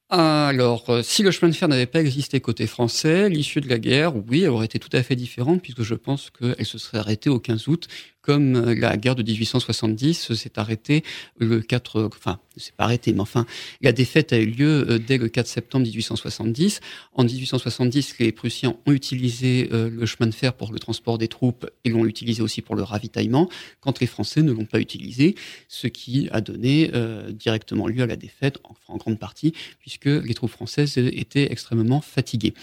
Alors, 0.10 0.86
si 1.04 1.22
le 1.22 1.32
chemin 1.32 1.52
de 1.52 1.56
fer 1.56 1.68
n'avait 1.68 1.86
pas 1.86 2.00
existé 2.00 2.40
côté 2.40 2.66
français, 2.66 3.28
l'issue 3.30 3.60
de 3.60 3.68
la 3.68 3.78
guerre, 3.78 4.14
oui, 4.30 4.44
elle 4.44 4.50
aurait 4.52 4.66
été 4.66 4.80
tout 4.80 4.90
à 4.94 5.04
fait 5.04 5.18
différente, 5.18 5.62
puisque 5.62 5.84
je 5.84 5.96
pense 5.96 6.30
qu'elle 6.30 6.66
se 6.66 6.78
serait 6.78 7.00
arrêtée 7.00 7.30
au 7.30 7.40
15 7.40 7.68
août, 7.68 7.88
comme 8.28 8.58
euh, 8.58 8.76
la 8.76 8.98
guerre 8.98 9.16
de 9.16 9.24
1870 9.24 10.34
s'est 10.34 10.60
arrêtée 10.60 11.04
le 11.40 11.62
4, 11.62 12.10
enfin, 12.14 12.42
c'est 12.58 12.76
pas 12.76 12.84
arrêté, 12.84 13.14
mais 13.14 13.22
enfin, 13.22 13.46
la 13.80 13.94
défaite 13.94 14.34
a 14.34 14.38
eu 14.38 14.48
lieu 14.48 14.86
euh, 14.90 15.00
dès 15.00 15.18
le 15.18 15.30
4 15.30 15.48
septembre 15.48 15.86
1870. 15.86 16.82
En 17.14 17.24
1870, 17.24 18.20
les 18.20 18.34
Prussiens 18.34 18.76
ont 18.86 18.92
utilisé 18.92 19.70
euh, 19.72 19.90
le 19.90 20.06
chemin 20.06 20.28
de 20.28 20.34
fer 20.34 20.54
pour 20.54 20.74
le 20.74 20.80
transport 20.80 21.18
des 21.18 21.30
troupes 21.30 21.70
et 21.86 21.90
l'ont 21.90 22.06
utilisé 22.06 22.42
aussi 22.42 22.62
pour 22.62 22.76
le 22.76 22.84
ravitaillement, 22.84 23.48
quand 23.80 24.02
les 24.02 24.08
Français 24.08 24.42
ne 24.42 24.52
l'ont 24.52 24.66
pas 24.66 24.82
utilisé, 24.82 25.36
ce 25.70 25.88
qui 25.88 26.28
a 26.34 26.42
donné 26.42 26.92
directement 27.30 27.88
lieu 27.88 28.04
à 28.04 28.08
la 28.08 28.18
défaite, 28.18 28.58
en 28.88 28.98
grande 28.98 29.20
partie, 29.20 29.54
puisque 29.80 30.06
les 30.06 30.34
troupes 30.34 30.52
françaises 30.52 30.98
étaient 30.98 31.50
extrêmement 31.52 32.02
fatiguées. 32.02 32.54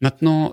Maintenant, 0.00 0.52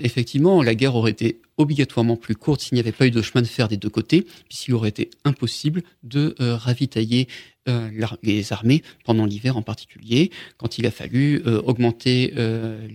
effectivement, 0.00 0.62
la 0.62 0.74
guerre 0.74 0.94
aurait 0.94 1.10
été 1.10 1.40
obligatoirement 1.56 2.16
plus 2.16 2.34
courte 2.34 2.60
s'il 2.60 2.74
n'y 2.74 2.80
avait 2.80 2.92
pas 2.92 3.06
eu 3.06 3.10
de 3.10 3.22
chemin 3.22 3.42
de 3.42 3.46
fer 3.46 3.68
des 3.68 3.76
deux 3.76 3.90
côtés, 3.90 4.26
puisqu'il 4.48 4.74
aurait 4.74 4.88
été 4.88 5.10
impossible 5.24 5.82
de 6.02 6.34
euh, 6.40 6.56
ravitailler 6.56 7.28
euh, 7.68 7.88
les 8.22 8.52
armées 8.52 8.82
pendant 9.04 9.24
l'hiver 9.24 9.56
en 9.56 9.62
particulier, 9.62 10.30
quand 10.56 10.78
il 10.78 10.86
a 10.86 10.90
fallu 10.90 11.42
augmenter 11.46 12.34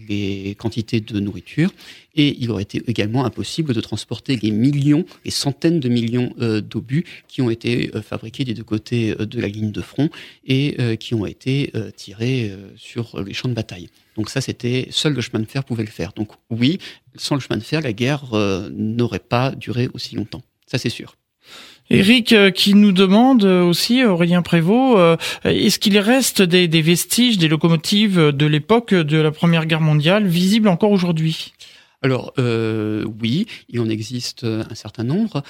les 0.09 0.55
quantités 0.59 0.99
de 0.99 1.19
nourriture, 1.21 1.71
et 2.15 2.35
il 2.39 2.51
aurait 2.51 2.63
été 2.63 2.81
également 2.87 3.23
impossible 3.23 3.73
de 3.73 3.79
transporter 3.79 4.35
les 4.35 4.51
millions, 4.51 5.05
les 5.23 5.31
centaines 5.31 5.79
de 5.79 5.87
millions 5.87 6.33
d'obus 6.37 7.05
qui 7.29 7.41
ont 7.41 7.49
été 7.49 7.91
fabriqués 8.01 8.43
des 8.43 8.53
deux 8.53 8.63
côtés 8.63 9.15
de 9.15 9.39
la 9.39 9.47
ligne 9.47 9.71
de 9.71 9.81
front 9.81 10.09
et 10.45 10.97
qui 10.97 11.13
ont 11.13 11.25
été 11.25 11.71
tirés 11.95 12.51
sur 12.75 13.23
les 13.23 13.33
champs 13.33 13.49
de 13.49 13.53
bataille. 13.53 13.89
Donc 14.17 14.31
ça, 14.31 14.41
c'était 14.41 14.87
seul 14.89 15.13
le 15.13 15.21
chemin 15.21 15.39
de 15.39 15.45
fer 15.45 15.63
pouvait 15.63 15.83
le 15.83 15.91
faire. 15.91 16.11
Donc 16.13 16.31
oui, 16.49 16.79
sans 17.15 17.35
le 17.35 17.41
chemin 17.41 17.57
de 17.57 17.63
fer, 17.63 17.81
la 17.81 17.93
guerre 17.93 18.33
euh, 18.33 18.69
n'aurait 18.71 19.19
pas 19.19 19.51
duré 19.51 19.89
aussi 19.93 20.15
longtemps. 20.15 20.41
Ça, 20.65 20.77
c'est 20.77 20.89
sûr. 20.89 21.15
Eric 21.89 22.33
euh, 22.33 22.51
qui 22.51 22.73
nous 22.73 22.91
demande 22.91 23.45
euh, 23.45 23.63
aussi, 23.63 24.03
Aurélien 24.03 24.41
Prévost, 24.41 25.19
est-ce 25.45 25.79
qu'il 25.79 25.97
reste 25.99 26.41
des, 26.41 26.67
vestiges, 26.81 27.37
des 27.37 27.47
locomotives 27.47 28.31
de 28.31 28.45
l'époque 28.45 28.93
de 28.93 29.17
la 29.17 29.31
Première 29.31 29.65
Guerre 29.65 29.81
mondiale 29.81 30.27
visibles 30.27 30.67
encore 30.67 30.91
aujourd'hui? 30.91 31.53
Alors 32.03 32.33
oui, 32.37 33.47
il 33.69 33.79
en 33.79 33.89
existe 33.89 34.43
un 34.43 34.75
certain 34.75 35.03
nombre. 35.03 35.41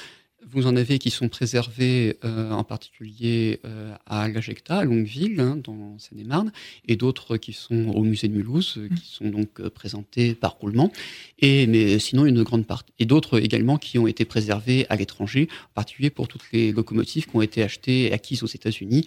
Vous 0.50 0.66
en 0.66 0.78
avez 0.78 0.98
qui 0.98 1.10
sont 1.10 1.28
préservés 1.28 2.18
euh, 2.24 2.52
en 2.52 2.64
particulier 2.64 3.60
euh, 3.66 3.94
à 4.06 4.30
l'Ajecta, 4.30 4.78
à 4.78 4.86
Longueville, 4.86 5.40
hein, 5.42 5.60
dans 5.62 5.98
Seine-et-Marne, 6.00 6.54
et 6.88 6.96
d'autres 6.96 7.36
qui 7.38 7.52
sont 7.52 7.90
au 7.90 8.04
musée 8.04 8.30
de 8.30 8.34
Mulhouse, 8.34 8.76
euh, 8.78 8.88
qui 8.88 9.14
sont 9.14 9.30
donc 9.30 9.62
présentés 9.70 10.36
par 10.36 10.54
roulement. 10.54 10.92
Et 11.40 11.68
mais 11.68 12.00
sinon 12.00 12.26
une 12.26 12.44
grande 12.44 12.66
partie, 12.66 12.94
et 13.00 13.06
d'autres 13.06 13.42
également 13.42 13.78
qui 13.78 14.00
ont 14.00 14.08
été 14.08 14.24
préservés 14.24 14.86
à 14.90 14.96
l'étranger, 14.96 15.50
en 15.72 15.74
particulier 15.74 16.10
pour 16.10 16.30
toutes 16.30 16.50
les 16.54 16.72
locomotives 16.72 17.26
qui 17.26 17.36
ont 17.36 17.42
été 17.42 17.62
achetées 17.62 18.06
et 18.06 18.14
acquises 18.14 18.44
aux 18.44 18.48
États-Unis. 18.48 19.06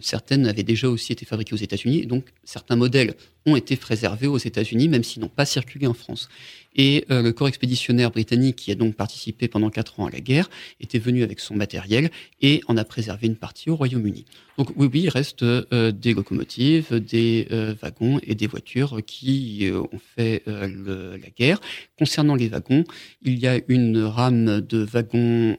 certaines 0.00 0.46
avaient 0.46 0.62
déjà 0.62 0.88
aussi 0.88 1.12
été 1.12 1.24
fabriquées 1.24 1.54
aux 1.54 1.58
États-Unis, 1.58 2.06
donc 2.06 2.26
certains 2.44 2.76
modèles 2.76 3.14
ont 3.50 3.56
été 3.56 3.76
préservés 3.76 4.26
aux 4.26 4.38
États-Unis, 4.38 4.88
même 4.88 5.04
s'ils 5.04 5.22
n'ont 5.22 5.28
pas 5.28 5.46
circulé 5.46 5.86
en 5.86 5.94
France. 5.94 6.28
Et 6.76 7.04
euh, 7.10 7.22
le 7.22 7.32
corps 7.32 7.48
expéditionnaire 7.48 8.10
britannique, 8.10 8.56
qui 8.56 8.70
a 8.70 8.74
donc 8.74 8.94
participé 8.94 9.48
pendant 9.48 9.70
quatre 9.70 9.98
ans 9.98 10.06
à 10.06 10.10
la 10.10 10.20
guerre, 10.20 10.48
était 10.80 10.98
venu 10.98 11.22
avec 11.22 11.40
son 11.40 11.56
matériel 11.56 12.10
et 12.40 12.60
en 12.68 12.76
a 12.76 12.84
préservé 12.84 13.26
une 13.26 13.36
partie 13.36 13.68
au 13.70 13.76
Royaume-Uni. 13.76 14.26
Donc 14.58 14.70
oui, 14.76 14.88
oui, 14.92 15.00
il 15.04 15.08
reste 15.08 15.42
euh, 15.42 15.90
des 15.92 16.14
locomotives, 16.14 16.94
des 16.94 17.48
euh, 17.50 17.74
wagons 17.82 18.20
et 18.22 18.34
des 18.34 18.46
voitures 18.46 19.00
qui 19.06 19.70
ont 19.72 20.00
fait 20.16 20.42
la 20.46 21.30
guerre. 21.36 21.60
Concernant 21.98 22.34
les 22.34 22.48
wagons, 22.48 22.84
il 23.22 23.38
y 23.38 23.46
a 23.46 23.60
une 23.68 23.98
rame 24.02 24.60
de 24.60 24.78
wagons 24.78 25.56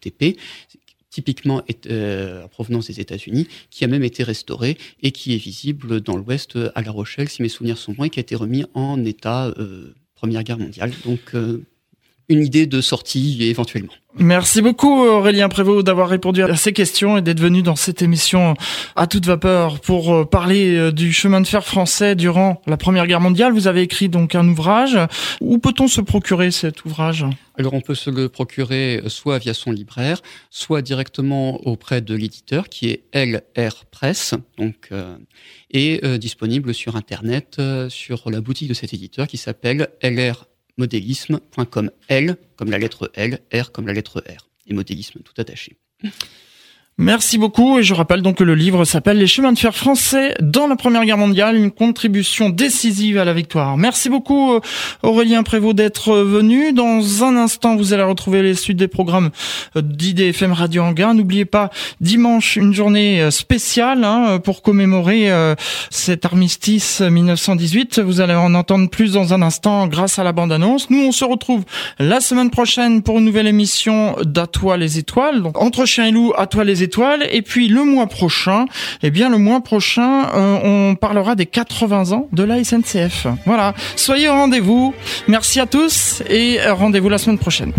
TP 0.00 0.36
typiquement 1.10 1.62
euh, 1.86 2.44
en 2.44 2.48
provenance 2.48 2.86
des 2.86 3.00
États-Unis, 3.00 3.48
qui 3.70 3.84
a 3.84 3.88
même 3.88 4.04
été 4.04 4.22
restauré 4.22 4.78
et 5.02 5.12
qui 5.12 5.34
est 5.34 5.38
visible 5.38 6.00
dans 6.00 6.16
l'Ouest 6.16 6.56
à 6.74 6.82
La 6.82 6.90
Rochelle, 6.90 7.28
si 7.28 7.42
mes 7.42 7.48
souvenirs 7.48 7.78
sont 7.78 7.92
bons, 7.92 8.04
et 8.04 8.10
qui 8.10 8.20
a 8.20 8.22
été 8.22 8.36
remis 8.36 8.64
en 8.74 9.04
état 9.04 9.48
euh, 9.58 9.94
Première 10.14 10.42
Guerre 10.42 10.58
mondiale. 10.58 10.92
Donc 11.04 11.34
euh, 11.34 11.64
une 12.30 12.44
idée 12.44 12.66
de 12.66 12.80
sortie 12.80 13.38
éventuellement. 13.42 13.92
Merci 14.18 14.60
beaucoup 14.60 15.04
Aurélien 15.04 15.48
Prévost 15.48 15.86
d'avoir 15.86 16.08
répondu 16.08 16.42
à 16.42 16.56
ces 16.56 16.72
questions 16.72 17.16
et 17.16 17.22
d'être 17.22 17.38
venu 17.38 17.62
dans 17.62 17.76
cette 17.76 18.02
émission 18.02 18.54
à 18.96 19.06
toute 19.06 19.24
vapeur 19.24 19.78
pour 19.80 20.12
euh, 20.12 20.24
parler 20.24 20.76
euh, 20.76 20.90
du 20.90 21.12
chemin 21.12 21.40
de 21.40 21.46
fer 21.46 21.64
français 21.64 22.16
durant 22.16 22.60
la 22.66 22.76
Première 22.76 23.06
Guerre 23.06 23.20
mondiale. 23.20 23.52
Vous 23.52 23.68
avez 23.68 23.82
écrit 23.82 24.08
donc 24.08 24.34
un 24.34 24.48
ouvrage. 24.48 24.98
Où 25.40 25.58
peut-on 25.58 25.86
se 25.86 26.00
procurer 26.00 26.50
cet 26.50 26.84
ouvrage? 26.84 27.24
Alors 27.56 27.74
on 27.74 27.80
peut 27.80 27.94
se 27.94 28.10
le 28.10 28.28
procurer 28.28 29.00
soit 29.06 29.38
via 29.38 29.54
son 29.54 29.70
libraire, 29.70 30.22
soit 30.50 30.82
directement 30.82 31.64
auprès 31.66 32.00
de 32.00 32.14
l'éditeur 32.14 32.68
qui 32.68 32.88
est 32.88 33.04
LR 33.14 33.84
Press, 33.90 34.34
donc 34.58 34.88
euh, 34.90 35.16
et 35.70 36.00
disponible 36.18 36.74
sur 36.74 36.96
internet 36.96 37.62
sur 37.90 38.28
la 38.28 38.40
boutique 38.40 38.68
de 38.68 38.74
cet 38.74 38.92
éditeur 38.92 39.28
qui 39.28 39.36
s'appelle 39.36 39.88
LR 40.02 40.46
modélisme.com. 40.80 41.90
L 42.08 42.36
comme 42.56 42.70
la 42.70 42.78
lettre 42.78 43.10
L, 43.14 43.40
R 43.52 43.70
comme 43.70 43.86
la 43.86 43.92
lettre 43.92 44.22
R. 44.26 44.48
Et 44.66 44.72
modélisme 44.72 45.20
tout 45.20 45.34
attaché. 45.38 45.76
Merci 47.02 47.38
beaucoup 47.38 47.78
et 47.78 47.82
je 47.82 47.94
rappelle 47.94 48.20
donc 48.20 48.36
que 48.36 48.44
le 48.44 48.54
livre 48.54 48.84
s'appelle 48.84 49.16
Les 49.16 49.26
chemins 49.26 49.52
de 49.52 49.58
fer 49.58 49.74
français 49.74 50.34
dans 50.38 50.66
la 50.66 50.76
Première 50.76 51.02
Guerre 51.06 51.16
mondiale, 51.16 51.56
une 51.56 51.70
contribution 51.70 52.50
décisive 52.50 53.16
à 53.16 53.24
la 53.24 53.32
victoire. 53.32 53.78
Merci 53.78 54.10
beaucoup 54.10 54.52
euh, 54.52 54.60
Aurélien 55.02 55.42
Prévost 55.42 55.74
d'être 55.74 56.14
venu. 56.14 56.74
Dans 56.74 57.24
un 57.24 57.36
instant, 57.36 57.74
vous 57.74 57.94
allez 57.94 58.02
retrouver 58.02 58.42
les 58.42 58.54
suites 58.54 58.76
des 58.76 58.86
programmes 58.86 59.30
euh, 59.76 59.80
d'IDFM 59.80 60.52
Radio 60.52 60.82
Anguin. 60.82 61.14
N'oubliez 61.14 61.46
pas, 61.46 61.70
dimanche, 62.02 62.56
une 62.56 62.74
journée 62.74 63.22
euh, 63.22 63.30
spéciale 63.30 64.04
hein, 64.04 64.38
pour 64.38 64.60
commémorer 64.60 65.30
cet 65.88 66.26
armistice 66.26 67.00
1918. 67.00 68.00
Vous 68.00 68.20
allez 68.20 68.34
en 68.34 68.52
entendre 68.54 68.90
plus 68.90 69.12
dans 69.12 69.32
un 69.32 69.40
instant 69.40 69.86
grâce 69.86 70.18
à 70.18 70.24
la 70.24 70.32
bande-annonce. 70.32 70.90
Nous, 70.90 71.02
on 71.02 71.12
se 71.12 71.24
retrouve 71.24 71.64
la 71.98 72.20
semaine 72.20 72.50
prochaine 72.50 73.02
pour 73.02 73.18
une 73.18 73.24
nouvelle 73.24 73.46
émission 73.46 74.16
d'À 74.22 74.46
toi 74.46 74.76
les 74.76 74.98
étoiles. 74.98 75.42
Donc, 75.42 75.58
entre 75.58 75.86
chien 75.86 76.04
et 76.04 76.10
loup, 76.10 76.34
à 76.36 76.46
toi 76.46 76.64
les 76.64 76.79
étoiles 76.82 77.26
et 77.30 77.42
puis 77.42 77.68
le 77.68 77.84
mois 77.84 78.06
prochain, 78.06 78.66
eh 79.02 79.10
bien 79.10 79.28
le 79.28 79.38
mois 79.38 79.60
prochain, 79.60 80.28
euh, 80.34 80.58
on 80.62 80.94
parlera 80.94 81.34
des 81.34 81.46
80 81.46 82.12
ans 82.12 82.28
de 82.32 82.42
la 82.42 82.62
SNCF. 82.62 83.26
Voilà. 83.46 83.74
Soyez 83.96 84.28
au 84.28 84.32
rendez-vous. 84.32 84.94
Merci 85.28 85.60
à 85.60 85.66
tous 85.66 86.22
et 86.28 86.58
rendez-vous 86.68 87.08
la 87.08 87.18
semaine 87.18 87.38
prochaine. 87.38 87.72